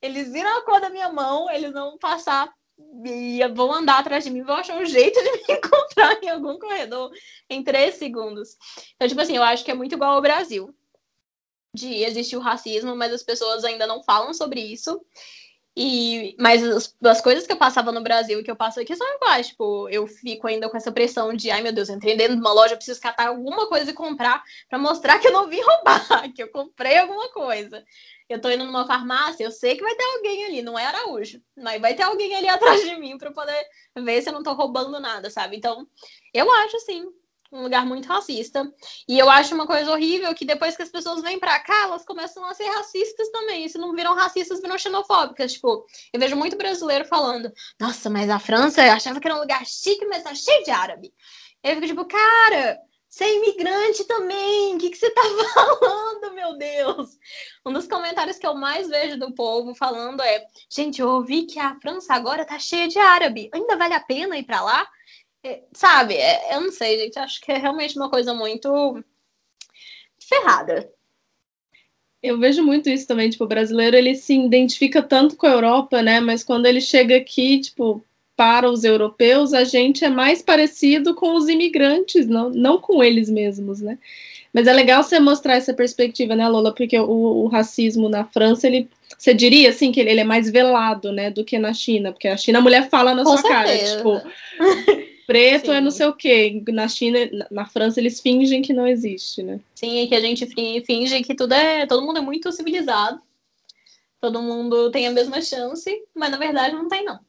Eles 0.00 0.32
viram 0.32 0.58
a 0.58 0.62
cor 0.64 0.80
da 0.80 0.88
minha 0.88 1.12
mão, 1.12 1.50
eles 1.50 1.72
vão 1.72 1.98
passar 1.98 2.50
e 3.04 3.46
vão 3.48 3.72
andar 3.72 3.98
atrás 3.98 4.22
de 4.24 4.30
mim, 4.30 4.42
vão 4.42 4.56
achar 4.56 4.80
um 4.80 4.86
jeito 4.86 5.20
de 5.20 5.30
me 5.48 5.58
encontrar 5.58 6.22
em 6.22 6.30
algum 6.30 6.58
corredor 6.58 7.10
em 7.50 7.62
três 7.62 7.96
segundos. 7.96 8.56
Então, 8.94 9.08
tipo 9.08 9.20
assim, 9.20 9.36
eu 9.36 9.42
acho 9.42 9.64
que 9.64 9.70
é 9.70 9.74
muito 9.74 9.94
igual 9.94 10.12
ao 10.12 10.22
Brasil. 10.22 10.74
De 11.74 12.02
existir 12.02 12.36
o 12.36 12.40
racismo, 12.40 12.96
mas 12.96 13.12
as 13.12 13.22
pessoas 13.22 13.62
ainda 13.64 13.86
não 13.86 14.02
falam 14.02 14.32
sobre 14.32 14.60
isso. 14.60 15.04
E, 15.80 16.34
mas 16.40 16.60
as, 16.60 16.96
as, 17.04 17.20
coisas 17.20 17.46
que 17.46 17.52
eu 17.52 17.56
passava 17.56 17.92
no 17.92 18.02
Brasil 18.02 18.40
e 18.40 18.42
que 18.42 18.50
eu 18.50 18.56
passo 18.56 18.80
aqui 18.80 18.96
são 18.96 19.06
iguais. 19.14 19.46
Tipo, 19.46 19.88
eu 19.88 20.08
fico 20.08 20.48
ainda 20.48 20.68
com 20.68 20.76
essa 20.76 20.90
pressão 20.90 21.32
de, 21.32 21.52
ai 21.52 21.62
meu 21.62 21.72
Deus, 21.72 21.88
entrei 21.88 22.16
dentro 22.16 22.34
de 22.34 22.40
uma 22.40 22.52
loja, 22.52 22.74
preciso 22.74 23.00
catar 23.00 23.28
alguma 23.28 23.68
coisa 23.68 23.88
e 23.88 23.94
comprar 23.94 24.42
para 24.68 24.76
mostrar 24.76 25.20
que 25.20 25.28
eu 25.28 25.32
não 25.32 25.48
vim 25.48 25.60
roubar, 25.62 26.32
que 26.34 26.42
eu 26.42 26.48
comprei 26.48 26.98
alguma 26.98 27.28
coisa. 27.28 27.84
Eu 28.28 28.40
tô 28.40 28.50
indo 28.50 28.64
numa 28.64 28.88
farmácia, 28.88 29.44
eu 29.44 29.52
sei 29.52 29.76
que 29.76 29.82
vai 29.84 29.94
ter 29.94 30.02
alguém 30.02 30.46
ali, 30.46 30.62
não 30.62 30.76
é 30.76 30.84
Araújo, 30.84 31.40
mas 31.56 31.80
vai 31.80 31.94
ter 31.94 32.02
alguém 32.02 32.34
ali 32.34 32.48
atrás 32.50 32.82
de 32.82 32.96
mim 32.96 33.16
para 33.16 33.30
poder 33.30 33.64
ver 33.98 34.20
se 34.20 34.30
eu 34.30 34.32
não 34.32 34.42
tô 34.42 34.54
roubando 34.54 34.98
nada, 34.98 35.30
sabe? 35.30 35.56
Então, 35.56 35.86
eu 36.34 36.52
acho 36.54 36.76
assim, 36.76 37.06
um 37.50 37.62
lugar 37.62 37.86
muito 37.86 38.06
racista. 38.08 38.70
E 39.08 39.18
eu 39.18 39.28
acho 39.30 39.54
uma 39.54 39.66
coisa 39.66 39.90
horrível 39.90 40.34
que 40.34 40.44
depois 40.44 40.76
que 40.76 40.82
as 40.82 40.90
pessoas 40.90 41.22
vêm 41.22 41.38
para 41.38 41.58
cá, 41.60 41.84
elas 41.84 42.04
começam 42.04 42.44
a 42.44 42.54
ser 42.54 42.66
racistas 42.66 43.28
também. 43.30 43.64
E 43.64 43.68
se 43.68 43.78
não 43.78 43.94
viram 43.94 44.14
racistas, 44.14 44.60
viram 44.60 44.78
xenofóbicas. 44.78 45.54
Tipo, 45.54 45.86
eu 46.12 46.20
vejo 46.20 46.36
muito 46.36 46.56
brasileiro 46.56 47.04
falando: 47.04 47.50
Nossa, 47.80 48.10
mas 48.10 48.28
a 48.28 48.38
França 48.38 48.84
eu 48.84 48.92
achava 48.92 49.20
que 49.20 49.26
era 49.26 49.36
um 49.36 49.40
lugar 49.40 49.64
chique, 49.66 50.06
mas 50.06 50.22
tá 50.22 50.34
cheio 50.34 50.64
de 50.64 50.70
árabe. 50.70 51.12
Eu 51.62 51.74
fico 51.74 51.86
tipo, 51.86 52.04
cara, 52.04 52.78
você 53.08 53.24
é 53.24 53.36
imigrante 53.36 54.04
também. 54.04 54.76
O 54.76 54.78
que, 54.78 54.90
que 54.90 54.98
você 54.98 55.10
tá 55.10 55.22
falando, 55.54 56.34
meu 56.34 56.56
Deus? 56.56 57.18
Um 57.64 57.72
dos 57.72 57.88
comentários 57.88 58.38
que 58.38 58.46
eu 58.46 58.54
mais 58.54 58.88
vejo 58.88 59.18
do 59.18 59.34
povo 59.34 59.74
falando 59.74 60.20
é: 60.20 60.44
Gente, 60.70 61.00
eu 61.00 61.08
ouvi 61.08 61.46
que 61.46 61.58
a 61.58 61.78
França 61.80 62.14
agora 62.14 62.44
tá 62.44 62.58
cheia 62.58 62.86
de 62.86 62.98
árabe. 62.98 63.48
Ainda 63.54 63.76
vale 63.76 63.94
a 63.94 64.00
pena 64.00 64.36
ir 64.36 64.44
para 64.44 64.60
lá? 64.60 64.86
É, 65.48 65.60
sabe, 65.72 66.14
é, 66.14 66.54
eu 66.54 66.60
não 66.60 66.70
sei, 66.70 66.98
gente. 66.98 67.18
Acho 67.18 67.40
que 67.40 67.50
é 67.50 67.56
realmente 67.56 67.96
uma 67.96 68.10
coisa 68.10 68.34
muito 68.34 69.02
ferrada. 70.20 70.90
Eu 72.22 72.38
vejo 72.38 72.62
muito 72.62 72.90
isso 72.90 73.06
também, 73.06 73.30
tipo, 73.30 73.44
o 73.44 73.48
brasileiro 73.48 73.96
ele 73.96 74.14
se 74.14 74.34
identifica 74.34 75.00
tanto 75.02 75.36
com 75.36 75.46
a 75.46 75.52
Europa, 75.52 76.02
né? 76.02 76.20
Mas 76.20 76.44
quando 76.44 76.66
ele 76.66 76.80
chega 76.80 77.16
aqui, 77.16 77.60
tipo, 77.60 78.04
para 78.36 78.68
os 78.68 78.84
europeus, 78.84 79.54
a 79.54 79.64
gente 79.64 80.04
é 80.04 80.10
mais 80.10 80.42
parecido 80.42 81.14
com 81.14 81.34
os 81.34 81.48
imigrantes, 81.48 82.26
não, 82.26 82.50
não 82.50 82.78
com 82.78 83.02
eles 83.02 83.30
mesmos, 83.30 83.80
né? 83.80 83.98
Mas 84.52 84.66
é 84.66 84.72
legal 84.72 85.02
você 85.02 85.18
mostrar 85.20 85.54
essa 85.54 85.72
perspectiva, 85.72 86.34
né, 86.34 86.46
Lola? 86.48 86.74
Porque 86.74 86.98
o, 86.98 87.08
o 87.08 87.46
racismo 87.46 88.08
na 88.08 88.24
França, 88.24 88.66
ele, 88.66 88.88
você 89.16 89.32
diria 89.32 89.70
assim 89.70 89.92
que 89.92 90.00
ele, 90.00 90.10
ele, 90.10 90.20
é 90.20 90.24
mais 90.24 90.50
velado, 90.50 91.12
né, 91.12 91.30
do 91.30 91.44
que 91.44 91.58
na 91.58 91.72
China, 91.72 92.12
porque 92.12 92.28
a 92.28 92.36
China 92.36 92.58
a 92.58 92.62
mulher 92.62 92.88
fala 92.90 93.14
na 93.14 93.22
com 93.22 93.36
sua 93.36 93.42
certeza. 93.42 94.02
cara, 94.02 94.22
tipo, 94.22 94.28
preto 95.28 95.66
Sim. 95.66 95.72
é 95.72 95.80
não 95.82 95.90
sei 95.90 96.06
o 96.06 96.14
quê. 96.14 96.64
Na 96.68 96.88
China, 96.88 97.18
na 97.50 97.66
França, 97.66 98.00
eles 98.00 98.18
fingem 98.18 98.62
que 98.62 98.72
não 98.72 98.88
existe, 98.88 99.42
né? 99.42 99.60
Sim, 99.74 100.00
é 100.00 100.06
que 100.06 100.14
a 100.14 100.20
gente 100.20 100.46
finge 100.46 101.22
que 101.22 101.34
tudo 101.34 101.52
é. 101.52 101.86
Todo 101.86 102.02
mundo 102.02 102.16
é 102.16 102.22
muito 102.22 102.50
civilizado. 102.50 103.20
Todo 104.22 104.40
mundo 104.42 104.90
tem 104.90 105.06
a 105.06 105.10
mesma 105.10 105.42
chance, 105.42 106.02
mas 106.14 106.30
na 106.30 106.38
verdade 106.38 106.74
não 106.74 106.88
tem, 106.88 107.04
não. 107.04 107.20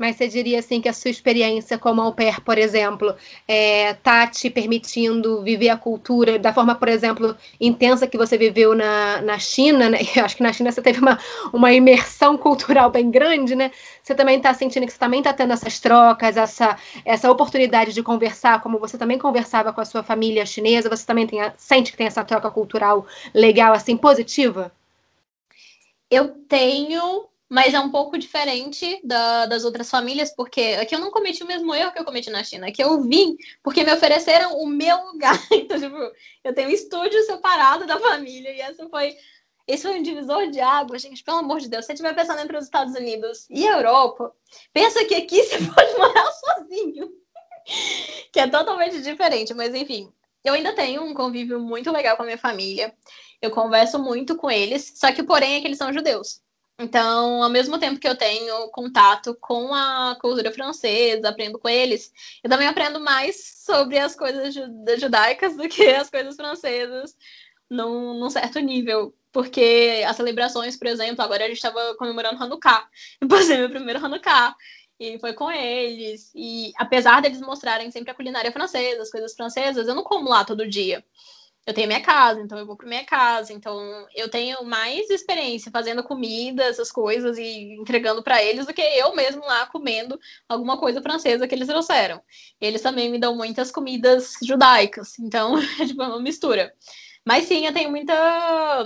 Mas 0.00 0.16
você 0.16 0.28
diria 0.28 0.60
assim 0.60 0.80
que 0.80 0.88
a 0.88 0.94
sua 0.94 1.10
experiência 1.10 1.76
como 1.76 2.00
au 2.00 2.14
pair, 2.14 2.40
por 2.40 2.56
exemplo, 2.56 3.14
é, 3.46 3.92
tá 3.92 4.26
te 4.26 4.48
permitindo 4.48 5.42
viver 5.42 5.68
a 5.68 5.76
cultura 5.76 6.38
da 6.38 6.54
forma, 6.54 6.74
por 6.74 6.88
exemplo, 6.88 7.36
intensa 7.60 8.06
que 8.06 8.16
você 8.16 8.38
viveu 8.38 8.74
na, 8.74 9.20
na 9.20 9.38
China, 9.38 9.90
né? 9.90 9.98
Eu 10.16 10.24
acho 10.24 10.36
que 10.38 10.42
na 10.42 10.54
China 10.54 10.72
você 10.72 10.80
teve 10.80 11.00
uma, 11.00 11.18
uma 11.52 11.70
imersão 11.70 12.38
cultural 12.38 12.90
bem 12.90 13.10
grande, 13.10 13.54
né? 13.54 13.70
Você 14.02 14.14
também 14.14 14.38
está 14.38 14.54
sentindo 14.54 14.86
que 14.86 14.92
você 14.92 14.98
também 14.98 15.20
está 15.20 15.34
tendo 15.34 15.52
essas 15.52 15.78
trocas, 15.78 16.38
essa, 16.38 16.78
essa 17.04 17.30
oportunidade 17.30 17.92
de 17.92 18.02
conversar, 18.02 18.62
como 18.62 18.78
você 18.78 18.96
também 18.96 19.18
conversava 19.18 19.70
com 19.70 19.82
a 19.82 19.84
sua 19.84 20.02
família 20.02 20.46
chinesa, 20.46 20.88
você 20.88 21.04
também 21.04 21.26
tem, 21.26 21.40
sente 21.58 21.92
que 21.92 21.98
tem 21.98 22.06
essa 22.06 22.24
troca 22.24 22.50
cultural 22.50 23.06
legal, 23.34 23.74
assim, 23.74 23.98
positiva? 23.98 24.72
Eu 26.10 26.28
tenho 26.48 27.29
mas 27.50 27.74
é 27.74 27.80
um 27.80 27.90
pouco 27.90 28.16
diferente 28.16 29.00
da, 29.02 29.44
das 29.44 29.64
outras 29.64 29.90
famílias, 29.90 30.32
porque 30.32 30.78
aqui 30.80 30.94
eu 30.94 31.00
não 31.00 31.10
cometi 31.10 31.42
o 31.42 31.46
mesmo 31.46 31.74
erro 31.74 31.90
que 31.90 31.98
eu 31.98 32.04
cometi 32.04 32.30
na 32.30 32.44
China, 32.44 32.70
que 32.70 32.82
eu 32.82 33.02
vim 33.02 33.36
porque 33.60 33.82
me 33.82 33.92
ofereceram 33.92 34.56
o 34.58 34.66
meu 34.66 34.96
lugar. 35.06 35.36
Então, 35.50 35.80
tipo, 35.80 35.96
eu 36.44 36.54
tenho 36.54 36.68
um 36.68 36.72
estúdio 36.72 37.20
separado 37.24 37.86
da 37.86 37.98
família, 37.98 38.50
e 38.50 38.60
essa 38.60 38.88
foi. 38.88 39.16
Esse 39.66 39.82
foi 39.82 39.98
um 39.98 40.02
divisor 40.02 40.48
de 40.48 40.60
água, 40.60 40.98
gente, 40.98 41.22
pelo 41.24 41.38
amor 41.38 41.60
de 41.60 41.68
Deus. 41.68 41.84
Se 41.84 41.88
você 41.88 41.92
estiver 41.94 42.14
pensando 42.14 42.40
entre 42.40 42.56
os 42.56 42.64
Estados 42.64 42.94
Unidos 42.94 43.46
e 43.50 43.66
Europa, 43.66 44.32
pensa 44.72 45.04
que 45.04 45.14
aqui 45.14 45.42
você 45.42 45.58
pode 45.58 45.98
morar 45.98 46.32
sozinho. 46.32 47.10
que 48.32 48.38
é 48.38 48.46
totalmente 48.48 49.02
diferente, 49.02 49.52
mas 49.54 49.74
enfim. 49.74 50.12
Eu 50.44 50.54
ainda 50.54 50.72
tenho 50.72 51.02
um 51.02 51.12
convívio 51.12 51.60
muito 51.60 51.90
legal 51.90 52.16
com 52.16 52.22
a 52.22 52.26
minha 52.26 52.38
família. 52.38 52.94
Eu 53.42 53.50
converso 53.50 53.98
muito 53.98 54.36
com 54.36 54.50
eles, 54.50 54.92
só 54.96 55.12
que 55.12 55.22
porém 55.22 55.56
é 55.56 55.60
que 55.60 55.66
eles 55.66 55.78
são 55.78 55.92
judeus. 55.92 56.40
Então, 56.82 57.42
ao 57.42 57.50
mesmo 57.50 57.78
tempo 57.78 58.00
que 58.00 58.08
eu 58.08 58.16
tenho 58.16 58.68
contato 58.70 59.36
com 59.38 59.74
a 59.74 60.16
cultura 60.18 60.50
francesa, 60.50 61.28
aprendo 61.28 61.58
com 61.58 61.68
eles, 61.68 62.10
eu 62.42 62.48
também 62.48 62.66
aprendo 62.66 62.98
mais 62.98 63.36
sobre 63.66 63.98
as 63.98 64.16
coisas 64.16 64.54
judaicas 64.98 65.56
do 65.56 65.68
que 65.68 65.84
as 65.90 66.08
coisas 66.08 66.36
francesas, 66.36 67.14
num, 67.68 68.18
num 68.18 68.30
certo 68.30 68.58
nível. 68.60 69.14
Porque 69.30 70.02
as 70.06 70.16
celebrações, 70.16 70.76
por 70.76 70.86
exemplo, 70.88 71.22
agora 71.22 71.44
a 71.44 71.48
gente 71.48 71.58
estava 71.58 71.94
comemorando 71.96 72.42
Hanukkah. 72.42 72.88
Eu 73.20 73.28
passei 73.28 73.58
meu 73.58 73.68
primeiro 73.68 74.02
Hanukkah. 74.04 74.56
E 74.98 75.18
foi 75.18 75.34
com 75.34 75.50
eles. 75.50 76.32
E 76.34 76.72
apesar 76.78 77.20
deles 77.20 77.40
mostrarem 77.42 77.90
sempre 77.90 78.10
a 78.10 78.14
culinária 78.14 78.52
francesa, 78.52 79.02
as 79.02 79.10
coisas 79.10 79.34
francesas, 79.34 79.86
eu 79.86 79.94
não 79.94 80.02
como 80.02 80.30
lá 80.30 80.44
todo 80.44 80.68
dia 80.68 81.04
eu 81.70 81.74
tenho 81.74 81.86
minha 81.86 82.02
casa, 82.02 82.40
então 82.40 82.58
eu 82.58 82.66
vou 82.66 82.76
para 82.76 82.88
minha 82.88 83.04
casa, 83.04 83.52
então 83.52 83.78
eu 84.14 84.28
tenho 84.28 84.64
mais 84.64 85.08
experiência 85.08 85.70
fazendo 85.70 86.02
comida, 86.02 86.64
essas 86.64 86.90
coisas 86.90 87.38
e 87.38 87.74
entregando 87.74 88.22
para 88.22 88.42
eles 88.42 88.66
do 88.66 88.74
que 88.74 88.82
eu 88.82 89.14
mesmo 89.14 89.42
lá 89.42 89.66
comendo 89.66 90.18
alguma 90.48 90.78
coisa 90.78 91.00
francesa 91.00 91.46
que 91.46 91.54
eles 91.54 91.68
trouxeram. 91.68 92.20
Eles 92.60 92.82
também 92.82 93.10
me 93.10 93.18
dão 93.18 93.36
muitas 93.36 93.70
comidas 93.70 94.34
judaicas, 94.42 95.18
então 95.18 95.56
é 95.80 95.86
tipo 95.86 96.02
uma 96.02 96.20
mistura. 96.20 96.74
Mas 97.24 97.44
sim, 97.44 97.66
eu 97.66 97.72
tenho 97.72 97.90
muita 97.90 98.84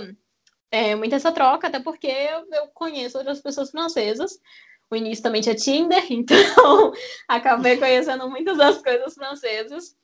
é, 0.71 0.95
muita 0.95 1.15
essa 1.15 1.31
troca, 1.31 1.67
até 1.67 1.79
porque 1.79 2.07
eu, 2.07 2.45
eu 2.53 2.67
conheço 2.73 3.17
outras 3.17 3.41
pessoas 3.41 3.71
francesas. 3.71 4.39
o 4.91 4.95
início 4.95 5.23
também 5.23 5.41
tinha 5.41 5.55
Tinder, 5.55 6.05
então 6.11 6.91
acabei 7.27 7.77
conhecendo 7.77 8.29
muitas 8.29 8.57
das 8.57 8.81
coisas 8.81 9.13
francesas. 9.15 9.95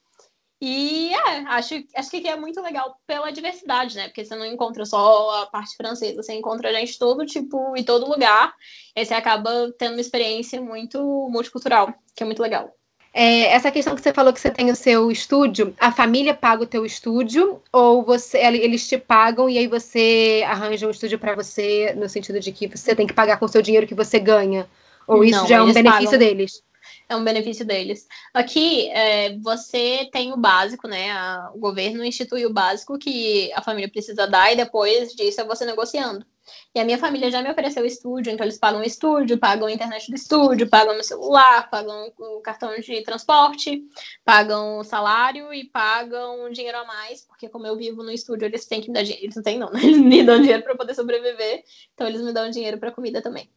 E 0.62 1.12
é, 1.12 1.38
acho, 1.48 1.74
acho 1.96 2.12
que 2.12 2.18
aqui 2.18 2.28
é 2.28 2.36
muito 2.36 2.62
legal 2.62 2.96
pela 3.08 3.32
diversidade, 3.32 3.96
né? 3.96 4.08
Porque 4.08 4.24
você 4.24 4.36
não 4.36 4.46
encontra 4.46 4.86
só 4.86 5.42
a 5.42 5.48
parte 5.48 5.76
francesa, 5.76 6.22
você 6.22 6.34
encontra 6.34 6.72
gente 6.72 6.92
de 6.92 7.00
todo 7.00 7.26
tipo 7.26 7.76
e 7.76 7.84
todo 7.84 8.08
lugar. 8.08 8.54
E 8.96 9.04
você 9.04 9.16
acaba 9.16 9.74
tendo 9.80 9.94
uma 9.94 10.02
experiência 10.02 10.62
muito 10.62 11.00
multicultural, 11.32 11.92
que 12.16 12.22
é 12.22 12.26
muito 12.28 12.44
legal. 12.44 12.72
É, 13.14 13.48
essa 13.48 13.72
questão 13.72 13.96
que 13.96 14.02
você 14.02 14.14
falou 14.14 14.32
que 14.32 14.40
você 14.40 14.52
tem 14.52 14.70
o 14.70 14.76
seu 14.76 15.12
estúdio, 15.12 15.76
a 15.80 15.92
família 15.92 16.34
paga 16.34 16.64
o 16.64 16.68
teu 16.68 16.86
estúdio 16.86 17.62
ou 17.72 18.04
você 18.04 18.38
eles 18.38 18.88
te 18.88 18.98
pagam 18.98 19.50
e 19.50 19.58
aí 19.58 19.68
você 19.68 20.44
arranja 20.48 20.88
um 20.88 20.92
estúdio 20.92 21.20
para 21.20 21.36
você 21.36 21.94
no 21.98 22.08
sentido 22.08 22.40
de 22.40 22.54
que 22.54 22.68
você 22.68 22.96
tem 22.96 23.06
que 23.06 23.14
pagar 23.14 23.38
com 23.38 23.46
o 23.46 23.50
seu 23.50 23.62
dinheiro 23.62 23.88
que 23.88 23.96
você 23.96 24.18
ganha? 24.20 24.70
Ou 25.08 25.24
isso 25.26 25.40
Não, 25.40 25.48
já 25.48 25.58
é 25.58 25.62
um 25.62 25.74
benefício 25.74 26.12
pagam. 26.12 26.20
deles? 26.20 26.64
É 27.12 27.16
um 27.18 27.26
benefício 27.26 27.66
deles. 27.66 28.08
Aqui, 28.34 28.90
é, 28.92 29.38
você 29.40 30.08
tem 30.14 30.32
o 30.32 30.38
básico, 30.38 30.88
né? 30.88 31.12
A- 31.12 31.52
o 31.54 31.60
governo 31.60 32.06
institui 32.06 32.46
o 32.46 32.54
básico 32.54 32.98
que 32.98 33.52
a 33.52 33.62
família 33.62 33.92
precisa 33.92 34.26
dar 34.26 34.54
e 34.54 34.56
depois 34.56 35.14
disso 35.14 35.42
é 35.42 35.44
você 35.44 35.66
negociando. 35.66 36.26
E 36.74 36.80
a 36.80 36.86
minha 36.86 36.98
família 36.98 37.30
já 37.30 37.42
me 37.42 37.52
ofereceu 37.52 37.86
estúdio, 37.86 38.32
então 38.32 38.46
eles 38.46 38.58
pagam 38.58 38.80
o 38.80 38.84
estúdio, 38.86 39.38
pagam 39.38 39.68
a 39.68 39.72
internet 39.74 40.10
do 40.10 40.16
estúdio, 40.16 40.70
pagam 40.70 40.94
meu 40.94 41.04
celular, 41.04 41.70
pagam 41.70 42.14
o 42.18 42.40
cartão 42.40 42.80
de 42.80 43.04
transporte, 43.04 43.84
pagam 44.24 44.80
o 44.80 44.84
salário 44.86 45.54
e 45.54 45.66
pagam 45.66 46.50
dinheiro 46.50 46.78
a 46.78 46.86
mais, 46.86 47.26
porque 47.26 47.50
como 47.50 47.68
eu 47.68 47.76
vivo 47.76 48.04
no 48.04 48.12
estúdio, 48.12 48.46
eles 48.46 48.66
têm 48.66 48.80
que 48.80 48.88
me 48.88 48.94
dar 48.94 49.04
dinheiro. 49.04 49.26
Eles 49.26 49.36
não 49.36 49.44
têm, 49.44 49.60
não, 49.60 49.70
né? 49.70 49.82
Eles 49.84 49.98
me 50.00 50.24
dão 50.24 50.40
dinheiro 50.40 50.64
para 50.64 50.78
poder 50.78 50.96
sobreviver, 50.96 51.62
então 51.94 52.08
eles 52.08 52.22
me 52.22 52.32
dão 52.32 52.50
dinheiro 52.50 52.78
para 52.78 52.90
comida 52.94 53.22
também. 53.22 53.50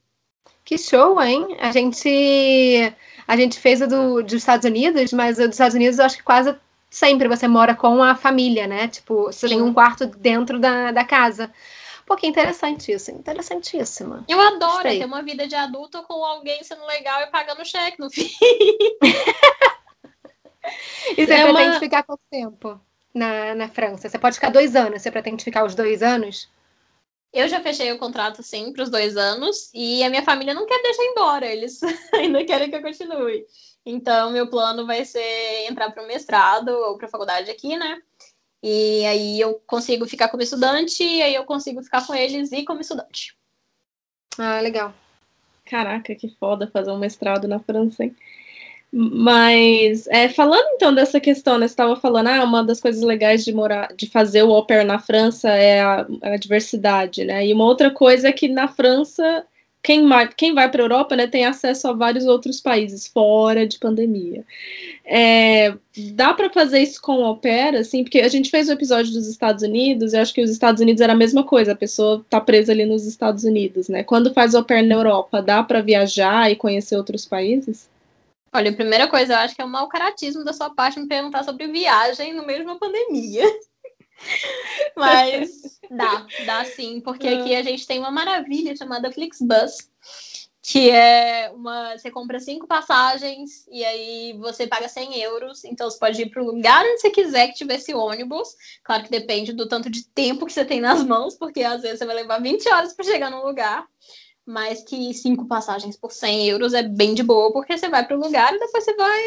Que 0.64 0.78
show, 0.78 1.20
hein? 1.20 1.56
A 1.60 1.70
gente 1.72 2.08
a 3.26 3.36
gente 3.36 3.58
fez 3.58 3.80
o 3.80 3.86
do, 3.86 4.22
dos 4.22 4.32
Estados 4.34 4.64
Unidos, 4.64 5.12
mas 5.12 5.38
o 5.38 5.42
dos 5.42 5.54
Estados 5.54 5.74
Unidos 5.74 5.98
eu 5.98 6.04
acho 6.04 6.16
que 6.16 6.22
quase 6.22 6.54
sempre 6.90 7.26
você 7.28 7.48
mora 7.48 7.74
com 7.74 8.02
a 8.02 8.14
família, 8.14 8.66
né? 8.66 8.88
Tipo, 8.88 9.24
você 9.24 9.48
tem 9.48 9.58
Sim. 9.58 9.64
um 9.64 9.72
quarto 9.74 10.06
dentro 10.06 10.58
da, 10.60 10.92
da 10.92 11.04
casa. 11.04 11.52
Pô, 12.06 12.16
que 12.16 12.26
interessante 12.26 12.92
isso, 12.92 13.10
interessantíssimo. 13.10 14.24
Eu 14.28 14.38
adoro 14.40 14.74
Gostei. 14.74 14.98
ter 14.98 15.06
uma 15.06 15.22
vida 15.22 15.48
de 15.48 15.54
adulto 15.54 16.02
com 16.02 16.22
alguém 16.24 16.62
sendo 16.62 16.84
legal 16.86 17.22
e 17.22 17.26
pagando 17.28 17.64
cheque 17.64 17.98
no 17.98 18.10
fim. 18.10 18.28
E 21.16 21.26
você 21.26 21.34
É 21.34 21.44
uma- 21.44 21.54
pretende 21.54 21.78
ficar 21.78 22.02
quanto 22.02 22.22
tempo 22.30 22.80
na, 23.12 23.54
na 23.54 23.68
França? 23.68 24.08
Você 24.08 24.18
pode 24.18 24.36
ficar 24.36 24.50
dois 24.50 24.74
anos, 24.74 25.02
você 25.02 25.10
pretende 25.10 25.44
ficar 25.44 25.64
os 25.64 25.74
dois 25.74 26.02
anos? 26.02 26.48
Eu 27.34 27.48
já 27.48 27.60
fechei 27.60 27.90
o 27.90 27.98
contrato, 27.98 28.44
sim, 28.44 28.72
para 28.72 28.84
os 28.84 28.90
dois 28.90 29.16
anos, 29.16 29.68
e 29.74 30.04
a 30.04 30.08
minha 30.08 30.22
família 30.22 30.54
não 30.54 30.66
quer 30.66 30.80
deixar 30.80 31.02
embora, 31.02 31.44
eles 31.44 31.80
ainda 32.14 32.44
querem 32.44 32.70
que 32.70 32.76
eu 32.76 32.82
continue. 32.82 33.44
Então, 33.84 34.30
meu 34.30 34.48
plano 34.48 34.86
vai 34.86 35.04
ser 35.04 35.66
entrar 35.68 35.90
para 35.90 36.04
o 36.04 36.06
mestrado 36.06 36.68
ou 36.68 36.96
para 36.96 37.08
a 37.08 37.10
faculdade 37.10 37.50
aqui, 37.50 37.76
né? 37.76 38.00
E 38.62 39.04
aí 39.04 39.40
eu 39.40 39.60
consigo 39.66 40.06
ficar 40.06 40.28
como 40.28 40.44
estudante, 40.44 41.02
e 41.02 41.20
aí 41.20 41.34
eu 41.34 41.44
consigo 41.44 41.82
ficar 41.82 42.06
com 42.06 42.14
eles 42.14 42.52
e 42.52 42.64
como 42.64 42.80
estudante. 42.80 43.36
Ah, 44.38 44.60
legal. 44.60 44.94
Caraca, 45.64 46.14
que 46.14 46.28
foda 46.38 46.70
fazer 46.70 46.92
um 46.92 46.98
mestrado 46.98 47.48
na 47.48 47.58
França, 47.58 48.04
hein? 48.04 48.16
Mas, 48.96 50.06
é, 50.06 50.28
falando 50.28 50.64
então 50.76 50.94
dessa 50.94 51.18
questão, 51.18 51.58
né, 51.58 51.66
você 51.66 51.72
estava 51.72 51.96
falando, 51.96 52.28
ah, 52.28 52.44
uma 52.44 52.62
das 52.62 52.80
coisas 52.80 53.02
legais 53.02 53.44
de 53.44 53.52
morar, 53.52 53.88
de 53.96 54.06
fazer 54.06 54.44
o 54.44 54.52
au 54.52 54.64
pair 54.64 54.84
na 54.84 55.00
França 55.00 55.48
é 55.48 55.80
a, 55.80 56.06
a 56.22 56.36
diversidade, 56.36 57.24
né? 57.24 57.44
E 57.44 57.52
uma 57.52 57.64
outra 57.64 57.90
coisa 57.90 58.28
é 58.28 58.32
que 58.32 58.46
na 58.46 58.68
França, 58.68 59.44
quem 59.82 60.08
vai, 60.08 60.28
quem 60.28 60.54
vai 60.54 60.70
para 60.70 60.80
a 60.80 60.84
Europa, 60.84 61.16
né, 61.16 61.26
tem 61.26 61.44
acesso 61.44 61.88
a 61.88 61.92
vários 61.92 62.24
outros 62.24 62.60
países 62.60 63.08
fora 63.08 63.66
de 63.66 63.80
pandemia. 63.80 64.44
É, 65.04 65.74
dá 66.12 66.32
para 66.32 66.48
fazer 66.50 66.78
isso 66.78 67.02
com 67.02 67.20
o 67.24 67.36
pair, 67.36 67.74
assim, 67.74 68.04
porque 68.04 68.20
a 68.20 68.28
gente 68.28 68.48
fez 68.48 68.68
o 68.68 68.72
episódio 68.72 69.12
dos 69.12 69.26
Estados 69.26 69.64
Unidos, 69.64 70.12
e 70.12 70.18
acho 70.18 70.32
que 70.32 70.40
os 70.42 70.50
Estados 70.50 70.80
Unidos 70.80 71.00
era 71.00 71.14
a 71.14 71.16
mesma 71.16 71.42
coisa, 71.42 71.72
a 71.72 71.76
pessoa 71.76 72.24
tá 72.30 72.40
presa 72.40 72.70
ali 72.70 72.86
nos 72.86 73.04
Estados 73.06 73.42
Unidos, 73.42 73.88
né? 73.88 74.04
Quando 74.04 74.32
faz 74.32 74.54
au 74.54 74.64
pair 74.64 74.84
na 74.84 74.94
Europa, 74.94 75.42
dá 75.42 75.64
para 75.64 75.82
viajar 75.82 76.48
e 76.52 76.54
conhecer 76.54 76.96
outros 76.96 77.26
países? 77.26 77.92
Olha, 78.54 78.70
a 78.70 78.74
primeira 78.74 79.08
coisa, 79.08 79.32
eu 79.32 79.38
acho 79.38 79.56
que 79.56 79.60
é 79.60 79.64
um 79.64 79.68
mau 79.68 79.88
caratismo 79.88 80.44
da 80.44 80.52
sua 80.52 80.70
parte 80.70 81.00
me 81.00 81.08
perguntar 81.08 81.42
sobre 81.42 81.66
viagem 81.66 82.32
no 82.32 82.46
meio 82.46 82.60
de 82.60 82.66
uma 82.66 82.78
pandemia. 82.78 83.42
Mas 84.96 85.80
dá, 85.90 86.24
dá 86.46 86.64
sim, 86.64 87.00
porque 87.00 87.26
aqui 87.26 87.52
a 87.52 87.64
gente 87.64 87.84
tem 87.84 87.98
uma 87.98 88.12
maravilha 88.12 88.76
chamada 88.76 89.10
Flixbus, 89.10 89.90
que 90.62 90.88
é 90.88 91.50
uma. 91.52 91.98
Você 91.98 92.12
compra 92.12 92.38
cinco 92.38 92.66
passagens 92.66 93.66
e 93.68 93.84
aí 93.84 94.34
você 94.38 94.68
paga 94.68 94.88
100 94.88 95.20
euros. 95.20 95.64
Então 95.64 95.90
você 95.90 95.98
pode 95.98 96.22
ir 96.22 96.30
para 96.30 96.40
o 96.40 96.46
lugar 96.46 96.84
onde 96.86 97.00
você 97.00 97.10
quiser 97.10 97.48
que 97.48 97.54
tivesse 97.54 97.92
ônibus. 97.92 98.48
Claro 98.84 99.02
que 99.02 99.10
depende 99.10 99.52
do 99.52 99.68
tanto 99.68 99.90
de 99.90 100.06
tempo 100.06 100.46
que 100.46 100.52
você 100.52 100.64
tem 100.64 100.80
nas 100.80 101.02
mãos, 101.04 101.34
porque 101.34 101.64
às 101.64 101.82
vezes 101.82 101.98
você 101.98 102.06
vai 102.06 102.14
levar 102.14 102.40
20 102.40 102.68
horas 102.68 102.94
para 102.94 103.04
chegar 103.04 103.32
num 103.32 103.44
lugar. 103.44 103.84
Mas 104.46 104.82
que 104.82 105.14
cinco 105.14 105.46
passagens 105.46 105.96
por 105.96 106.12
100 106.12 106.48
euros 106.48 106.74
é 106.74 106.82
bem 106.82 107.14
de 107.14 107.22
boa, 107.22 107.52
porque 107.52 107.76
você 107.76 107.88
vai 107.88 108.06
para 108.06 108.16
o 108.16 108.20
lugar 108.20 108.54
e 108.54 108.58
depois 108.58 108.84
você 108.84 108.94
vai. 108.94 109.22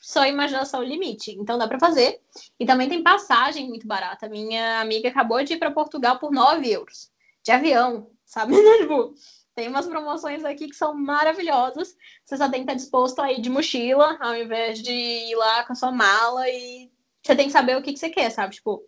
Só 0.00 0.26
imaginação 0.26 0.80
o 0.80 0.84
limite. 0.84 1.32
Então 1.32 1.56
dá 1.56 1.68
para 1.68 1.78
fazer. 1.78 2.20
E 2.58 2.66
também 2.66 2.88
tem 2.88 3.02
passagem 3.02 3.68
muito 3.68 3.86
barata. 3.86 4.28
Minha 4.28 4.80
amiga 4.80 5.08
acabou 5.08 5.42
de 5.44 5.54
ir 5.54 5.58
para 5.58 5.70
Portugal 5.70 6.18
por 6.18 6.32
9 6.32 6.68
euros. 6.68 7.10
De 7.42 7.52
avião, 7.52 8.10
sabe? 8.26 8.54
tipo, 8.78 9.14
tem 9.54 9.68
umas 9.68 9.86
promoções 9.86 10.44
aqui 10.44 10.68
que 10.68 10.76
são 10.76 10.94
maravilhosas. 10.94 11.96
Você 12.24 12.36
só 12.36 12.48
tem 12.48 12.64
que 12.64 12.70
estar 12.70 12.74
disposto 12.74 13.20
a 13.20 13.32
ir 13.32 13.40
de 13.40 13.48
mochila, 13.48 14.18
ao 14.20 14.34
invés 14.34 14.82
de 14.82 14.92
ir 14.92 15.36
lá 15.36 15.64
com 15.64 15.72
a 15.72 15.76
sua 15.76 15.92
mala 15.92 16.48
e 16.48 16.90
você 17.24 17.34
tem 17.34 17.46
que 17.46 17.52
saber 17.52 17.76
o 17.76 17.82
que, 17.82 17.92
que 17.92 17.98
você 17.98 18.10
quer, 18.10 18.30
sabe? 18.30 18.54
Tipo, 18.54 18.82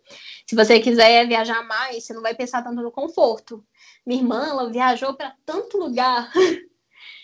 se 0.45 0.55
você 0.55 0.79
quiser 0.79 1.27
viajar 1.27 1.63
mais, 1.63 2.03
você 2.03 2.13
não 2.13 2.21
vai 2.21 2.35
pensar 2.35 2.63
tanto 2.63 2.81
no 2.83 2.91
conforto. 2.91 3.65
Minha 4.07 4.21
irmã, 4.21 4.47
ela 4.47 4.69
viajou 4.69 5.13
para 5.15 5.35
tanto 5.45 5.77
lugar. 5.77 6.31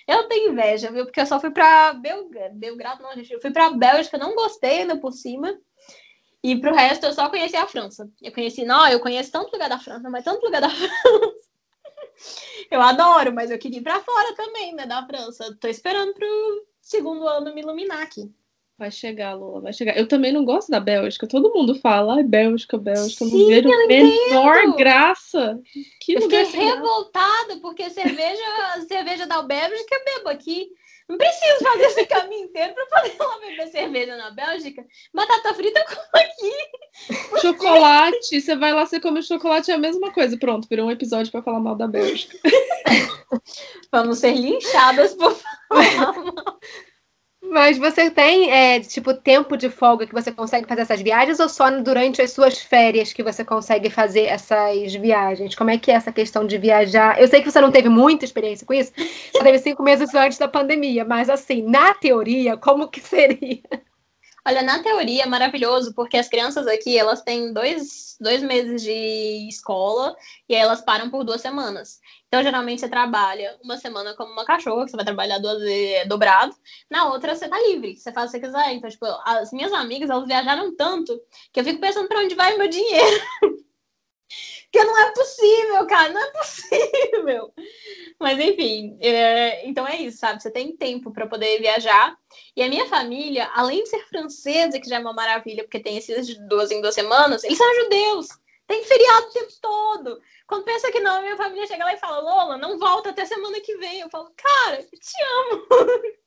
Eu 0.05 0.27
tenho 0.27 0.51
inveja, 0.51 0.91
viu? 0.91 1.05
Porque 1.05 1.21
eu 1.21 1.25
só 1.25 1.39
fui 1.39 1.49
para 1.49 1.93
Belgrado, 1.93 2.55
Belgrado, 2.55 3.01
não, 3.01 3.13
gente. 3.13 3.31
Eu 3.31 3.39
fui 3.39 3.51
para 3.51 3.69
Bélgica, 3.69 4.17
não 4.17 4.35
gostei 4.35 4.81
ainda 4.81 4.97
por 4.97 5.13
cima. 5.13 5.57
E 6.43 6.59
pro 6.59 6.75
resto 6.75 7.05
eu 7.05 7.13
só 7.13 7.29
conheci 7.29 7.55
a 7.55 7.65
França. 7.65 8.11
Eu 8.21 8.33
conheci, 8.33 8.65
não, 8.65 8.85
eu 8.89 8.99
conheço 8.99 9.31
tanto 9.31 9.53
lugar 9.53 9.69
da 9.69 9.79
França, 9.79 10.09
mas 10.09 10.25
tanto 10.25 10.43
lugar 10.43 10.59
da 10.59 10.67
França. 10.69 11.49
Eu 12.69 12.81
adoro, 12.81 13.31
mas 13.33 13.49
eu 13.49 13.57
queria 13.57 13.79
ir 13.79 13.81
pra 13.81 14.01
fora 14.01 14.35
também, 14.35 14.75
né, 14.75 14.85
da 14.85 15.05
França. 15.05 15.57
Tô 15.61 15.69
esperando 15.69 16.13
pro 16.13 16.67
segundo 16.81 17.25
ano 17.25 17.55
me 17.55 17.61
iluminar 17.61 18.01
aqui. 18.01 18.29
Vai 18.77 18.89
chegar, 18.89 19.33
Lula, 19.33 19.61
vai 19.61 19.73
chegar. 19.73 19.95
Eu 19.95 20.07
também 20.07 20.31
não 20.31 20.43
gosto 20.43 20.69
da 20.69 20.79
Bélgica. 20.79 21.27
Todo 21.27 21.53
mundo 21.53 21.75
fala, 21.75 22.15
ai, 22.15 22.23
Bélgica, 22.23 22.77
Bélgica. 22.77 23.23
Eu 23.23 23.29
não 23.29 23.37
Sim, 23.37 23.47
vejo 23.47 23.87
menor 23.87 24.75
graça. 24.75 25.59
Que 26.01 26.13
Eu 26.13 26.21
fiquei 26.23 26.43
revoltada 26.43 27.59
porque 27.61 27.89
cerveja, 27.91 28.41
cerveja 28.87 29.27
da 29.27 29.43
Bélgica 29.43 29.95
eu 29.95 30.05
bebo 30.05 30.29
aqui. 30.29 30.69
Não 31.07 31.17
preciso 31.17 31.63
fazer 31.63 31.83
esse 31.83 32.05
caminho 32.07 32.45
inteiro 32.45 32.73
pra 32.73 32.85
poder 33.01 33.15
lá 33.19 33.39
beber 33.39 33.67
cerveja 33.67 34.15
na 34.15 34.31
Bélgica. 34.31 34.83
Batata 35.13 35.53
frita 35.53 35.79
eu 35.79 35.85
como 35.85 36.07
aqui. 36.15 37.41
Chocolate, 37.41 38.41
você 38.41 38.55
vai 38.55 38.73
lá, 38.73 38.85
você 38.85 38.99
come 38.99 39.21
chocolate, 39.21 39.69
é 39.69 39.75
a 39.75 39.77
mesma 39.77 40.11
coisa. 40.11 40.37
Pronto, 40.37 40.67
virou 40.67 40.87
um 40.87 40.91
episódio 40.91 41.31
pra 41.31 41.43
falar 41.43 41.59
mal 41.59 41.75
da 41.75 41.87
Bélgica. 41.87 42.37
Vamos 43.91 44.19
ser 44.19 44.33
linchadas 44.33 45.13
por 45.13 45.35
falar 45.69 46.13
mal. 46.23 46.59
Mas 47.51 47.77
você 47.77 48.09
tem, 48.09 48.49
é, 48.49 48.79
tipo, 48.79 49.13
tempo 49.13 49.57
de 49.57 49.69
folga 49.69 50.07
que 50.07 50.13
você 50.13 50.31
consegue 50.31 50.67
fazer 50.67 50.81
essas 50.81 51.01
viagens 51.01 51.39
ou 51.39 51.49
só 51.49 51.69
durante 51.69 52.21
as 52.21 52.31
suas 52.31 52.57
férias 52.57 53.11
que 53.11 53.21
você 53.21 53.43
consegue 53.43 53.89
fazer 53.89 54.23
essas 54.23 54.95
viagens? 54.95 55.53
Como 55.53 55.69
é 55.69 55.77
que 55.77 55.91
é 55.91 55.95
essa 55.95 56.11
questão 56.11 56.47
de 56.47 56.57
viajar? 56.57 57.19
Eu 57.21 57.27
sei 57.27 57.41
que 57.41 57.51
você 57.51 57.59
não 57.59 57.71
teve 57.71 57.89
muita 57.89 58.25
experiência 58.25 58.65
com 58.65 58.73
isso, 58.73 58.91
você 58.95 59.43
teve 59.43 59.59
cinco 59.59 59.83
meses 59.83 60.13
antes 60.15 60.37
da 60.37 60.47
pandemia, 60.47 61.03
mas 61.03 61.29
assim, 61.29 61.61
na 61.61 61.93
teoria, 61.93 62.55
como 62.57 62.87
que 62.87 63.01
seria? 63.01 63.61
Olha, 64.45 64.61
na 64.61 64.83
teoria 64.83 65.23
é 65.23 65.25
maravilhoso, 65.25 65.93
porque 65.93 66.17
as 66.17 66.27
crianças 66.27 66.67
aqui, 66.67 66.97
elas 66.97 67.21
têm 67.21 67.53
dois, 67.53 68.17
dois 68.19 68.43
meses 68.43 68.81
de 68.81 69.47
escola 69.47 70.15
e 70.49 70.55
aí 70.55 70.61
elas 70.61 70.81
param 70.81 71.09
por 71.09 71.23
duas 71.23 71.39
semanas. 71.39 71.99
Então, 72.33 72.41
geralmente, 72.41 72.79
você 72.79 72.89
trabalha 72.89 73.55
uma 73.63 73.77
semana 73.77 74.15
como 74.15 74.31
uma 74.31 74.43
cachorra, 74.43 74.85
que 74.85 74.89
você 74.89 74.97
vai 74.97 75.05
trabalhar 75.05 75.37
duas 75.37 75.59
vezes 75.59 76.07
dobrado. 76.07 76.55
Na 76.89 77.11
outra, 77.11 77.35
você 77.35 77.47
tá 77.47 77.61
livre, 77.61 77.95
você 77.95 78.11
faz 78.11 78.31
o 78.31 78.33
que 78.33 78.39
você 78.39 78.47
quiser. 78.47 78.73
Então, 78.73 78.89
tipo, 78.89 79.05
as 79.23 79.53
minhas 79.53 79.71
amigas, 79.71 80.09
elas 80.09 80.25
viajaram 80.25 80.75
tanto 80.75 81.21
que 81.51 81.59
eu 81.59 81.63
fico 81.63 81.79
pensando 81.79 82.07
pra 82.07 82.21
onde 82.21 82.33
vai 82.33 82.57
meu 82.57 82.67
dinheiro. 82.67 83.21
Porque 84.65 84.83
não 84.83 84.99
é 84.99 85.13
possível, 85.13 85.85
cara, 85.85 86.11
não 86.11 86.21
é 86.21 86.31
possível. 86.31 87.53
Mas 88.19 88.39
enfim, 88.39 88.97
é, 88.99 89.67
então 89.67 89.87
é 89.87 89.97
isso, 89.97 90.17
sabe? 90.17 90.41
Você 90.41 90.49
tem 90.49 90.75
tempo 90.75 91.11
para 91.11 91.27
poder 91.27 91.59
viajar. 91.59 92.17
E 92.55 92.63
a 92.63 92.67
minha 92.67 92.87
família, 92.87 93.47
além 93.53 93.83
de 93.83 93.89
ser 93.89 94.07
francesa, 94.07 94.79
que 94.79 94.89
já 94.89 94.95
é 94.95 94.99
uma 94.99 95.13
maravilha, 95.13 95.65
porque 95.65 95.79
tem 95.79 95.97
esses 95.97 96.25
de 96.25 96.47
duas 96.47 96.71
em 96.71 96.81
duas 96.81 96.95
semanas, 96.95 97.43
eles 97.43 97.59
são 97.59 97.75
judeus. 97.75 98.27
Tem 98.65 98.83
feriado 98.85 99.27
o 99.27 99.31
tempo 99.33 99.53
todo. 99.61 100.19
Quando 100.47 100.65
pensa 100.65 100.91
que 100.91 100.99
não, 100.99 101.21
minha 101.21 101.37
família 101.37 101.67
chega 101.67 101.85
lá 101.85 101.93
e 101.93 101.99
fala, 101.99 102.19
Lola, 102.19 102.57
não 102.57 102.77
volta 102.77 103.09
até 103.09 103.25
semana 103.25 103.59
que 103.61 103.77
vem. 103.77 104.01
Eu 104.01 104.09
falo, 104.09 104.31
cara, 104.35 104.81
eu 104.81 104.99
te 104.99 105.23
amo. 105.51 105.67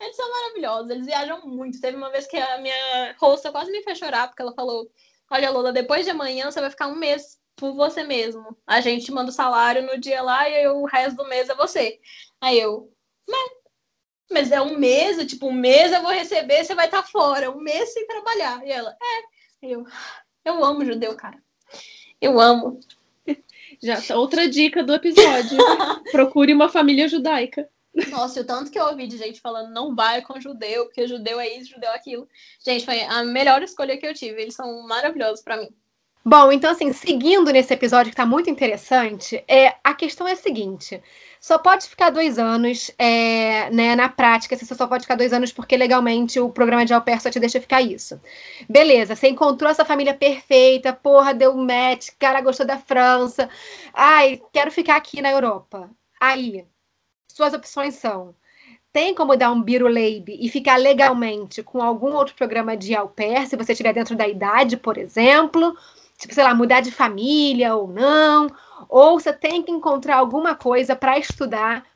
Eles 0.00 0.16
são 0.16 0.30
maravilhosos, 0.30 0.90
eles 0.90 1.06
viajam 1.06 1.46
muito. 1.46 1.78
Teve 1.78 1.94
uma 1.94 2.10
vez 2.10 2.26
que 2.26 2.38
a 2.38 2.56
minha 2.58 3.14
rosta 3.18 3.52
quase 3.52 3.70
me 3.70 3.82
fez 3.82 3.98
chorar, 3.98 4.28
porque 4.28 4.40
ela 4.40 4.54
falou: 4.54 4.90
Olha, 5.30 5.50
Lola, 5.50 5.72
depois 5.72 6.06
de 6.06 6.10
amanhã 6.10 6.50
você 6.50 6.58
vai 6.58 6.70
ficar 6.70 6.88
um 6.88 6.96
mês 6.96 7.38
por 7.54 7.74
você 7.74 8.02
mesmo. 8.02 8.56
A 8.66 8.80
gente 8.80 9.12
manda 9.12 9.28
o 9.30 9.34
salário 9.34 9.82
no 9.82 10.00
dia 10.00 10.22
lá 10.22 10.48
e 10.48 10.66
o 10.68 10.86
resto 10.86 11.16
do 11.16 11.28
mês 11.28 11.50
é 11.50 11.54
você. 11.54 12.00
Aí 12.40 12.58
eu, 12.58 12.90
mas, 13.28 13.50
mas 14.30 14.52
é 14.52 14.62
um 14.62 14.78
mês, 14.78 15.18
tipo, 15.26 15.48
um 15.48 15.52
mês 15.52 15.92
eu 15.92 16.00
vou 16.02 16.10
receber, 16.10 16.64
você 16.64 16.74
vai 16.74 16.86
estar 16.86 17.02
tá 17.02 17.08
fora, 17.08 17.50
um 17.50 17.60
mês 17.60 17.92
sem 17.92 18.06
trabalhar. 18.06 18.64
E 18.66 18.72
ela, 18.72 18.96
é. 19.00 19.66
Eu, 19.70 19.84
eu 20.44 20.64
amo 20.64 20.84
judeu, 20.84 21.14
cara. 21.14 21.38
Eu 22.20 22.40
amo. 22.40 22.80
Já 23.82 24.00
tá 24.00 24.16
outra 24.16 24.48
dica 24.48 24.82
do 24.82 24.94
episódio. 24.94 25.58
Procure 26.12 26.52
uma 26.52 26.68
família 26.68 27.08
judaica. 27.08 27.68
Nossa, 28.10 28.40
o 28.40 28.44
tanto 28.44 28.70
que 28.70 28.78
eu 28.78 28.86
ouvi 28.86 29.06
de 29.06 29.16
gente 29.16 29.40
falando 29.40 29.72
não 29.72 29.94
vai 29.94 30.22
com 30.22 30.40
judeu, 30.40 30.84
porque 30.84 31.06
judeu 31.06 31.40
é 31.40 31.48
isso, 31.48 31.70
judeu 31.70 31.90
é 31.90 31.96
aquilo. 31.96 32.28
Gente, 32.64 32.84
foi 32.84 33.02
a 33.02 33.24
melhor 33.24 33.62
escolha 33.62 33.96
que 33.96 34.06
eu 34.06 34.14
tive. 34.14 34.40
Eles 34.40 34.54
são 34.54 34.86
maravilhosos 34.86 35.42
para 35.42 35.56
mim. 35.56 35.68
Bom, 36.24 36.52
então 36.52 36.70
assim, 36.70 36.92
seguindo 36.92 37.50
nesse 37.50 37.72
episódio 37.72 38.10
que 38.10 38.16
tá 38.16 38.26
muito 38.26 38.50
interessante, 38.50 39.42
é, 39.48 39.74
a 39.82 39.94
questão 39.94 40.28
é 40.28 40.32
a 40.32 40.36
seguinte: 40.36 41.02
só 41.40 41.58
pode 41.58 41.88
ficar 41.88 42.10
dois 42.10 42.38
anos, 42.38 42.90
é, 42.98 43.70
né? 43.70 43.96
Na 43.96 44.10
prática, 44.10 44.54
você 44.54 44.74
só 44.74 44.86
pode 44.86 45.04
ficar 45.04 45.14
dois 45.14 45.32
anos 45.32 45.50
porque 45.50 45.74
legalmente 45.74 46.38
o 46.38 46.50
programa 46.50 46.84
de 46.84 46.92
au 46.92 47.00
pair 47.00 47.20
só 47.20 47.30
te 47.30 47.40
deixa 47.40 47.58
ficar 47.60 47.80
isso. 47.80 48.20
Beleza, 48.68 49.16
você 49.16 49.28
encontrou 49.28 49.70
essa 49.70 49.84
família 49.84 50.12
perfeita, 50.12 50.92
porra, 50.92 51.32
deu 51.32 51.56
match, 51.56 52.10
cara 52.18 52.42
gostou 52.42 52.66
da 52.66 52.76
França. 52.76 53.48
Ai, 53.94 54.40
quero 54.52 54.70
ficar 54.70 54.96
aqui 54.96 55.22
na 55.22 55.30
Europa. 55.30 55.90
Aí, 56.20 56.66
suas 57.26 57.54
opções 57.54 57.94
são 57.94 58.34
tem 58.92 59.14
como 59.14 59.36
dar 59.36 59.52
um 59.52 59.62
Biruleib 59.62 60.28
e 60.28 60.48
ficar 60.48 60.76
legalmente 60.76 61.62
com 61.62 61.80
algum 61.80 62.12
outro 62.12 62.34
programa 62.34 62.76
de 62.76 62.94
au 62.94 63.08
pair, 63.08 63.46
se 63.46 63.56
você 63.56 63.72
estiver 63.72 63.92
dentro 63.94 64.16
da 64.16 64.26
idade, 64.28 64.76
por 64.76 64.98
exemplo, 64.98 65.76
tipo, 66.18 66.34
sei 66.34 66.44
lá, 66.44 66.54
mudar 66.54 66.80
de 66.80 66.90
família 66.90 67.74
ou 67.76 67.86
não, 67.88 68.48
ou 68.90 69.18
você 69.20 69.32
tem 69.32 69.62
que 69.62 69.70
encontrar 69.70 70.16
alguma 70.16 70.56
coisa 70.56 70.96
para 70.96 71.18
estudar, 71.18 71.86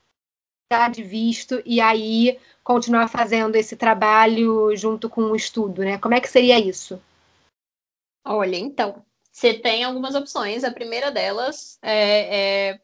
dar 0.71 0.89
de 0.89 1.03
visto 1.03 1.61
e 1.65 1.81
aí 1.81 2.39
continuar 2.63 3.09
fazendo 3.09 3.55
esse 3.55 3.75
trabalho 3.75 4.75
junto 4.75 5.09
com 5.09 5.23
o 5.23 5.35
estudo, 5.35 5.83
né? 5.83 5.99
Como 5.99 6.15
é 6.15 6.21
que 6.21 6.29
seria 6.29 6.57
isso? 6.57 7.01
Olha, 8.25 8.55
então, 8.55 9.05
você 9.31 9.53
tem 9.53 9.83
algumas 9.83 10.15
opções. 10.15 10.63
A 10.63 10.71
primeira 10.71 11.11
delas 11.11 11.77
é, 11.81 12.69
é 12.69 12.79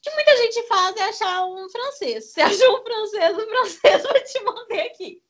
que 0.00 0.10
muita 0.10 0.36
gente 0.36 0.62
faz 0.68 0.96
é 0.96 1.02
achar 1.02 1.44
um 1.46 1.68
francês. 1.68 2.26
Você 2.26 2.40
achou 2.40 2.80
um 2.80 2.84
francês, 2.84 3.36
o 3.36 3.48
francês 3.48 4.02
vai 4.04 4.22
te 4.22 4.40
manter 4.44 4.80
aqui. 4.82 5.22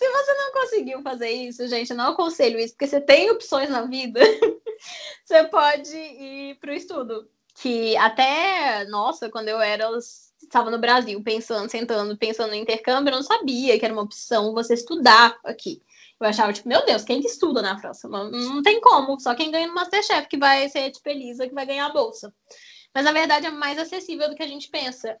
Se 0.00 0.08
você 0.08 0.32
não 0.32 0.52
conseguiu 0.52 1.02
fazer 1.02 1.28
isso, 1.28 1.68
gente, 1.68 1.92
não 1.92 2.12
aconselho 2.12 2.58
isso, 2.58 2.72
porque 2.72 2.86
você 2.86 3.02
tem 3.02 3.30
opções 3.30 3.68
na 3.68 3.82
vida. 3.82 4.18
você 5.22 5.44
pode 5.44 5.94
ir 5.94 6.58
para 6.58 6.70
o 6.70 6.74
estudo. 6.74 7.28
Que 7.54 7.94
até, 7.98 8.86
nossa, 8.86 9.28
quando 9.28 9.48
eu 9.48 9.60
era, 9.60 9.86
estava 10.42 10.70
no 10.70 10.78
Brasil, 10.78 11.22
pensando, 11.22 11.70
sentando, 11.70 12.16
pensando 12.16 12.48
no 12.48 12.56
intercâmbio, 12.56 13.12
eu 13.12 13.16
não 13.16 13.22
sabia 13.22 13.78
que 13.78 13.84
era 13.84 13.92
uma 13.92 14.04
opção 14.04 14.54
você 14.54 14.72
estudar 14.72 15.38
aqui. 15.44 15.82
Eu 16.18 16.26
achava, 16.26 16.50
tipo, 16.50 16.66
meu 16.66 16.82
Deus, 16.86 17.04
quem 17.04 17.20
que 17.20 17.28
estuda 17.28 17.60
na 17.60 17.78
França? 17.78 18.08
Não, 18.08 18.30
não 18.30 18.62
tem 18.62 18.80
como, 18.80 19.20
só 19.20 19.34
quem 19.34 19.50
ganha 19.50 19.66
no 19.66 19.74
Masterchef 19.74 20.28
que 20.28 20.38
vai 20.38 20.66
ser 20.70 20.92
tipo 20.92 21.10
Elisa, 21.10 21.46
que 21.46 21.54
vai 21.54 21.66
ganhar 21.66 21.84
a 21.84 21.92
bolsa. 21.92 22.32
Mas 22.94 23.04
na 23.04 23.12
verdade 23.12 23.44
é 23.44 23.50
mais 23.50 23.78
acessível 23.78 24.30
do 24.30 24.34
que 24.34 24.42
a 24.42 24.48
gente 24.48 24.70
pensa. 24.70 25.20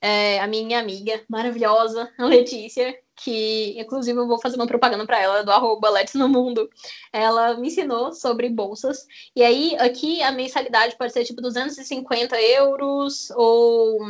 É, 0.00 0.38
a 0.40 0.46
minha 0.46 0.78
amiga 0.78 1.22
maravilhosa, 1.28 2.12
a 2.18 2.24
Letícia, 2.24 2.96
que 3.16 3.78
inclusive 3.78 4.18
eu 4.18 4.28
vou 4.28 4.40
fazer 4.40 4.56
uma 4.56 4.66
propaganda 4.66 5.04
para 5.04 5.20
ela 5.20 5.42
do 5.42 5.50
arroba 5.50 5.90
Let's 5.90 6.14
no 6.14 6.28
Mundo. 6.28 6.68
Ela 7.12 7.56
me 7.56 7.68
ensinou 7.68 8.12
sobre 8.12 8.48
bolsas. 8.48 9.06
E 9.34 9.42
aí, 9.42 9.76
aqui 9.78 10.22
a 10.22 10.30
mensalidade 10.30 10.96
pode 10.96 11.12
ser 11.12 11.24
tipo 11.24 11.42
250 11.42 12.40
euros 12.40 13.30
ou 13.32 14.02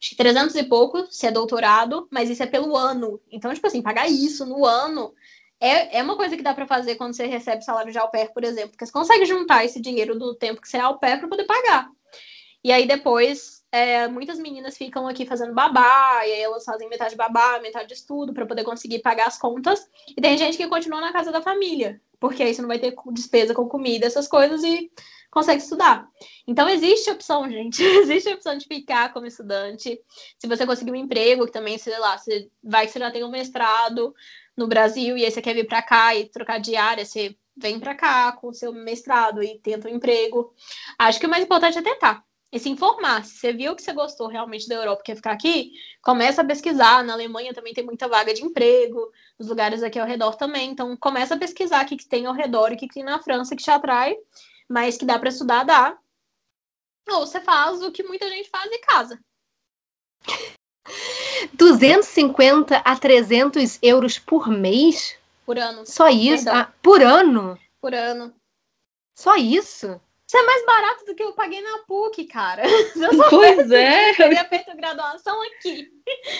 acho 0.00 0.10
que 0.10 0.16
300 0.16 0.54
e 0.56 0.64
pouco, 0.64 1.06
se 1.10 1.26
é 1.26 1.30
doutorado, 1.30 2.08
mas 2.10 2.30
isso 2.30 2.42
é 2.42 2.46
pelo 2.46 2.76
ano. 2.76 3.20
Então, 3.30 3.52
tipo 3.52 3.66
assim, 3.66 3.82
pagar 3.82 4.08
isso 4.08 4.46
no 4.46 4.64
ano 4.64 5.14
é, 5.60 5.98
é 5.98 6.02
uma 6.02 6.16
coisa 6.16 6.36
que 6.36 6.42
dá 6.42 6.52
para 6.52 6.66
fazer 6.66 6.96
quando 6.96 7.14
você 7.14 7.26
recebe 7.26 7.64
salário 7.64 7.90
de 7.90 7.98
au 7.98 8.10
pair, 8.10 8.32
por 8.32 8.44
exemplo, 8.44 8.70
porque 8.70 8.84
você 8.84 8.92
consegue 8.92 9.24
juntar 9.24 9.64
esse 9.64 9.80
dinheiro 9.80 10.18
do 10.18 10.34
tempo 10.34 10.60
que 10.60 10.68
você 10.68 10.76
é 10.76 10.80
au 10.80 10.98
pair 10.98 11.18
para 11.18 11.28
poder 11.28 11.44
pagar. 11.44 11.88
E 12.64 12.72
aí 12.72 12.86
depois, 12.86 13.62
é, 13.70 14.08
muitas 14.08 14.38
meninas 14.38 14.78
ficam 14.78 15.06
aqui 15.06 15.26
fazendo 15.26 15.52
babá, 15.52 16.26
e 16.26 16.32
aí 16.32 16.40
elas 16.40 16.64
fazem 16.64 16.88
metade 16.88 17.14
babá, 17.14 17.60
metade 17.60 17.88
de 17.88 17.92
estudo, 17.92 18.32
para 18.32 18.46
poder 18.46 18.64
conseguir 18.64 19.00
pagar 19.00 19.26
as 19.26 19.38
contas. 19.38 19.86
E 20.16 20.20
tem 20.22 20.38
gente 20.38 20.56
que 20.56 20.66
continua 20.66 21.02
na 21.02 21.12
casa 21.12 21.30
da 21.30 21.42
família, 21.42 22.00
porque 22.18 22.42
aí 22.42 22.54
você 22.54 22.62
não 22.62 22.68
vai 22.68 22.78
ter 22.78 22.94
despesa 23.12 23.52
com 23.52 23.68
comida, 23.68 24.06
essas 24.06 24.26
coisas, 24.26 24.64
e 24.64 24.90
consegue 25.30 25.60
estudar. 25.62 26.08
Então 26.46 26.66
existe 26.66 27.10
opção, 27.10 27.46
gente. 27.52 27.82
existe 27.82 28.32
opção 28.32 28.56
de 28.56 28.66
ficar 28.66 29.12
como 29.12 29.26
estudante. 29.26 30.00
Se 30.38 30.46
você 30.46 30.64
conseguir 30.64 30.92
um 30.92 30.96
emprego, 30.96 31.44
que 31.44 31.52
também, 31.52 31.76
sei 31.76 31.98
lá, 31.98 32.16
você 32.16 32.48
vai 32.62 32.86
que 32.86 32.92
você 32.92 32.98
já 32.98 33.10
tem 33.10 33.24
um 33.24 33.30
mestrado, 33.30 34.14
no 34.56 34.66
Brasil 34.66 35.18
e 35.18 35.24
aí 35.24 35.30
você 35.30 35.42
quer 35.42 35.54
vir 35.54 35.66
para 35.66 35.82
cá 35.82 36.14
e 36.14 36.28
trocar 36.28 36.58
de 36.60 36.76
área, 36.76 37.04
você 37.04 37.36
vem 37.56 37.78
para 37.78 37.94
cá 37.94 38.32
com 38.32 38.48
o 38.48 38.54
seu 38.54 38.72
mestrado 38.72 39.42
e 39.42 39.58
tenta 39.58 39.88
um 39.88 39.94
emprego. 39.94 40.54
Acho 40.98 41.20
que 41.20 41.26
o 41.26 41.28
mais 41.28 41.44
importante 41.44 41.76
é 41.76 41.82
tentar 41.82 42.24
e 42.54 42.60
se 42.60 42.70
informar. 42.70 43.24
Se 43.24 43.36
você 43.36 43.52
viu 43.52 43.74
que 43.74 43.82
você 43.82 43.92
gostou 43.92 44.28
realmente 44.28 44.68
da 44.68 44.76
Europa, 44.76 45.02
quer 45.02 45.16
ficar 45.16 45.32
aqui, 45.32 45.72
começa 46.00 46.40
a 46.40 46.44
pesquisar. 46.44 47.02
Na 47.02 47.12
Alemanha 47.12 47.52
também 47.52 47.74
tem 47.74 47.84
muita 47.84 48.06
vaga 48.06 48.32
de 48.32 48.44
emprego, 48.44 49.10
nos 49.36 49.48
lugares 49.48 49.82
aqui 49.82 49.98
ao 49.98 50.06
redor 50.06 50.36
também. 50.36 50.70
Então, 50.70 50.96
começa 50.96 51.34
a 51.34 51.38
pesquisar 51.38 51.84
o 51.84 51.88
que, 51.88 51.96
que 51.96 52.06
tem 52.06 52.26
ao 52.26 52.32
redor 52.32 52.70
e 52.70 52.76
o 52.76 52.78
que, 52.78 52.86
que 52.86 52.94
tem 52.94 53.02
na 53.02 53.20
França 53.20 53.56
que 53.56 53.62
te 53.62 53.70
atrai, 53.72 54.16
mas 54.68 54.96
que 54.96 55.04
dá 55.04 55.18
para 55.18 55.30
estudar, 55.30 55.64
dá. 55.64 55.98
Ou 57.10 57.26
você 57.26 57.40
faz 57.40 57.82
o 57.82 57.90
que 57.90 58.04
muita 58.04 58.28
gente 58.28 58.48
faz 58.48 58.70
e 58.70 58.78
casa. 58.78 59.18
250 61.54 62.76
a 62.76 62.96
300 62.96 63.80
euros 63.82 64.16
por 64.16 64.46
mês? 64.48 65.18
Por 65.44 65.58
ano. 65.58 65.84
Só 65.84 66.08
isso? 66.08 66.48
Ah, 66.48 66.72
por 66.80 67.02
ano? 67.02 67.58
Por 67.80 67.92
ano. 67.92 68.32
Só 69.16 69.34
isso? 69.34 70.00
Isso 70.34 70.42
é 70.42 70.46
mais 70.46 70.66
barato 70.66 71.04
do 71.04 71.14
que 71.14 71.22
eu 71.22 71.32
paguei 71.32 71.62
na 71.62 71.78
PUC, 71.86 72.24
cara. 72.24 72.64
pois 73.30 73.70
é. 73.70 74.10
Eu 74.10 74.16
teria 74.16 74.44
feito 74.46 74.76
graduação 74.76 75.40
aqui. 75.42 75.88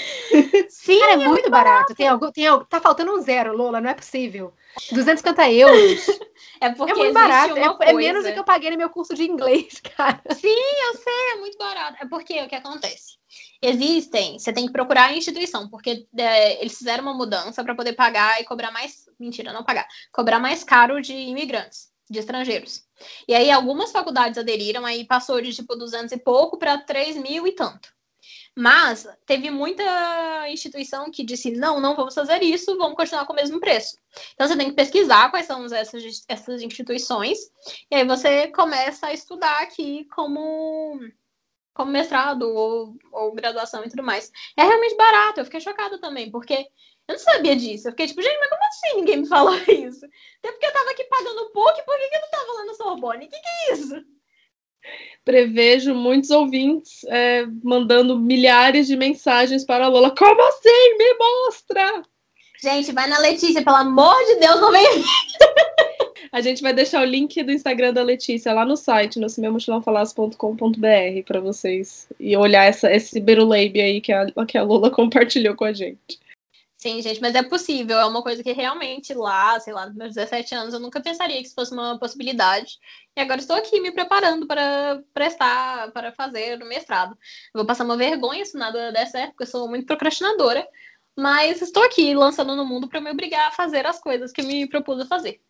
Sim, 0.68 0.98
cara, 0.98 1.12
é, 1.12 1.16
muito, 1.16 1.30
muito 1.30 1.50
barato. 1.50 1.74
barato. 1.74 1.94
Tem 1.94 2.08
algo, 2.08 2.32
tem 2.32 2.46
algo, 2.48 2.64
tá 2.64 2.80
faltando 2.80 3.14
um 3.14 3.20
zero, 3.20 3.56
Lola, 3.56 3.80
não 3.80 3.88
é 3.88 3.94
possível. 3.94 4.52
250 4.90 5.52
euros. 5.52 6.06
É 6.60 6.70
porque 6.70 6.92
é 6.92 6.94
muito 6.94 7.12
barato. 7.12 7.56
É, 7.56 7.90
é, 7.90 7.92
menos 7.92 8.24
do 8.24 8.32
que 8.32 8.38
eu 8.38 8.44
paguei 8.44 8.70
no 8.70 8.76
meu 8.76 8.88
curso 8.88 9.14
de 9.14 9.24
inglês, 9.24 9.80
cara. 9.96 10.20
Sim, 10.34 10.48
eu 10.48 10.94
sei, 10.94 11.32
é 11.32 11.36
muito 11.36 11.58
barato. 11.58 11.98
É 12.00 12.06
porque 12.06 12.40
o 12.40 12.48
que 12.48 12.54
acontece? 12.54 13.18
Existem, 13.60 14.38
você 14.38 14.52
tem 14.52 14.66
que 14.66 14.72
procurar 14.72 15.10
a 15.10 15.12
instituição, 15.12 15.68
porque 15.68 16.06
é, 16.16 16.60
eles 16.60 16.76
fizeram 16.76 17.02
uma 17.02 17.14
mudança 17.14 17.62
para 17.62 17.74
poder 17.74 17.92
pagar 17.94 18.40
e 18.40 18.44
cobrar 18.44 18.70
mais. 18.70 19.08
Mentira, 19.18 19.52
não 19.52 19.64
pagar. 19.64 19.86
Cobrar 20.12 20.38
mais 20.38 20.64
caro 20.64 21.00
de 21.00 21.12
imigrantes, 21.12 21.88
de 22.10 22.18
estrangeiros. 22.18 22.84
E 23.26 23.34
aí 23.34 23.50
algumas 23.50 23.90
faculdades 23.90 24.38
aderiram, 24.38 24.84
aí 24.84 25.04
passou 25.06 25.40
de 25.40 25.52
tipo 25.52 25.74
200 25.76 26.12
e 26.12 26.18
pouco 26.18 26.58
para 26.58 26.78
3 26.78 27.16
mil 27.16 27.46
e 27.46 27.52
tanto. 27.52 27.94
Mas 28.56 29.06
teve 29.26 29.50
muita 29.50 30.48
instituição 30.48 31.10
que 31.10 31.24
disse: 31.24 31.50
não, 31.50 31.80
não 31.80 31.96
vamos 31.96 32.14
fazer 32.14 32.42
isso, 32.42 32.78
vamos 32.78 32.96
continuar 32.96 33.26
com 33.26 33.32
o 33.32 33.36
mesmo 33.36 33.58
preço. 33.58 33.96
Então 34.34 34.46
você 34.46 34.56
tem 34.56 34.68
que 34.68 34.76
pesquisar 34.76 35.30
quais 35.30 35.46
são 35.46 35.64
essas, 35.66 36.24
essas 36.28 36.62
instituições, 36.62 37.38
e 37.90 37.96
aí 37.96 38.06
você 38.06 38.46
começa 38.48 39.08
a 39.08 39.12
estudar 39.12 39.62
aqui 39.62 40.04
como 40.14 41.00
como 41.74 41.90
mestrado 41.90 42.42
ou, 42.42 42.96
ou 43.12 43.34
graduação 43.34 43.84
e 43.84 43.88
tudo 43.88 44.04
mais. 44.04 44.30
É 44.56 44.62
realmente 44.62 44.96
barato, 44.96 45.40
eu 45.40 45.44
fiquei 45.44 45.60
chocada 45.60 46.00
também, 46.00 46.30
porque 46.30 46.68
eu 47.08 47.12
não 47.12 47.18
sabia 47.18 47.54
disso. 47.56 47.88
Eu 47.88 47.92
fiquei 47.92 48.06
tipo, 48.06 48.22
gente, 48.22 48.38
mas 48.38 48.48
como 48.48 48.64
assim 48.64 48.96
ninguém 48.96 49.16
me 49.18 49.26
falou 49.26 49.54
isso? 49.68 50.04
Até 50.38 50.52
porque 50.52 50.66
eu 50.66 50.72
tava 50.72 50.90
aqui 50.90 51.04
pagando 51.04 51.50
pouco, 51.50 51.84
por 51.84 51.96
que, 51.96 52.08
que 52.08 52.16
eu 52.16 52.20
não 52.20 52.30
tava 52.30 52.52
lá 52.52 52.64
no 52.64 52.74
Sorbonne? 52.74 53.26
O 53.26 53.28
que, 53.28 53.40
que 53.40 53.48
é 53.48 53.72
isso? 53.72 54.04
Prevejo 55.24 55.94
muitos 55.94 56.30
ouvintes 56.30 57.04
é, 57.04 57.46
mandando 57.62 58.18
milhares 58.18 58.86
de 58.86 58.96
mensagens 58.96 59.64
para 59.64 59.86
a 59.86 59.88
Lola. 59.88 60.14
Como 60.14 60.42
assim? 60.48 60.98
Me 60.98 61.14
mostra! 61.14 62.02
Gente, 62.62 62.92
vai 62.92 63.06
na 63.06 63.18
Letícia, 63.18 63.62
pelo 63.62 63.76
amor 63.76 64.16
de 64.24 64.36
Deus, 64.36 64.60
não 64.60 64.72
vem 64.72 64.84
A 66.32 66.40
gente 66.40 66.62
vai 66.62 66.72
deixar 66.72 67.02
o 67.02 67.04
link 67.04 67.42
do 67.42 67.52
Instagram 67.52 67.92
da 67.92 68.02
Letícia 68.02 68.52
lá 68.52 68.64
no 68.64 68.76
site, 68.76 69.20
no 69.20 69.26
meumochilãofalasse.com.br 69.38 71.22
para 71.26 71.40
vocês 71.40 72.08
e 72.18 72.36
olhar 72.36 72.64
essa, 72.64 72.90
esse 72.92 73.20
Beruleib 73.20 73.80
aí 73.80 74.00
que 74.00 74.12
a, 74.12 74.26
que 74.46 74.58
a 74.58 74.62
Lula 74.62 74.90
compartilhou 74.90 75.54
com 75.54 75.64
a 75.64 75.72
gente. 75.72 76.18
Sim, 76.84 77.00
gente, 77.00 77.18
mas 77.18 77.34
é 77.34 77.42
possível. 77.42 77.98
É 77.98 78.04
uma 78.04 78.22
coisa 78.22 78.42
que 78.42 78.52
realmente 78.52 79.14
lá, 79.14 79.58
sei 79.58 79.72
lá, 79.72 79.86
nos 79.86 79.94
meus 79.96 80.14
17 80.14 80.54
anos, 80.54 80.74
eu 80.74 80.80
nunca 80.80 81.00
pensaria 81.00 81.40
que 81.40 81.46
isso 81.46 81.54
fosse 81.54 81.72
uma 81.72 81.98
possibilidade. 81.98 82.78
E 83.16 83.22
agora 83.22 83.40
estou 83.40 83.56
aqui 83.56 83.80
me 83.80 83.90
preparando 83.90 84.46
para 84.46 85.02
prestar, 85.14 85.90
para 85.92 86.12
fazer 86.12 86.62
o 86.62 86.66
mestrado. 86.66 87.16
Vou 87.54 87.64
passar 87.64 87.84
uma 87.84 87.96
vergonha 87.96 88.44
se 88.44 88.58
nada 88.58 88.92
der 88.92 89.06
certo, 89.06 89.30
porque 89.30 89.44
eu 89.44 89.46
sou 89.46 89.66
muito 89.66 89.86
procrastinadora. 89.86 90.68
Mas 91.16 91.62
estou 91.62 91.82
aqui 91.82 92.14
lançando 92.14 92.54
no 92.54 92.66
mundo 92.66 92.86
para 92.86 93.00
me 93.00 93.10
obrigar 93.10 93.48
a 93.48 93.52
fazer 93.52 93.86
as 93.86 93.98
coisas 93.98 94.30
que 94.30 94.42
me 94.42 94.68
propus 94.68 95.00
a 95.00 95.06
fazer. 95.06 95.40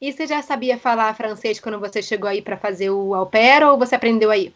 E 0.00 0.12
você 0.12 0.24
já 0.24 0.40
sabia 0.40 0.78
falar 0.78 1.16
francês 1.16 1.58
quando 1.58 1.80
você 1.80 2.00
chegou 2.00 2.30
aí 2.30 2.40
para 2.40 2.56
fazer 2.56 2.90
o 2.90 3.12
au 3.12 3.26
pair 3.26 3.64
ou 3.64 3.76
você 3.76 3.96
aprendeu 3.96 4.30
aí? 4.30 4.54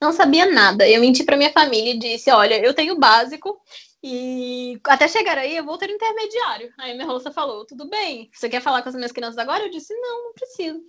Não 0.00 0.12
sabia 0.12 0.46
nada. 0.46 0.88
Eu 0.88 1.00
menti 1.02 1.24
para 1.24 1.36
minha 1.36 1.52
família 1.52 1.92
e 1.92 1.98
disse: 1.98 2.30
Olha, 2.30 2.58
eu 2.64 2.74
tenho 2.74 2.98
básico 2.98 3.60
e 4.08 4.80
até 4.84 5.08
chegar 5.08 5.36
aí 5.36 5.56
eu 5.56 5.64
vou 5.64 5.76
ter 5.76 5.90
intermediário. 5.90 6.72
Aí 6.78 6.94
minha 6.94 7.08
moça 7.08 7.32
falou: 7.32 7.66
Tudo 7.66 7.88
bem, 7.88 8.30
você 8.32 8.48
quer 8.48 8.62
falar 8.62 8.80
com 8.80 8.88
as 8.88 8.94
minhas 8.94 9.10
crianças 9.10 9.36
agora? 9.36 9.64
Eu 9.64 9.70
disse: 9.70 9.92
Não, 9.94 10.26
não 10.26 10.32
preciso. 10.32 10.80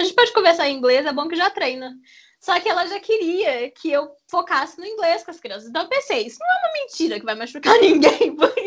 A 0.00 0.04
gente 0.04 0.14
pode 0.14 0.32
conversar 0.32 0.66
em 0.66 0.78
inglês, 0.78 1.04
é 1.04 1.12
bom 1.12 1.28
que 1.28 1.36
já 1.36 1.50
treina. 1.50 1.94
Só 2.40 2.58
que 2.58 2.66
ela 2.66 2.86
já 2.86 2.98
queria 3.00 3.70
que 3.70 3.92
eu 3.92 4.16
focasse 4.30 4.78
no 4.78 4.86
inglês 4.86 5.22
com 5.22 5.30
as 5.30 5.40
crianças. 5.40 5.68
Então 5.68 5.82
eu 5.82 5.88
pensei: 5.90 6.26
Isso 6.26 6.38
não 6.40 6.48
é 6.48 6.58
uma 6.60 6.72
mentira 6.72 7.20
que 7.20 7.26
vai 7.26 7.34
machucar 7.34 7.76
ninguém, 7.82 8.34
porque 8.34 8.60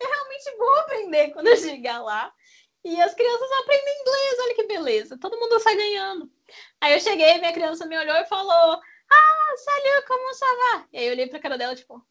eu 0.00 0.08
realmente 0.08 0.56
vou 0.58 0.78
aprender 0.80 1.28
quando 1.30 1.46
eu 1.46 1.56
chegar 1.56 2.02
lá. 2.02 2.32
E 2.84 3.00
as 3.00 3.14
crianças 3.14 3.52
aprendem 3.60 4.00
inglês, 4.00 4.38
olha 4.40 4.54
que 4.56 4.66
beleza. 4.66 5.18
Todo 5.20 5.38
mundo 5.38 5.60
sai 5.60 5.76
ganhando. 5.76 6.28
Aí 6.80 6.94
eu 6.94 7.00
cheguei, 7.00 7.38
minha 7.38 7.52
criança 7.52 7.86
me 7.86 7.96
olhou 7.96 8.16
e 8.16 8.26
falou: 8.26 8.80
ah, 9.12 9.54
salut, 9.56 10.06
como 10.08 10.34
ça 10.34 10.46
va? 10.46 10.88
E 10.92 10.98
aí 10.98 11.06
eu 11.06 11.12
olhei 11.12 11.28
pra 11.28 11.38
cara 11.38 11.56
dela, 11.56 11.76
tipo. 11.76 12.04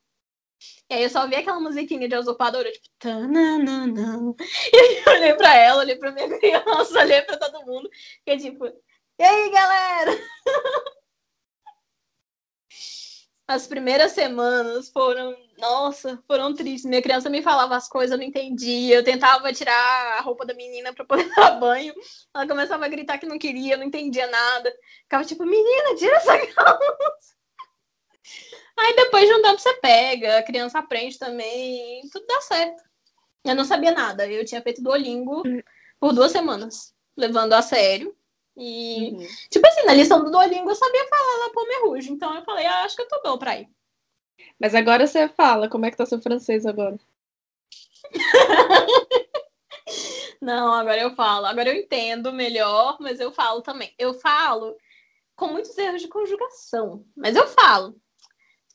E 0.89 0.93
aí 0.95 1.03
eu 1.03 1.09
só 1.09 1.27
vi 1.27 1.35
aquela 1.35 1.59
musiquinha 1.59 2.07
de 2.07 2.15
usurpadora, 2.15 2.71
tipo. 2.71 2.87
Tananana. 2.99 4.35
E 4.73 4.77
aí 4.77 5.03
eu 5.05 5.13
olhei 5.13 5.33
pra 5.35 5.55
ela, 5.55 5.81
olhei 5.81 5.95
pra 5.95 6.11
minha 6.11 6.27
criança, 6.39 6.99
olhei 6.99 7.21
pra 7.21 7.37
todo 7.37 7.65
mundo. 7.65 7.89
Que 8.25 8.37
tipo. 8.37 8.65
E 9.19 9.23
aí, 9.23 9.51
galera? 9.51 10.11
As 13.49 13.65
primeiras 13.65 14.11
semanas 14.11 14.91
foram, 14.91 15.35
nossa, 15.57 16.23
foram 16.27 16.53
tristes. 16.53 16.87
Minha 16.87 17.01
criança 17.01 17.31
me 17.31 17.41
falava 17.41 17.75
as 17.75 17.89
coisas, 17.89 18.11
eu 18.11 18.17
não 18.19 18.23
entendia. 18.23 18.95
Eu 18.97 19.03
tentava 19.03 19.51
tirar 19.51 19.73
a 20.19 20.21
roupa 20.21 20.45
da 20.45 20.53
menina 20.53 20.93
para 20.93 21.03
poder 21.03 21.27
dar 21.35 21.59
banho. 21.59 21.91
Ela 22.31 22.47
começava 22.47 22.85
a 22.85 22.87
gritar 22.87 23.17
que 23.17 23.25
não 23.25 23.39
queria, 23.39 23.73
eu 23.73 23.79
não 23.79 23.85
entendia 23.85 24.27
nada. 24.27 24.71
Ficava 25.01 25.25
tipo, 25.25 25.43
menina, 25.47 25.95
tira 25.95 26.15
essa 26.17 26.37
calça. 26.53 27.38
Aí 28.79 28.95
depois 28.95 29.27
de 29.27 29.33
um 29.33 29.41
tempo 29.41 29.59
você 29.59 29.73
pega, 29.75 30.39
a 30.39 30.43
criança 30.43 30.79
aprende 30.79 31.19
também, 31.19 32.01
tudo 32.11 32.25
dá 32.25 32.39
certo. 32.41 32.81
Eu 33.43 33.55
não 33.55 33.65
sabia 33.65 33.91
nada. 33.91 34.25
Eu 34.27 34.45
tinha 34.45 34.61
feito 34.61 34.81
Duolingo 34.81 35.43
por 35.99 36.13
duas 36.13 36.31
semanas, 36.31 36.93
levando 37.15 37.53
a 37.53 37.61
sério. 37.61 38.15
E, 38.55 39.11
uhum. 39.11 39.27
tipo 39.49 39.67
assim, 39.67 39.83
na 39.85 39.93
lição 39.93 40.23
do 40.23 40.31
Duolingo 40.31 40.69
eu 40.69 40.75
sabia 40.75 41.07
falar 41.07 41.45
La 41.45 41.53
Pomme 41.53 41.79
Rouge, 41.81 42.11
então 42.11 42.35
eu 42.35 42.43
falei, 42.43 42.65
ah, 42.65 42.83
acho 42.83 42.95
que 42.95 43.01
eu 43.01 43.07
tô 43.07 43.21
bom 43.23 43.37
pra 43.37 43.57
ir. 43.57 43.69
Mas 44.59 44.75
agora 44.75 45.07
você 45.07 45.29
fala, 45.29 45.69
como 45.69 45.85
é 45.85 45.91
que 45.91 45.97
tá 45.97 46.05
seu 46.05 46.21
francês 46.21 46.65
agora? 46.65 46.97
Não, 50.41 50.73
agora 50.73 51.01
eu 51.01 51.15
falo. 51.15 51.45
Agora 51.45 51.69
eu 51.69 51.75
entendo 51.75 52.31
melhor, 52.31 52.97
mas 52.99 53.19
eu 53.19 53.31
falo 53.31 53.61
também. 53.61 53.93
Eu 53.97 54.13
falo 54.13 54.77
com 55.35 55.47
muitos 55.47 55.77
erros 55.77 56.01
de 56.01 56.07
conjugação, 56.07 57.05
mas 57.15 57.35
eu 57.35 57.47
falo 57.47 57.99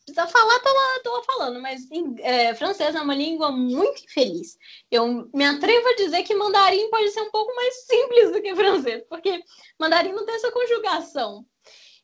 precisa 0.04 0.26
falar, 0.26 0.60
tô 0.60 0.68
lá, 0.72 1.00
tô 1.02 1.22
falando, 1.24 1.60
mas 1.60 1.88
é, 2.20 2.54
francês 2.54 2.94
é 2.94 3.00
uma 3.00 3.14
língua 3.14 3.50
muito 3.50 4.04
infeliz. 4.04 4.58
Eu 4.90 5.28
me 5.32 5.44
atrevo 5.44 5.88
a 5.88 5.96
dizer 5.96 6.22
que 6.22 6.34
mandarim 6.34 6.90
pode 6.90 7.10
ser 7.10 7.22
um 7.22 7.30
pouco 7.30 7.54
mais 7.54 7.74
simples 7.86 8.32
do 8.32 8.42
que 8.42 8.54
francês, 8.54 9.04
porque 9.08 9.42
mandarim 9.78 10.12
não 10.12 10.26
tem 10.26 10.34
essa 10.34 10.52
conjugação. 10.52 11.44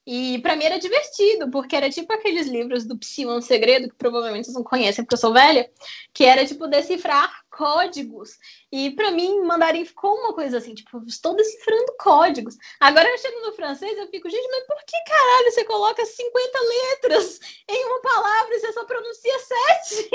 E 0.06 0.38
para 0.40 0.56
mim 0.56 0.64
era 0.64 0.78
divertido, 0.78 1.50
porque 1.50 1.76
era 1.76 1.90
tipo 1.90 2.12
aqueles 2.12 2.46
livros 2.46 2.86
do 2.86 2.98
Psi, 2.98 3.26
um 3.26 3.40
segredo, 3.40 3.88
que 3.88 3.94
provavelmente 3.94 4.46
vocês 4.46 4.56
não 4.56 4.64
conhecem 4.64 5.04
porque 5.04 5.14
eu 5.14 5.18
sou 5.18 5.32
velha, 5.32 5.70
que 6.12 6.24
era 6.24 6.46
tipo 6.46 6.66
decifrar 6.66 7.30
códigos. 7.50 8.38
E 8.72 8.90
para 8.92 9.10
mim, 9.10 9.42
mandarim 9.42 9.84
ficou 9.84 10.14
uma 10.14 10.32
coisa 10.32 10.58
assim, 10.58 10.74
tipo, 10.74 11.02
estou 11.06 11.36
decifrando 11.36 11.94
códigos. 11.98 12.56
Agora 12.80 13.08
eu 13.08 13.18
chego 13.18 13.40
no 13.40 13.52
francês 13.52 13.96
eu 13.98 14.08
fico, 14.08 14.30
gente, 14.30 14.48
mas 14.50 14.66
por 14.66 14.76
que 14.84 14.96
caralho 15.06 15.52
você 15.52 15.64
coloca 15.64 16.04
50 16.04 16.58
letras 16.60 17.40
em 17.68 17.84
uma 17.84 18.00
palavra 18.00 18.54
e 18.54 18.60
você 18.60 18.72
só 18.72 18.84
pronuncia 18.84 19.38
sete? 19.38 20.10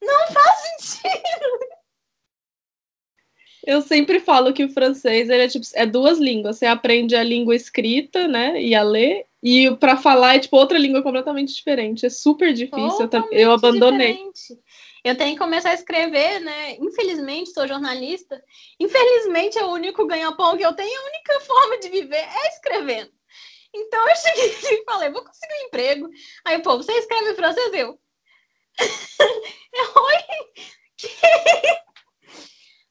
Não 0.00 0.26
faz 0.28 0.56
sentido. 0.80 1.77
Eu 3.66 3.82
sempre 3.82 4.20
falo 4.20 4.52
que 4.52 4.64
o 4.64 4.70
francês 4.70 5.28
ele 5.28 5.42
é, 5.42 5.48
tipo, 5.48 5.66
é 5.74 5.84
duas 5.84 6.18
línguas. 6.18 6.58
Você 6.58 6.66
aprende 6.66 7.16
a 7.16 7.22
língua 7.22 7.54
escrita, 7.54 8.28
né, 8.28 8.60
e 8.60 8.74
a 8.74 8.82
ler, 8.82 9.26
e 9.42 9.70
para 9.76 9.96
falar 9.96 10.36
é 10.36 10.38
tipo 10.38 10.56
outra 10.56 10.78
língua 10.78 11.02
completamente 11.02 11.54
diferente. 11.54 12.06
É 12.06 12.10
super 12.10 12.52
difícil. 12.52 13.08
eu, 13.12 13.28
eu 13.32 13.52
abandonei. 13.52 14.12
Diferente. 14.12 14.58
Eu 15.04 15.16
tenho 15.16 15.32
que 15.32 15.38
começar 15.38 15.70
a 15.70 15.74
escrever, 15.74 16.40
né? 16.40 16.76
Infelizmente, 16.80 17.50
sou 17.50 17.66
jornalista. 17.66 18.42
Infelizmente, 18.80 19.58
é 19.58 19.64
o 19.64 19.72
único 19.72 20.06
ganha-pão 20.06 20.56
que 20.56 20.66
eu 20.66 20.72
tenho, 20.72 21.00
a 21.00 21.06
única 21.06 21.40
forma 21.40 21.78
de 21.78 21.88
viver 21.88 22.16
é 22.16 22.48
escrevendo. 22.48 23.10
Então 23.72 24.08
eu 24.08 24.16
cheguei 24.16 24.48
e 24.80 24.84
falei, 24.84 25.10
vou 25.10 25.24
conseguir 25.24 25.54
um 25.54 25.66
emprego. 25.66 26.08
Aí, 26.44 26.60
pô, 26.60 26.76
você 26.76 26.92
escreve 26.92 27.34
francês? 27.34 27.72
Eu. 27.72 27.98
Oi? 29.96 30.64
Que... 30.96 31.08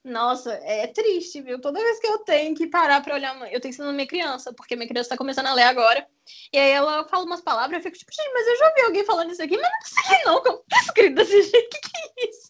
Nossa, 0.04 0.52
é 0.54 0.86
triste, 0.86 1.42
viu? 1.42 1.60
Toda 1.60 1.80
vez 1.80 1.98
que 1.98 2.06
eu 2.06 2.18
tenho 2.20 2.54
que 2.54 2.66
parar 2.66 3.02
pra 3.02 3.14
olhar, 3.14 3.36
eu 3.52 3.60
tenho 3.60 3.70
ensinando 3.70 3.92
minha 3.92 4.06
criança, 4.06 4.52
porque 4.54 4.76
minha 4.76 4.88
criança 4.88 5.10
tá 5.10 5.16
começando 5.16 5.46
a 5.46 5.54
ler 5.54 5.64
agora. 5.64 6.06
E 6.52 6.58
aí 6.58 6.70
ela 6.70 7.06
fala 7.08 7.24
umas 7.24 7.40
palavras, 7.40 7.78
eu 7.78 7.82
fico 7.82 7.98
tipo, 7.98 8.12
gente, 8.12 8.32
mas 8.32 8.46
eu 8.46 8.56
já 8.56 8.68
ouvi 8.68 8.80
alguém 8.82 9.04
falando 9.04 9.32
isso 9.32 9.42
aqui, 9.42 9.56
mas 9.56 9.70
não 9.70 9.78
consegui 9.78 10.24
não, 10.24 10.42
como 10.42 10.64
tá 10.68 10.80
escrito 10.80 11.14
desse 11.16 11.42
jeito, 11.50 11.66
o 11.66 11.70
que, 11.70 11.80
que 11.80 11.96
é 11.96 12.28
isso? 12.28 12.48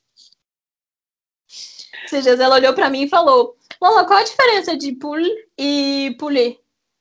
Esses 2.04 2.22
dias 2.24 2.40
ela 2.40 2.56
olhou 2.56 2.74
pra 2.74 2.90
mim 2.90 3.02
e 3.02 3.08
falou, 3.08 3.56
Lola, 3.80 4.06
qual 4.06 4.18
a 4.20 4.24
diferença 4.24 4.76
de 4.76 4.92
pull 4.92 5.18
e 5.58 6.14
poulet? 6.18 6.60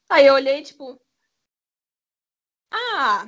Aí 0.10 0.26
eu 0.26 0.36
olhei, 0.36 0.62
tipo, 0.62 1.00
ah, 2.72 3.28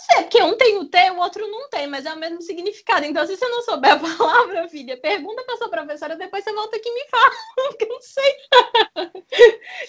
sei, 0.00 0.22
porque 0.22 0.42
um 0.42 0.56
tem 0.56 0.78
o 0.78 0.84
T, 0.84 1.10
o 1.10 1.18
outro 1.18 1.46
não 1.48 1.68
tem, 1.68 1.86
mas 1.86 2.06
é 2.06 2.12
o 2.12 2.18
mesmo 2.18 2.40
significado. 2.42 3.04
Então, 3.04 3.26
se 3.26 3.36
você 3.36 3.48
não 3.48 3.62
souber 3.62 3.92
a 3.92 3.98
palavra, 3.98 4.68
filha, 4.68 4.96
pergunta 4.96 5.42
pra 5.44 5.56
sua 5.56 5.68
professora, 5.68 6.16
depois 6.16 6.44
você 6.44 6.52
volta 6.52 6.76
aqui 6.76 6.88
e 6.88 6.94
me 6.94 7.08
fala, 7.08 7.30
porque 7.68 7.84
eu 7.84 7.88
não 7.88 8.00
sei. 8.00 8.36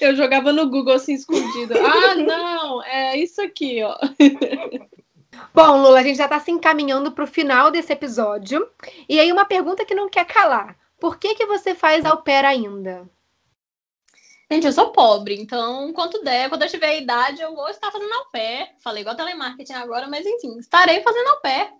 eu 0.01 0.15
jogava 0.15 0.53
no 0.53 0.69
Google 0.69 0.93
assim, 0.93 1.13
escondido. 1.13 1.73
Ah, 1.77 2.15
não, 2.15 2.83
é 2.83 3.17
isso 3.17 3.41
aqui, 3.41 3.81
ó. 3.83 3.97
Bom, 5.53 5.81
Lula, 5.81 5.99
a 5.99 6.03
gente 6.03 6.17
já 6.17 6.25
está 6.25 6.39
se 6.39 6.51
encaminhando 6.51 7.11
para 7.11 7.23
o 7.23 7.27
final 7.27 7.71
desse 7.71 7.91
episódio. 7.91 8.69
E 9.07 9.19
aí, 9.19 9.31
uma 9.31 9.45
pergunta 9.45 9.85
que 9.85 9.95
não 9.95 10.09
quer 10.09 10.25
calar. 10.25 10.77
Por 10.99 11.17
que, 11.17 11.33
que 11.35 11.45
você 11.45 11.73
faz 11.73 12.05
au 12.05 12.21
pair 12.21 12.45
ainda? 12.45 13.09
Gente, 14.51 14.65
eu 14.67 14.73
sou 14.73 14.91
pobre, 14.91 15.39
então, 15.39 15.93
quanto 15.93 16.21
der, 16.23 16.49
quando 16.49 16.63
eu 16.63 16.67
tiver 16.67 16.87
a 16.87 16.97
idade, 16.97 17.41
eu 17.41 17.55
vou 17.55 17.69
estar 17.69 17.89
fazendo 17.89 18.11
ao 18.11 18.29
pé. 18.31 18.75
Falei 18.83 18.99
igual 18.99 19.15
telemarketing 19.15 19.71
agora, 19.71 20.09
mas 20.09 20.25
enfim, 20.25 20.57
estarei 20.59 21.01
fazendo 21.01 21.29
ao 21.29 21.39
pé. 21.39 21.71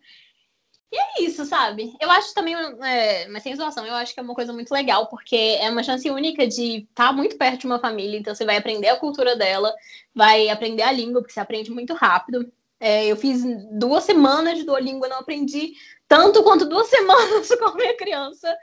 E 0.89 0.97
é 0.97 1.23
isso, 1.23 1.43
sabe? 1.43 1.93
Eu 1.99 2.09
acho 2.09 2.33
também, 2.33 2.55
é, 2.55 3.27
mas 3.27 3.43
sem 3.43 3.53
zoação, 3.57 3.85
eu 3.85 3.93
acho 3.95 4.13
que 4.13 4.21
é 4.21 4.23
uma 4.23 4.33
coisa 4.33 4.53
muito 4.53 4.71
legal, 4.71 5.07
porque 5.07 5.35
é 5.35 5.69
uma 5.69 5.83
chance 5.83 6.09
única 6.09 6.47
de 6.47 6.87
estar 6.89 7.11
muito 7.11 7.37
perto 7.37 7.61
de 7.61 7.65
uma 7.65 7.77
família, 7.77 8.17
então 8.17 8.33
você 8.33 8.45
vai 8.45 8.55
aprender 8.55 8.87
a 8.87 8.95
cultura 8.95 9.35
dela, 9.35 9.75
vai 10.15 10.47
aprender 10.47 10.83
a 10.83 10.93
língua, 10.93 11.19
porque 11.21 11.33
você 11.33 11.41
aprende 11.41 11.71
muito 11.71 11.93
rápido. 11.93 12.49
É, 12.79 13.05
eu 13.05 13.17
fiz 13.17 13.43
duas 13.73 14.05
semanas 14.05 14.57
de 14.57 14.63
Duolingo, 14.63 15.09
não 15.09 15.19
aprendi 15.19 15.73
tanto 16.07 16.41
quanto 16.41 16.65
duas 16.65 16.87
semanas 16.89 17.49
com 17.49 17.65
a 17.65 17.75
minha 17.75 17.97
criança, 17.97 18.57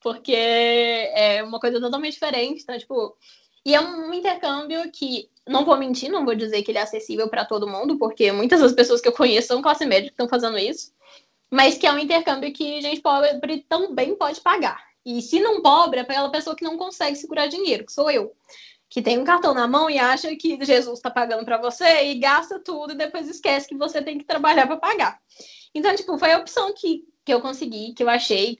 porque 0.00 0.32
é 0.34 1.42
uma 1.42 1.60
coisa 1.60 1.78
totalmente 1.78 2.14
diferente. 2.14 2.62
Então, 2.62 2.78
tipo, 2.78 3.16
e 3.64 3.74
é 3.74 3.80
um 3.80 4.12
intercâmbio 4.14 4.90
que, 4.90 5.28
não 5.46 5.64
vou 5.64 5.76
mentir, 5.76 6.10
não 6.10 6.24
vou 6.24 6.34
dizer 6.34 6.62
que 6.62 6.70
ele 6.70 6.78
é 6.78 6.82
acessível 6.82 7.28
para 7.28 7.44
todo 7.44 7.68
mundo, 7.68 7.98
porque 7.98 8.32
muitas 8.32 8.60
das 8.60 8.72
pessoas 8.72 9.00
que 9.00 9.08
eu 9.08 9.12
conheço 9.12 9.48
são 9.48 9.62
classe 9.62 9.84
média 9.84 10.08
que 10.08 10.14
estão 10.14 10.28
fazendo 10.28 10.58
isso, 10.58 10.92
mas 11.50 11.76
que 11.76 11.86
é 11.86 11.92
um 11.92 11.98
intercâmbio 11.98 12.52
que 12.52 12.80
gente 12.80 13.00
pobre 13.00 13.64
também 13.68 14.14
pode 14.14 14.40
pagar. 14.40 14.82
E 15.04 15.20
se 15.20 15.40
não 15.40 15.62
pobre, 15.62 16.00
é 16.00 16.04
para 16.04 16.14
aquela 16.14 16.30
pessoa 16.30 16.54
que 16.54 16.64
não 16.64 16.76
consegue 16.76 17.16
segurar 17.16 17.46
dinheiro, 17.46 17.84
que 17.84 17.92
sou 17.92 18.10
eu. 18.10 18.34
Que 18.88 19.02
tem 19.02 19.18
um 19.18 19.24
cartão 19.24 19.54
na 19.54 19.66
mão 19.66 19.88
e 19.88 19.98
acha 19.98 20.34
que 20.36 20.62
Jesus 20.64 20.98
está 20.98 21.10
pagando 21.10 21.44
para 21.44 21.58
você 21.58 22.06
e 22.06 22.14
gasta 22.16 22.58
tudo 22.58 22.92
e 22.92 22.96
depois 22.96 23.28
esquece 23.28 23.68
que 23.68 23.76
você 23.76 24.02
tem 24.02 24.18
que 24.18 24.24
trabalhar 24.24 24.66
para 24.66 24.76
pagar. 24.76 25.20
Então, 25.74 25.94
tipo, 25.94 26.18
foi 26.18 26.32
a 26.32 26.38
opção 26.38 26.74
que, 26.74 27.04
que 27.24 27.32
eu 27.32 27.40
consegui, 27.40 27.92
que 27.94 28.02
eu 28.02 28.08
achei 28.08 28.58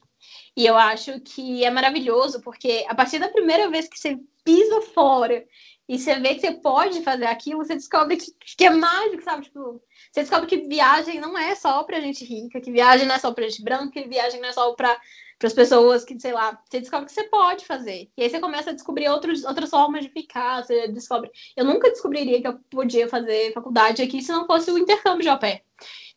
E 0.61 0.67
eu 0.67 0.77
acho 0.77 1.19
que 1.21 1.65
é 1.65 1.71
maravilhoso, 1.71 2.43
porque 2.43 2.85
a 2.87 2.95
partir 2.95 3.19
da 3.19 3.31
primeira 3.31 3.71
vez 3.71 3.89
que 3.89 3.99
você 3.99 4.19
pisa 4.45 4.83
fora 4.83 5.43
e 5.89 5.99
você 5.99 6.21
vê 6.21 6.35
que 6.35 6.43
você 6.43 6.53
pode 6.53 7.03
fazer 7.03 7.25
aquilo, 7.25 7.65
você 7.65 7.75
descobre 7.75 8.19
que, 8.19 8.31
que 8.59 8.67
é 8.67 8.69
mágico, 8.69 9.23
sabe? 9.23 9.45
Tipo, 9.45 9.81
você 10.13 10.21
descobre 10.21 10.47
que 10.47 10.69
viagem 10.69 11.19
não 11.19 11.39
é 11.39 11.55
só 11.55 11.83
pra 11.83 11.99
gente 11.99 12.27
rica, 12.27 12.61
que 12.61 12.71
viagem 12.71 13.07
não 13.07 13.15
é 13.15 13.19
só 13.19 13.33
pra 13.33 13.49
gente 13.49 13.65
branca, 13.65 13.91
que 13.91 14.07
viagem 14.07 14.39
não 14.39 14.51
é 14.51 14.53
só 14.53 14.75
pra 14.75 15.01
para 15.39 15.47
as 15.47 15.55
pessoas 15.55 16.05
que, 16.05 16.21
sei 16.21 16.33
lá, 16.35 16.61
você 16.69 16.81
descobre 16.81 17.07
que 17.07 17.13
você 17.13 17.25
pode 17.25 17.65
fazer. 17.65 18.11
E 18.15 18.23
aí 18.23 18.29
você 18.29 18.39
começa 18.39 18.69
a 18.69 18.73
descobrir 18.75 19.09
outros, 19.09 19.43
outras 19.43 19.71
formas 19.71 20.05
de 20.05 20.11
ficar, 20.11 20.63
você 20.63 20.89
descobre. 20.89 21.31
Eu 21.57 21.65
nunca 21.65 21.91
descobriria 21.91 22.43
que 22.43 22.47
eu 22.47 22.59
podia 22.69 23.09
fazer 23.09 23.51
faculdade 23.55 24.03
aqui 24.03 24.21
se 24.21 24.31
não 24.31 24.47
fosse 24.47 24.71
o 24.71 24.77
intercâmbio 24.77 25.23
de 25.23 25.31
au 25.31 25.39
pair. 25.39 25.63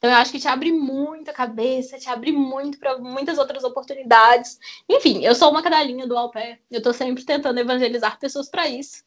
Então 0.03 0.11
eu 0.11 0.17
acho 0.17 0.33
que 0.33 0.39
te 0.39 0.49
abre 0.49 0.69
muito 0.73 1.29
a 1.29 1.33
cabeça, 1.33 1.97
te 1.97 2.09
abre 2.09 2.33
muito 2.33 2.77
para 2.77 2.97
muitas 2.97 3.37
outras 3.37 3.63
oportunidades. 3.63 4.59
Enfim, 4.89 5.23
eu 5.23 5.33
sou 5.33 5.49
uma 5.49 5.63
cadelinha 5.63 6.05
do 6.05 6.29
pair. 6.29 6.61
Eu 6.69 6.79
estou 6.79 6.93
sempre 6.93 7.23
tentando 7.23 7.57
evangelizar 7.57 8.19
pessoas 8.19 8.49
para 8.49 8.67
isso. 8.67 9.01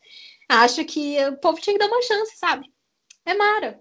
Acho 0.48 0.86
que 0.86 1.22
o 1.26 1.36
povo 1.36 1.60
tinha 1.60 1.74
que 1.74 1.78
dar 1.78 1.92
uma 1.92 2.00
chance, 2.00 2.38
sabe? 2.38 2.72
É 3.26 3.34
Mara. 3.34 3.78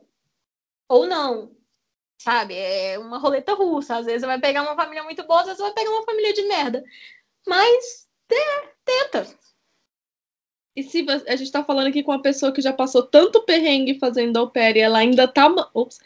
Ou 0.89 1.07
não 1.07 1.55
sabe? 2.17 2.55
É 2.55 2.97
uma 2.97 3.19
roleta 3.19 3.53
russa. 3.53 3.97
Às 3.97 4.05
vezes 4.07 4.21
você 4.21 4.27
vai 4.27 4.39
pegar 4.39 4.63
uma 4.63 4.75
família 4.75 5.03
muito 5.03 5.23
boa, 5.27 5.41
às 5.41 5.45
vezes 5.45 5.59
você 5.59 5.63
vai 5.63 5.73
pegar 5.73 5.91
uma 5.91 6.03
família 6.03 6.33
de 6.33 6.41
merda. 6.43 6.83
Mas 7.47 8.09
é, 8.31 8.67
tenta. 8.83 9.27
E 10.75 10.83
se 10.83 11.05
a 11.27 11.35
gente 11.37 11.51
tá 11.51 11.63
falando 11.63 11.87
aqui 11.87 12.03
com 12.03 12.11
uma 12.11 12.21
pessoa 12.21 12.51
que 12.51 12.61
já 12.61 12.73
passou 12.73 13.03
tanto 13.03 13.45
perrengue 13.45 13.97
fazendo 13.97 14.37
au 14.37 14.49
pair 14.49 14.75
e 14.75 14.81
ela 14.81 14.97
ainda 14.97 15.27
tá. 15.27 15.47
Ops, 15.73 15.99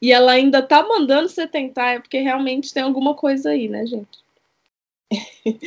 e 0.00 0.12
ela 0.12 0.32
ainda 0.32 0.62
tá 0.62 0.82
mandando 0.82 1.28
você 1.28 1.46
tentar, 1.46 1.94
é 1.94 2.00
porque 2.00 2.18
realmente 2.18 2.72
tem 2.72 2.82
alguma 2.82 3.14
coisa 3.14 3.50
aí, 3.50 3.68
né, 3.68 3.86
gente? 3.86 4.18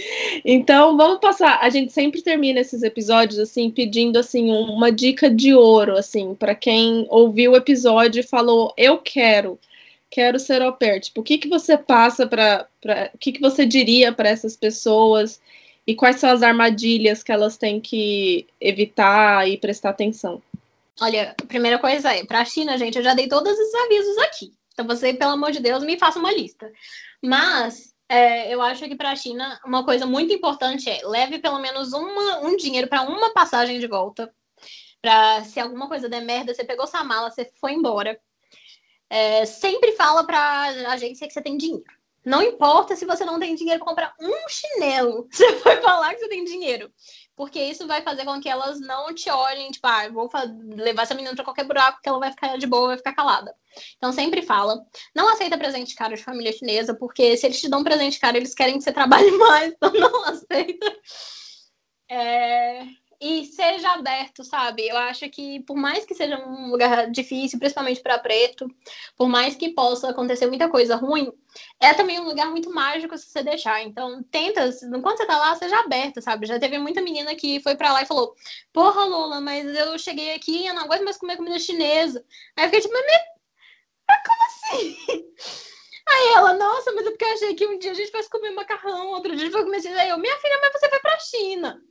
então, 0.45 0.95
vamos 0.95 1.19
passar. 1.19 1.59
A 1.61 1.69
gente 1.69 1.91
sempre 1.91 2.21
termina 2.21 2.59
esses 2.59 2.83
episódios 2.83 3.39
assim 3.39 3.71
pedindo 3.71 4.19
assim 4.19 4.51
uma 4.51 4.91
dica 4.91 5.29
de 5.29 5.53
ouro 5.53 5.97
assim 5.97 6.35
para 6.35 6.53
quem 6.53 7.07
ouviu 7.09 7.53
o 7.53 7.57
episódio 7.57 8.19
e 8.19 8.23
falou 8.23 8.71
eu 8.77 8.99
quero 8.99 9.59
quero 10.11 10.37
ser 10.37 10.61
au 10.61 10.73
pair. 10.73 10.99
Tipo, 10.99 11.21
o 11.21 11.23
que, 11.23 11.37
que 11.39 11.47
você 11.47 11.77
passa 11.77 12.27
para. 12.27 12.67
O 13.13 13.17
que, 13.17 13.31
que 13.31 13.41
você 13.41 13.65
diria 13.65 14.11
para 14.11 14.29
essas 14.29 14.55
pessoas 14.55 15.41
e 15.87 15.95
quais 15.95 16.17
são 16.19 16.29
as 16.29 16.43
armadilhas 16.43 17.23
que 17.23 17.31
elas 17.31 17.57
têm 17.57 17.79
que 17.79 18.45
evitar 18.59 19.49
e 19.49 19.57
prestar 19.57 19.89
atenção? 19.91 20.41
Olha, 20.99 21.35
a 21.41 21.45
primeira 21.45 21.79
coisa 21.79 22.13
é, 22.13 22.25
para 22.25 22.41
a 22.41 22.45
China, 22.45 22.77
gente, 22.77 22.97
eu 22.97 23.03
já 23.03 23.13
dei 23.13 23.27
todos 23.27 23.57
os 23.57 23.75
avisos 23.75 24.17
aqui. 24.19 24.51
Então 24.73 24.85
você, 24.85 25.13
pelo 25.13 25.31
amor 25.31 25.51
de 25.51 25.59
Deus, 25.59 25.83
me 25.83 25.97
faça 25.97 26.19
uma 26.19 26.31
lista. 26.31 26.71
Mas 27.23 27.93
é, 28.09 28.53
eu 28.53 28.61
acho 28.61 28.83
que 28.85 28.95
para 28.95 29.11
a 29.11 29.15
China, 29.15 29.59
uma 29.65 29.85
coisa 29.85 30.05
muito 30.05 30.33
importante 30.33 30.89
é 30.89 31.01
leve 31.05 31.39
pelo 31.39 31.59
menos 31.59 31.93
uma, 31.93 32.39
um 32.39 32.55
dinheiro 32.55 32.87
para 32.87 33.03
uma 33.03 33.33
passagem 33.33 33.79
de 33.79 33.87
volta. 33.87 34.33
Para 35.01 35.43
se 35.43 35.59
alguma 35.59 35.87
coisa 35.87 36.09
der 36.09 36.21
merda, 36.21 36.53
você 36.53 36.63
pegou 36.63 36.85
sua 36.87 37.03
mala, 37.03 37.31
você 37.31 37.51
foi 37.59 37.73
embora 37.73 38.19
é, 39.11 39.45
sempre 39.45 39.91
fala 39.91 40.23
para 40.23 40.39
a 40.39 40.93
agência 40.93 41.27
que 41.27 41.33
você 41.33 41.41
tem 41.41 41.57
dinheiro. 41.57 41.83
Não 42.23 42.41
importa 42.41 42.95
se 42.95 43.05
você 43.05 43.25
não 43.25 43.39
tem 43.39 43.55
dinheiro 43.55 43.79
para 43.79 43.89
comprar 43.89 44.13
um 44.21 44.47
chinelo, 44.47 45.27
você 45.29 45.51
vai 45.55 45.81
falar 45.81 46.13
que 46.13 46.21
você 46.21 46.29
tem 46.29 46.45
dinheiro. 46.45 46.89
Porque 47.35 47.59
isso 47.59 47.87
vai 47.87 48.01
fazer 48.01 48.25
com 48.25 48.39
que 48.39 48.49
elas 48.49 48.79
não 48.79 49.13
te 49.13 49.29
olhem, 49.29 49.71
tipo, 49.71 49.87
ah, 49.87 50.07
vou 50.09 50.29
levar 50.75 51.03
essa 51.03 51.15
menina 51.15 51.35
para 51.35 51.43
qualquer 51.43 51.65
buraco 51.65 51.99
que 52.01 52.09
ela 52.09 52.19
vai 52.19 52.31
ficar 52.31 52.57
de 52.57 52.67
boa, 52.67 52.89
vai 52.89 52.97
ficar 52.97 53.13
calada. 53.13 53.55
Então 53.97 54.11
sempre 54.11 54.41
fala. 54.41 54.83
Não 55.15 55.29
aceita 55.29 55.57
presente 55.57 55.95
caro 55.95 56.15
de 56.15 56.23
família 56.23 56.51
chinesa, 56.51 56.93
porque 56.93 57.37
se 57.37 57.45
eles 57.45 57.59
te 57.59 57.69
dão 57.69 57.83
presente 57.83 58.19
caro, 58.19 58.37
eles 58.37 58.53
querem 58.53 58.77
que 58.77 58.83
você 58.83 58.91
trabalhe 58.91 59.31
mais, 59.37 59.73
então 59.73 59.91
não 59.93 60.25
aceita. 60.25 60.95
É 62.09 63.00
e 63.21 63.45
seja 63.45 63.89
aberto, 63.91 64.43
sabe? 64.43 64.87
Eu 64.87 64.97
acho 64.97 65.29
que 65.29 65.59
por 65.61 65.77
mais 65.77 66.05
que 66.05 66.15
seja 66.15 66.37
um 66.43 66.71
lugar 66.71 67.09
difícil, 67.11 67.59
principalmente 67.59 68.01
para 68.01 68.17
preto, 68.17 68.67
por 69.15 69.29
mais 69.29 69.55
que 69.55 69.69
possa 69.73 70.09
acontecer 70.09 70.47
muita 70.47 70.67
coisa 70.67 70.95
ruim, 70.95 71.31
é 71.79 71.93
também 71.93 72.19
um 72.19 72.25
lugar 72.25 72.49
muito 72.49 72.73
mágico 72.73 73.15
se 73.17 73.27
você 73.29 73.43
deixar. 73.43 73.83
Então, 73.83 74.23
tenta, 74.31 74.67
enquanto 74.95 75.17
você 75.19 75.27
tá 75.27 75.37
lá, 75.37 75.55
seja 75.55 75.79
aberto, 75.81 76.21
sabe? 76.21 76.47
Já 76.47 76.59
teve 76.59 76.79
muita 76.79 77.01
menina 77.01 77.35
que 77.35 77.59
foi 77.61 77.75
para 77.75 77.93
lá 77.93 78.01
e 78.01 78.07
falou: 78.07 78.33
"Porra, 78.73 79.05
Lola, 79.05 79.39
mas 79.39 79.65
eu 79.67 79.99
cheguei 79.99 80.33
aqui 80.33 80.63
e 80.63 80.67
eu 80.67 80.73
não 80.73 80.83
aguento 80.83 81.03
mais 81.03 81.17
comer 81.17 81.37
comida 81.37 81.59
chinesa". 81.59 82.25
Aí 82.57 82.65
eu 82.65 82.69
fiquei 82.69 82.81
tipo: 82.81 82.93
"Mas 84.07 84.19
como 84.25 84.43
assim?" 84.45 84.97
Aí 86.09 86.33
ela, 86.35 86.53
nossa, 86.53 86.91
mas 86.93 87.05
é 87.05 87.11
porque 87.11 87.23
eu 87.23 87.33
achei 87.33 87.55
que 87.55 87.67
um 87.67 87.77
dia 87.79 87.91
a 87.91 87.93
gente 87.93 88.11
fosse 88.11 88.29
comer 88.29 88.51
macarrão, 88.51 89.09
outro 89.09 89.31
dia 89.35 89.43
a 89.43 89.45
gente 89.45 89.53
vai 89.53 89.63
comer. 89.63 89.85
Aí 89.99 90.09
eu, 90.09 90.17
minha 90.17 90.37
filha, 90.39 90.59
mas 90.61 90.73
você 90.73 90.89
foi 90.89 90.99
pra 90.99 91.19
China. 91.19 91.81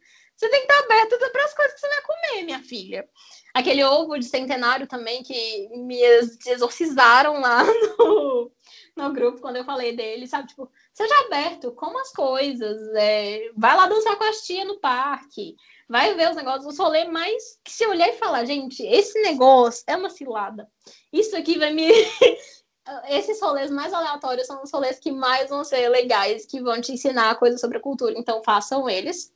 Você 0.41 0.49
tem 0.49 0.67
que 0.67 0.73
estar 0.73 0.85
aberta 0.85 1.19
para 1.31 1.45
as 1.45 1.53
coisas 1.53 1.75
que 1.75 1.81
você 1.81 1.89
vai 1.89 2.01
comer, 2.01 2.45
minha 2.45 2.61
filha. 2.61 3.07
Aquele 3.53 3.85
ovo 3.85 4.19
de 4.19 4.25
centenário 4.25 4.87
também 4.87 5.23
que 5.23 5.69
me 5.77 6.01
exorcizaram 6.47 7.39
lá 7.43 7.63
no, 7.99 8.51
no 8.97 9.13
grupo 9.13 9.43
quando 9.43 9.57
eu 9.57 9.67
falei 9.67 9.95
dele, 9.95 10.27
sabe? 10.27 10.49
Tipo, 10.49 10.73
seja 10.95 11.15
aberto, 11.27 11.73
coma 11.73 12.01
as 12.01 12.11
coisas, 12.13 12.75
é, 12.95 13.51
vai 13.55 13.77
lá 13.77 13.87
dançar 13.87 14.17
com 14.17 14.25
as 14.25 14.41
tia 14.41 14.65
no 14.65 14.81
parque, 14.81 15.57
vai 15.87 16.15
ver 16.15 16.31
os 16.31 16.37
negócios, 16.37 16.65
os 16.65 16.79
rolês 16.79 17.07
mais 17.11 17.61
que 17.63 17.71
se 17.71 17.87
olhar 17.87 18.09
e 18.09 18.17
falar, 18.17 18.47
gente, 18.47 18.83
esse 18.83 19.21
negócio 19.21 19.85
é 19.87 19.95
uma 19.95 20.09
cilada. 20.09 20.67
Isso 21.13 21.37
aqui 21.37 21.59
vai 21.59 21.71
me. 21.71 21.87
Esses 23.11 23.41
rolês 23.43 23.71
mais 23.71 23.93
aleatórios 23.93 24.47
são 24.47 24.63
os 24.63 24.73
rolês 24.73 24.99
que 24.99 25.13
mais 25.13 25.51
vão 25.51 25.63
ser 25.63 25.87
legais, 25.91 26.47
que 26.47 26.63
vão 26.63 26.81
te 26.81 26.93
ensinar 26.93 27.39
coisas 27.39 27.61
sobre 27.61 27.77
a 27.77 27.81
cultura. 27.81 28.15
Então 28.17 28.43
façam 28.43 28.89
eles. 28.89 29.31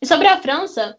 E 0.00 0.06
sobre 0.06 0.26
a 0.26 0.40
França, 0.40 0.98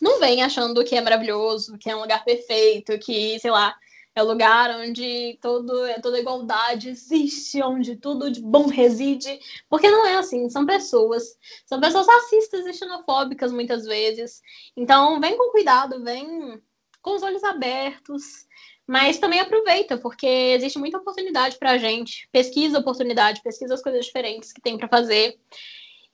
não 0.00 0.18
vem 0.18 0.42
achando 0.42 0.84
que 0.84 0.96
é 0.96 1.00
maravilhoso, 1.00 1.78
que 1.78 1.90
é 1.90 1.96
um 1.96 2.00
lugar 2.00 2.24
perfeito, 2.24 2.98
que, 2.98 3.38
sei 3.38 3.50
lá, 3.50 3.74
é 4.14 4.22
o 4.22 4.26
lugar 4.26 4.70
onde 4.78 5.38
todo, 5.42 5.72
toda 6.00 6.20
igualdade 6.20 6.88
existe, 6.88 7.60
onde 7.62 7.96
tudo 7.96 8.30
de 8.30 8.40
bom 8.40 8.66
reside. 8.66 9.40
Porque 9.68 9.90
não 9.90 10.06
é 10.06 10.16
assim, 10.16 10.48
são 10.48 10.64
pessoas. 10.64 11.36
São 11.66 11.80
pessoas 11.80 12.06
racistas 12.06 12.64
e 12.66 12.72
xenofóbicas 12.72 13.50
muitas 13.50 13.84
vezes. 13.84 14.40
Então, 14.76 15.20
vem 15.20 15.36
com 15.36 15.50
cuidado, 15.50 16.02
vem 16.04 16.62
com 17.02 17.14
os 17.16 17.22
olhos 17.22 17.42
abertos. 17.42 18.46
Mas 18.86 19.18
também 19.18 19.40
aproveita, 19.40 19.96
porque 19.96 20.26
existe 20.26 20.78
muita 20.78 20.98
oportunidade 20.98 21.58
pra 21.58 21.78
gente. 21.78 22.28
Pesquisa 22.30 22.78
oportunidade, 22.78 23.42
pesquisa 23.42 23.74
as 23.74 23.82
coisas 23.82 24.04
diferentes 24.04 24.52
que 24.52 24.60
tem 24.60 24.76
para 24.76 24.88
fazer. 24.88 25.38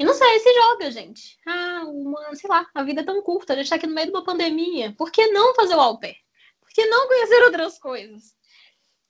E 0.00 0.04
não 0.04 0.14
sei, 0.14 0.38
se 0.38 0.50
joga, 0.54 0.90
gente. 0.90 1.38
Ah, 1.46 1.84
uma, 1.86 2.34
sei 2.34 2.48
lá, 2.48 2.66
a 2.74 2.82
vida 2.82 3.02
é 3.02 3.04
tão 3.04 3.20
curta, 3.22 3.52
a 3.52 3.56
gente 3.56 3.68
tá 3.68 3.76
aqui 3.76 3.86
no 3.86 3.94
meio 3.94 4.06
de 4.06 4.12
uma 4.14 4.24
pandemia. 4.24 4.94
Por 4.96 5.12
que 5.12 5.26
não 5.26 5.54
fazer 5.54 5.74
o 5.74 5.80
au 5.80 6.00
pair? 6.00 6.16
Por 6.58 6.70
que 6.70 6.86
não 6.86 7.06
conhecer 7.06 7.44
outras 7.44 7.78
coisas? 7.78 8.34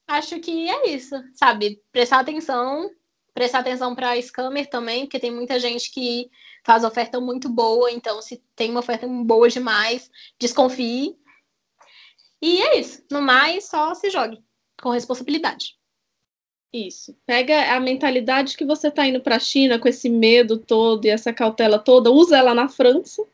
Acho 0.05 0.37
que 0.41 0.69
é 0.69 0.89
isso, 0.89 1.15
sabe? 1.33 1.81
Prestar 1.93 2.19
atenção, 2.19 2.91
prestar 3.33 3.59
atenção 3.59 3.95
para 3.95 4.21
scammer 4.21 4.69
também, 4.69 5.05
porque 5.05 5.17
tem 5.17 5.31
muita 5.31 5.57
gente 5.57 5.89
que 5.91 6.29
faz 6.65 6.83
oferta 6.83 7.21
muito 7.21 7.47
boa, 7.47 7.89
então 7.89 8.21
se 8.21 8.43
tem 8.53 8.69
uma 8.69 8.81
oferta 8.81 9.07
boa 9.07 9.47
demais, 9.47 10.11
desconfie. 10.37 11.17
E 12.41 12.61
é 12.63 12.77
isso. 12.77 13.01
No 13.09 13.21
mais, 13.21 13.69
só 13.69 13.93
se 13.93 14.09
jogue 14.09 14.43
com 14.81 14.89
responsabilidade. 14.89 15.77
Isso. 16.73 17.15
Pega 17.25 17.73
a 17.75 17.79
mentalidade 17.79 18.55
que 18.55 18.63
você 18.63 18.87
está 18.87 19.05
indo 19.05 19.19
para 19.19 19.35
a 19.35 19.39
China 19.39 19.77
com 19.77 19.87
esse 19.87 20.09
medo 20.09 20.57
todo 20.57 21.05
e 21.05 21.09
essa 21.09 21.33
cautela 21.33 21.77
toda, 21.77 22.11
usa 22.11 22.37
ela 22.37 22.53
na 22.53 22.67
França. 22.69 23.23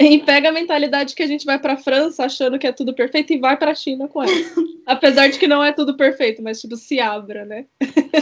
E 0.00 0.18
pega 0.18 0.48
a 0.48 0.52
mentalidade 0.52 1.14
que 1.14 1.22
a 1.22 1.26
gente 1.28 1.44
vai 1.46 1.60
para 1.60 1.74
a 1.74 1.76
França 1.76 2.24
achando 2.24 2.58
que 2.58 2.66
é 2.66 2.72
tudo 2.72 2.92
perfeito 2.92 3.32
e 3.32 3.38
vai 3.38 3.56
para 3.56 3.70
a 3.70 3.74
China 3.74 4.08
com 4.08 4.20
ela. 4.20 4.32
Apesar 4.84 5.28
de 5.28 5.38
que 5.38 5.46
não 5.46 5.62
é 5.62 5.70
tudo 5.70 5.96
perfeito, 5.96 6.42
mas 6.42 6.60
tipo 6.60 6.74
se 6.74 6.98
abra, 6.98 7.44
né? 7.44 7.66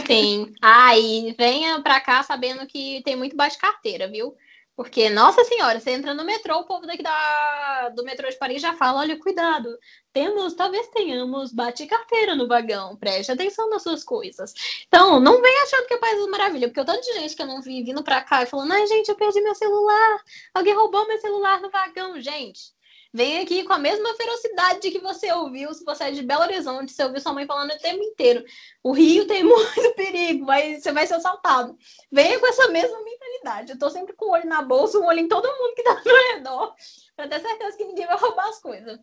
Sim. 0.05 0.53
Ah, 0.61 0.95
e 0.95 1.33
venha 1.35 1.81
para 1.81 1.99
cá 1.99 2.21
sabendo 2.21 2.67
que 2.67 3.01
tem 3.03 3.15
muito 3.15 3.35
bate-carteira, 3.35 4.07
viu? 4.07 4.35
Porque, 4.81 5.11
nossa 5.11 5.43
senhora, 5.43 5.79
você 5.79 5.91
entra 5.91 6.11
no 6.11 6.25
metrô, 6.25 6.57
o 6.57 6.63
povo 6.63 6.87
daqui 6.87 7.03
da, 7.03 7.89
do 7.89 8.03
metrô 8.03 8.27
de 8.27 8.35
Paris 8.35 8.59
já 8.59 8.73
fala: 8.73 9.01
olha, 9.01 9.19
cuidado, 9.19 9.77
temos, 10.11 10.55
talvez 10.55 10.87
tenhamos 10.87 11.53
bate-carteira 11.53 12.33
no 12.33 12.47
vagão, 12.47 12.95
preste 12.95 13.31
atenção 13.31 13.69
nas 13.69 13.83
suas 13.83 14.03
coisas. 14.03 14.51
Então, 14.87 15.19
não 15.19 15.39
vem 15.39 15.55
achando 15.59 15.85
que 15.85 15.93
é 15.93 15.97
País 15.97 16.19
da 16.19 16.31
Maravilha, 16.31 16.67
porque 16.67 16.81
o 16.81 16.85
tanto 16.85 17.05
de 17.05 17.13
gente 17.13 17.35
que 17.35 17.43
eu 17.43 17.45
não 17.45 17.61
vi 17.61 17.83
vindo 17.83 18.03
pra 18.03 18.21
cá 18.23 18.41
e 18.41 18.47
falando: 18.47 18.71
ai, 18.71 18.87
gente, 18.87 19.09
eu 19.09 19.15
perdi 19.15 19.39
meu 19.41 19.53
celular, 19.53 20.19
alguém 20.51 20.73
roubou 20.73 21.07
meu 21.07 21.19
celular 21.19 21.61
no 21.61 21.69
vagão, 21.69 22.19
gente 22.19 22.73
vem 23.13 23.39
aqui 23.39 23.63
com 23.63 23.73
a 23.73 23.79
mesma 23.79 24.13
ferocidade 24.15 24.91
que 24.91 24.99
você 24.99 25.31
ouviu 25.33 25.73
se 25.73 25.83
você 25.83 26.05
é 26.05 26.11
de 26.11 26.23
Belo 26.23 26.43
Horizonte, 26.43 26.91
você 26.91 27.03
ouviu 27.03 27.19
sua 27.19 27.33
mãe 27.33 27.45
falando 27.45 27.71
o 27.71 27.79
tempo 27.79 28.03
inteiro. 28.03 28.45
O 28.83 28.91
Rio 28.91 29.27
tem 29.27 29.43
muito 29.45 29.95
perigo, 29.95 30.45
mas 30.45 30.81
você 30.81 30.91
vai 30.91 31.05
ser 31.05 31.15
assaltado. 31.15 31.77
Venha 32.11 32.39
com 32.39 32.47
essa 32.47 32.67
mesma 32.69 33.03
mentalidade. 33.03 33.71
Eu 33.71 33.79
tô 33.79 33.89
sempre 33.89 34.13
com 34.13 34.25
o 34.25 34.31
olho 34.31 34.47
na 34.47 34.61
bolsa, 34.61 34.99
um 34.99 35.05
olho 35.05 35.19
em 35.19 35.27
todo 35.27 35.47
mundo 35.47 35.75
que 35.75 35.83
tá 35.83 35.91
ao 35.91 36.35
redor, 36.35 36.75
pra 37.15 37.27
ter 37.27 37.39
certeza 37.41 37.77
que 37.77 37.85
ninguém 37.85 38.07
vai 38.07 38.17
roubar 38.17 38.47
as 38.47 38.59
coisas. 38.59 38.99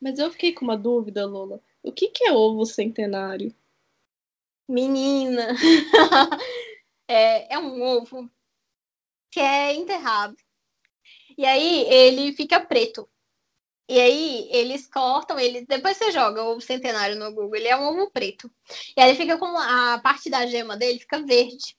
Mas 0.00 0.18
eu 0.18 0.30
fiquei 0.30 0.52
com 0.52 0.64
uma 0.64 0.76
dúvida, 0.76 1.26
Lola. 1.26 1.60
O 1.82 1.92
que, 1.92 2.08
que 2.08 2.24
é 2.24 2.32
ovo 2.32 2.64
centenário? 2.64 3.54
Menina! 4.68 5.48
é, 7.08 7.54
é 7.54 7.58
um 7.58 7.82
ovo 7.82 8.30
que 9.30 9.40
é 9.40 9.74
enterrado. 9.74 10.36
E 11.38 11.46
aí 11.46 11.86
ele 11.88 12.32
fica 12.32 12.60
preto. 12.60 13.08
E 13.88 13.98
aí 14.00 14.48
eles 14.50 14.86
cortam 14.88 15.38
ele. 15.38 15.64
Depois 15.64 15.96
você 15.96 16.10
joga 16.10 16.42
o 16.42 16.60
centenário 16.60 17.16
no 17.16 17.32
Google, 17.32 17.56
ele 17.56 17.68
é 17.68 17.76
um 17.76 17.86
ovo 17.86 18.10
preto. 18.10 18.50
E 18.96 19.00
aí 19.00 19.10
ele 19.10 19.16
fica 19.16 19.38
com 19.38 19.46
a 19.56 19.98
parte 20.00 20.28
da 20.28 20.44
gema 20.46 20.76
dele 20.76 20.98
fica 20.98 21.22
verde. 21.22 21.78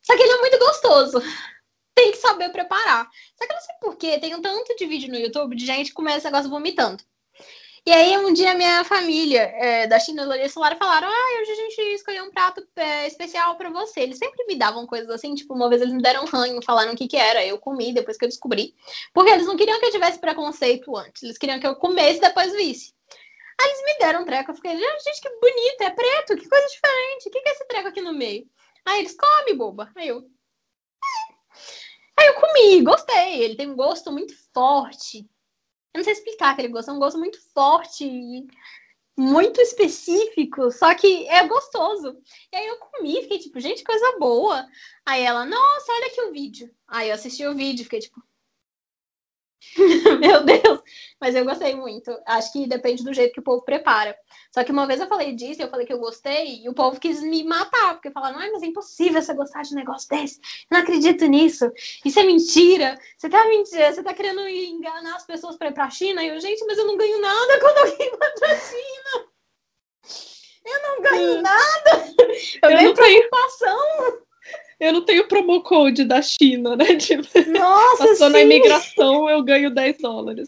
Só 0.00 0.16
que 0.16 0.22
ele 0.22 0.32
é 0.32 0.40
muito 0.40 0.58
gostoso. 0.58 1.20
Tem 1.94 2.12
que 2.12 2.18
saber 2.18 2.50
preparar. 2.50 3.10
Só 3.36 3.44
que 3.44 3.52
eu 3.52 3.56
não 3.56 3.62
sei 3.62 3.74
porquê, 3.80 4.20
tem 4.20 4.34
um 4.36 4.40
tanto 4.40 4.76
de 4.76 4.86
vídeo 4.86 5.10
no 5.10 5.18
YouTube 5.18 5.56
de 5.56 5.66
gente 5.66 5.88
que 5.88 5.94
começa 5.94 6.18
esse 6.18 6.26
negócio 6.26 6.48
vomitando. 6.48 7.02
E 7.86 7.90
aí, 7.92 8.18
um 8.18 8.32
dia, 8.32 8.54
minha 8.54 8.84
família 8.84 9.42
é, 9.56 9.86
da 9.86 9.96
e 9.98 10.48
Solar 10.48 10.76
falaram: 10.76 11.08
Ah, 11.08 11.40
hoje 11.40 11.52
a 11.52 11.54
gente 11.54 11.80
escolheu 11.94 12.24
um 12.24 12.30
prato 12.30 12.66
é, 12.76 13.06
especial 13.06 13.56
para 13.56 13.70
você. 13.70 14.00
Eles 14.00 14.18
sempre 14.18 14.44
me 14.46 14.56
davam 14.56 14.86
coisas 14.86 15.08
assim, 15.10 15.34
tipo, 15.34 15.54
uma 15.54 15.68
vez 15.68 15.80
eles 15.80 15.94
me 15.94 16.02
deram 16.02 16.24
ranho, 16.26 16.62
falaram 16.62 16.92
o 16.92 16.96
que 16.96 17.08
que 17.08 17.16
era. 17.16 17.44
Eu 17.44 17.58
comi 17.58 17.92
depois 17.92 18.16
que 18.16 18.24
eu 18.24 18.28
descobri. 18.28 18.74
Porque 19.12 19.30
eles 19.30 19.46
não 19.46 19.56
queriam 19.56 19.78
que 19.80 19.86
eu 19.86 19.90
tivesse 19.90 20.18
preconceito 20.18 20.94
antes, 20.96 21.22
eles 21.22 21.38
queriam 21.38 21.60
que 21.60 21.66
eu 21.66 21.76
comesse 21.76 22.18
e 22.18 22.20
depois 22.20 22.52
visse. 22.52 22.94
Aí 23.60 23.68
eles 23.68 23.84
me 23.84 23.98
deram 23.98 24.22
um 24.22 24.24
treco, 24.24 24.50
eu 24.50 24.54
fiquei, 24.54 24.76
gente, 24.76 25.20
que 25.20 25.28
bonito, 25.40 25.80
é 25.82 25.90
preto, 25.90 26.36
que 26.36 26.48
coisa 26.48 26.66
diferente. 26.68 27.28
O 27.28 27.30
que, 27.30 27.40
que 27.40 27.48
é 27.48 27.52
esse 27.52 27.66
treco 27.66 27.88
aqui 27.88 28.00
no 28.00 28.12
meio? 28.12 28.46
Aí 28.84 29.00
eles, 29.00 29.16
come, 29.16 29.54
boba. 29.54 29.90
Aí 29.96 30.08
eu. 30.08 30.24
Aí 32.16 32.26
eu 32.26 32.34
comi, 32.34 32.82
gostei. 32.82 33.42
Ele 33.42 33.56
tem 33.56 33.68
um 33.68 33.76
gosto 33.76 34.12
muito 34.12 34.34
forte. 34.52 35.28
Eu 35.94 35.98
não 35.98 36.04
sei 36.04 36.12
explicar 36.12 36.50
aquele 36.50 36.68
gosto, 36.68 36.90
é 36.90 36.94
um 36.94 36.98
gosto 36.98 37.18
muito 37.18 37.38
forte, 37.52 38.46
muito 39.16 39.60
específico, 39.60 40.70
só 40.70 40.94
que 40.94 41.26
é 41.28 41.46
gostoso. 41.46 42.16
E 42.52 42.56
aí 42.56 42.66
eu 42.66 42.78
comi, 42.78 43.20
fiquei 43.22 43.38
tipo, 43.38 43.58
gente, 43.58 43.82
coisa 43.82 44.18
boa. 44.18 44.66
Aí 45.04 45.22
ela, 45.22 45.44
nossa, 45.44 45.92
olha 45.92 46.06
aqui 46.06 46.20
o 46.22 46.32
vídeo. 46.32 46.70
Aí 46.86 47.08
eu 47.08 47.14
assisti 47.14 47.44
o 47.46 47.54
vídeo, 47.54 47.84
fiquei 47.84 48.00
tipo, 48.00 48.22
Meu 50.20 50.44
Deus! 50.44 50.80
Mas 51.20 51.34
eu 51.34 51.44
gostei 51.44 51.74
muito. 51.74 52.16
Acho 52.26 52.52
que 52.52 52.66
depende 52.66 53.02
do 53.02 53.12
jeito 53.12 53.32
que 53.32 53.40
o 53.40 53.44
povo 53.44 53.64
prepara. 53.64 54.16
Só 54.52 54.62
que 54.62 54.72
uma 54.72 54.86
vez 54.86 55.00
eu 55.00 55.08
falei 55.08 55.32
disso, 55.34 55.60
eu 55.60 55.68
falei 55.68 55.84
que 55.84 55.92
eu 55.92 55.98
gostei, 55.98 56.62
e 56.62 56.68
o 56.68 56.74
povo 56.74 56.98
quis 57.00 57.20
me 57.20 57.44
matar, 57.44 57.94
porque 57.94 58.10
falaram, 58.10 58.38
ai, 58.38 58.50
mas 58.50 58.62
é 58.62 58.66
impossível 58.66 59.20
você 59.20 59.34
gostar 59.34 59.62
de 59.62 59.72
um 59.72 59.76
negócio 59.76 60.08
desse. 60.08 60.38
Eu 60.38 60.76
não 60.76 60.80
acredito 60.80 61.26
nisso. 61.26 61.70
Isso 62.04 62.18
é 62.18 62.24
mentira. 62.24 62.98
Você 63.16 63.28
tá 63.28 63.44
mentindo, 63.46 63.82
você 63.82 64.02
tá 64.02 64.14
querendo 64.14 64.46
enganar 64.48 65.16
as 65.16 65.26
pessoas 65.26 65.56
para 65.56 65.68
ir 65.68 65.74
pra 65.74 65.90
China. 65.90 66.22
E 66.22 66.28
eu, 66.28 66.40
gente, 66.40 66.64
mas 66.66 66.78
eu 66.78 66.86
não 66.86 66.96
ganho 66.96 67.20
nada 67.20 67.60
quando 67.60 67.78
alguém 67.78 68.10
vai 68.16 68.30
pra 68.32 68.56
China. 68.56 69.28
Eu 70.64 70.82
não 70.82 71.02
ganho 71.02 71.42
nada. 71.42 72.14
Eu, 72.62 72.70
eu 72.70 72.76
ganho 72.76 72.94
preocupação. 72.94 73.78
Tenho 73.96 74.27
eu 74.80 74.92
não 74.92 75.04
tenho 75.04 75.26
promo 75.26 75.62
code 75.62 76.04
da 76.04 76.22
China, 76.22 76.76
né? 76.76 76.94
Tipo, 76.96 77.26
Nossa, 77.50 78.06
passou 78.06 78.26
sim. 78.28 78.32
na 78.32 78.40
imigração, 78.40 79.28
eu 79.28 79.42
ganho 79.42 79.74
10 79.74 79.98
dólares. 79.98 80.46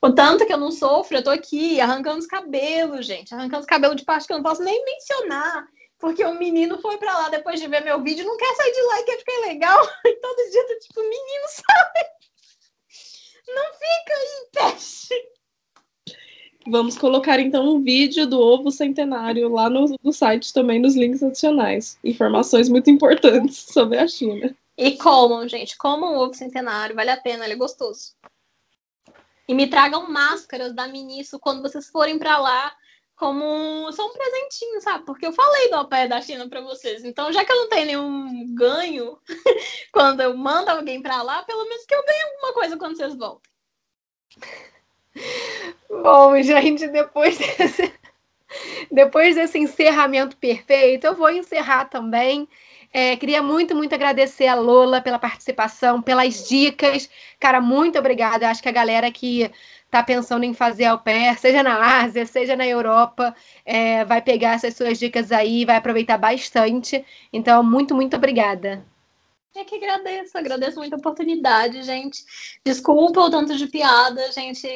O 0.00 0.10
tanto 0.10 0.46
que 0.46 0.52
eu 0.52 0.58
não 0.58 0.70
sofro, 0.70 1.16
eu 1.16 1.24
tô 1.24 1.30
aqui 1.30 1.80
arrancando 1.80 2.18
os 2.18 2.26
cabelos, 2.26 3.06
gente. 3.06 3.34
Arrancando 3.34 3.60
os 3.60 3.66
cabelos 3.66 3.96
de 3.96 4.04
parte 4.04 4.26
que 4.26 4.32
eu 4.32 4.36
não 4.38 4.44
posso 4.44 4.62
nem 4.62 4.84
mencionar. 4.84 5.66
Porque 5.98 6.24
o 6.24 6.34
menino 6.34 6.80
foi 6.80 6.98
pra 6.98 7.16
lá 7.16 7.28
depois 7.28 7.60
de 7.60 7.68
ver 7.68 7.84
meu 7.84 8.02
vídeo, 8.02 8.26
não 8.26 8.36
quer 8.36 8.52
sair 8.56 8.72
de 8.72 8.82
lá 8.82 9.00
e 9.00 9.04
quer 9.04 9.18
ficar 9.18 9.40
legal. 9.46 9.88
E 10.04 10.14
todo 10.16 10.50
dia 10.50 10.60
eu 10.60 10.66
tô 10.66 10.78
tipo, 10.80 11.00
menino, 11.00 11.46
sabe? 11.48 12.08
Não 13.48 13.72
fica 13.74 14.14
aí, 14.14 14.48
peste. 14.52 15.14
Vamos 16.66 16.96
colocar 16.96 17.40
então 17.40 17.74
um 17.74 17.82
vídeo 17.82 18.26
do 18.26 18.38
ovo 18.38 18.70
centenário 18.70 19.48
lá 19.48 19.68
no, 19.68 19.96
no 20.02 20.12
site 20.12 20.52
também 20.52 20.80
nos 20.80 20.94
links 20.94 21.22
adicionais. 21.22 21.98
Informações 22.04 22.68
muito 22.68 22.88
importantes 22.90 23.56
sobre 23.72 23.98
a 23.98 24.06
China. 24.06 24.54
E 24.76 24.96
comam, 24.96 25.46
gente, 25.48 25.76
comam 25.76 26.16
ovo 26.16 26.34
centenário, 26.34 26.94
vale 26.94 27.10
a 27.10 27.16
pena, 27.16 27.44
ele 27.44 27.54
é 27.54 27.56
gostoso. 27.56 28.14
E 29.46 29.54
me 29.54 29.66
tragam 29.66 30.08
máscaras 30.08 30.74
da 30.74 30.88
Miniço 30.88 31.38
quando 31.38 31.62
vocês 31.62 31.88
forem 31.88 32.18
para 32.18 32.38
lá, 32.38 32.74
como 33.16 33.90
só 33.92 34.06
um 34.06 34.12
presentinho, 34.12 34.80
sabe? 34.80 35.04
Porque 35.04 35.26
eu 35.26 35.32
falei 35.32 35.70
do 35.70 35.84
pé 35.88 36.08
da 36.08 36.20
China 36.20 36.48
para 36.48 36.60
vocês. 36.60 37.04
Então, 37.04 37.32
já 37.32 37.44
que 37.44 37.52
eu 37.52 37.56
não 37.56 37.68
tenho 37.68 37.86
nenhum 37.86 38.54
ganho 38.54 39.18
quando 39.92 40.20
eu 40.20 40.36
mando 40.36 40.70
alguém 40.70 41.02
para 41.02 41.22
lá, 41.22 41.42
pelo 41.42 41.64
menos 41.68 41.84
que 41.84 41.94
eu 41.94 42.04
ganhe 42.04 42.22
alguma 42.22 42.54
coisa 42.54 42.76
quando 42.76 42.96
vocês 42.96 43.14
voltem. 43.16 43.50
Bom, 45.88 46.40
gente, 46.42 46.88
depois 46.88 47.38
desse, 47.38 47.92
depois 48.90 49.34
desse 49.36 49.58
encerramento 49.58 50.36
perfeito, 50.36 51.06
eu 51.06 51.14
vou 51.14 51.30
encerrar 51.30 51.86
também. 51.86 52.48
É, 52.92 53.16
queria 53.16 53.42
muito, 53.42 53.74
muito 53.74 53.94
agradecer 53.94 54.46
a 54.46 54.54
Lola 54.54 55.00
pela 55.00 55.18
participação, 55.18 56.02
pelas 56.02 56.46
dicas. 56.48 57.08
Cara, 57.40 57.60
muito 57.60 57.98
obrigada. 57.98 58.48
Acho 58.50 58.62
que 58.62 58.68
a 58.68 58.72
galera 58.72 59.10
que 59.10 59.50
está 59.86 60.02
pensando 60.02 60.44
em 60.44 60.54
fazer 60.54 60.86
au 60.86 60.98
pair, 60.98 61.38
seja 61.38 61.62
na 61.62 62.02
Ásia, 62.02 62.26
seja 62.26 62.56
na 62.56 62.66
Europa, 62.66 63.34
é, 63.64 64.04
vai 64.04 64.20
pegar 64.22 64.54
essas 64.54 64.74
suas 64.76 64.98
dicas 64.98 65.32
aí, 65.32 65.64
vai 65.64 65.76
aproveitar 65.76 66.18
bastante. 66.18 67.04
Então, 67.32 67.62
muito, 67.62 67.94
muito 67.94 68.16
obrigada. 68.16 68.84
É 69.54 69.64
que 69.64 69.74
agradeço, 69.74 70.38
agradeço 70.38 70.78
muito 70.78 70.94
a 70.94 70.96
oportunidade, 70.96 71.82
gente. 71.82 72.24
Desculpa 72.64 73.20
o 73.20 73.30
tanto 73.30 73.54
de 73.54 73.66
piada, 73.66 74.32
gente. 74.32 74.66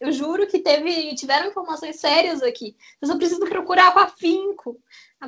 Eu 0.00 0.10
juro 0.10 0.46
que 0.48 0.58
teve, 0.58 1.14
tiveram 1.14 1.50
informações 1.50 2.00
sérias 2.00 2.42
aqui. 2.42 2.76
Eu 3.00 3.06
só 3.06 3.16
preciso 3.16 3.40
procurar 3.46 3.92
com 3.92 4.00
afinco. 4.00 4.80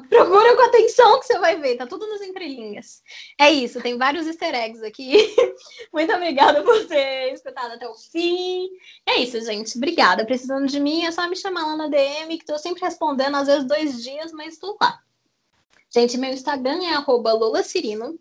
Procura 0.08 0.56
com 0.56 0.62
atenção 0.62 1.20
que 1.20 1.26
você 1.26 1.38
vai 1.38 1.56
ver, 1.58 1.76
tá 1.76 1.86
tudo 1.86 2.06
nas 2.08 2.20
entrelinhas. 2.20 3.00
É 3.40 3.50
isso, 3.50 3.80
tem 3.80 3.96
vários 3.96 4.26
easter 4.26 4.54
eggs 4.54 4.84
aqui. 4.84 5.34
Muito 5.92 6.12
obrigada 6.12 6.62
por 6.62 6.86
ter 6.86 7.32
escutado 7.32 7.74
até 7.74 7.88
o 7.88 7.94
fim. 7.94 8.68
É 9.06 9.20
isso, 9.20 9.40
gente. 9.40 9.76
Obrigada. 9.76 10.26
Precisando 10.26 10.66
de 10.66 10.80
mim, 10.80 11.04
é 11.04 11.12
só 11.12 11.28
me 11.28 11.36
chamar 11.36 11.64
lá 11.64 11.76
na 11.76 11.88
DM, 11.88 12.38
que 12.38 12.44
tô 12.44 12.58
sempre 12.58 12.82
respondendo, 12.82 13.36
às 13.36 13.46
vezes 13.46 13.64
dois 13.64 14.02
dias, 14.02 14.32
mas 14.32 14.58
tô 14.58 14.76
lá. 14.80 14.98
Gente, 15.94 16.18
meu 16.18 16.30
Instagram 16.30 16.82
é 16.84 16.94
arroba 16.94 17.32
lolacirino. 17.32 18.18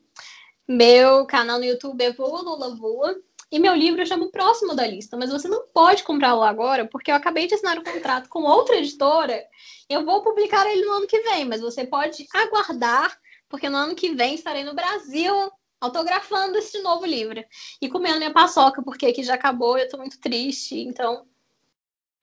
Meu 0.67 1.27
canal 1.27 1.59
no 1.59 1.65
YouTube 1.65 2.03
é 2.03 2.11
Voa 2.11 2.41
Lula 2.41 2.75
Voa. 2.75 3.15
E 3.51 3.59
meu 3.59 3.75
livro 3.75 4.01
eu 4.01 4.05
chamo 4.05 4.31
próximo 4.31 4.75
da 4.75 4.85
lista, 4.87 5.15
mas 5.15 5.29
você 5.29 5.47
não 5.47 5.67
pode 5.67 6.03
comprá-lo 6.03 6.41
agora, 6.41 6.87
porque 6.87 7.11
eu 7.11 7.15
acabei 7.15 7.45
de 7.45 7.53
assinar 7.53 7.77
um 7.77 7.83
contrato 7.83 8.27
com 8.27 8.41
outra 8.41 8.75
editora. 8.75 9.45
Eu 9.87 10.03
vou 10.03 10.23
publicar 10.23 10.65
ele 10.65 10.83
no 10.83 10.93
ano 10.93 11.07
que 11.07 11.21
vem, 11.21 11.45
mas 11.45 11.61
você 11.61 11.85
pode 11.85 12.25
aguardar, 12.33 13.15
porque 13.47 13.69
no 13.69 13.77
ano 13.77 13.93
que 13.93 14.15
vem 14.15 14.33
estarei 14.33 14.63
no 14.63 14.73
Brasil 14.73 15.51
autografando 15.79 16.57
esse 16.57 16.81
novo 16.81 17.05
livro. 17.05 17.43
E 17.79 17.87
comendo 17.87 18.17
minha 18.17 18.33
paçoca, 18.33 18.81
porque 18.81 19.05
aqui 19.05 19.21
já 19.21 19.35
acabou, 19.35 19.77
eu 19.77 19.87
tô 19.87 19.97
muito 19.97 20.19
triste, 20.19 20.79
então 20.79 21.27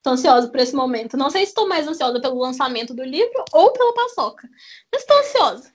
tô 0.02 0.10
ansiosa 0.10 0.48
por 0.48 0.58
esse 0.58 0.74
momento. 0.74 1.16
Não 1.16 1.30
sei 1.30 1.42
se 1.42 1.52
estou 1.52 1.68
mais 1.68 1.86
ansiosa 1.86 2.20
pelo 2.20 2.40
lançamento 2.40 2.92
do 2.92 3.04
livro 3.04 3.44
ou 3.52 3.72
pela 3.72 3.94
paçoca, 3.94 4.48
mas 4.92 5.02
estou 5.02 5.16
ansiosa. 5.18 5.72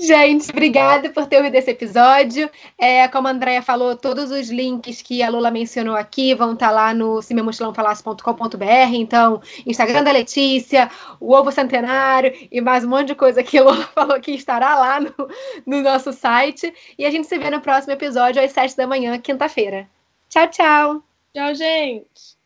Gente, 0.00 0.50
obrigada 0.50 1.10
por 1.10 1.26
ter 1.26 1.38
ouvido 1.38 1.56
esse 1.56 1.72
episódio. 1.72 2.48
É, 2.78 3.08
como 3.08 3.26
a 3.26 3.32
Andrea 3.32 3.60
falou, 3.60 3.96
todos 3.96 4.30
os 4.30 4.48
links 4.48 5.02
que 5.02 5.22
a 5.22 5.28
Lula 5.28 5.50
mencionou 5.50 5.96
aqui 5.96 6.34
vão 6.34 6.52
estar 6.52 6.68
tá 6.68 6.72
lá 6.72 6.94
no 6.94 7.20
cimemochilãofalasse.com.br. 7.20 8.94
Então, 8.94 9.42
Instagram 9.66 10.04
da 10.04 10.12
Letícia, 10.12 10.88
o 11.18 11.32
Ovo 11.32 11.50
Centenário 11.50 12.32
e 12.50 12.60
mais 12.60 12.84
um 12.84 12.88
monte 12.88 13.08
de 13.08 13.14
coisa 13.16 13.42
que 13.42 13.58
a 13.58 13.64
Lula 13.64 13.84
falou 13.92 14.20
que 14.20 14.30
estará 14.30 14.76
lá 14.76 15.00
no, 15.00 15.12
no 15.66 15.82
nosso 15.82 16.12
site. 16.12 16.72
E 16.96 17.04
a 17.04 17.10
gente 17.10 17.26
se 17.26 17.36
vê 17.36 17.50
no 17.50 17.60
próximo 17.60 17.92
episódio 17.92 18.42
às 18.42 18.52
sete 18.52 18.76
da 18.76 18.86
manhã, 18.86 19.18
quinta-feira. 19.18 19.88
Tchau, 20.28 20.48
tchau. 20.48 21.02
Tchau, 21.34 21.54
gente. 21.54 22.37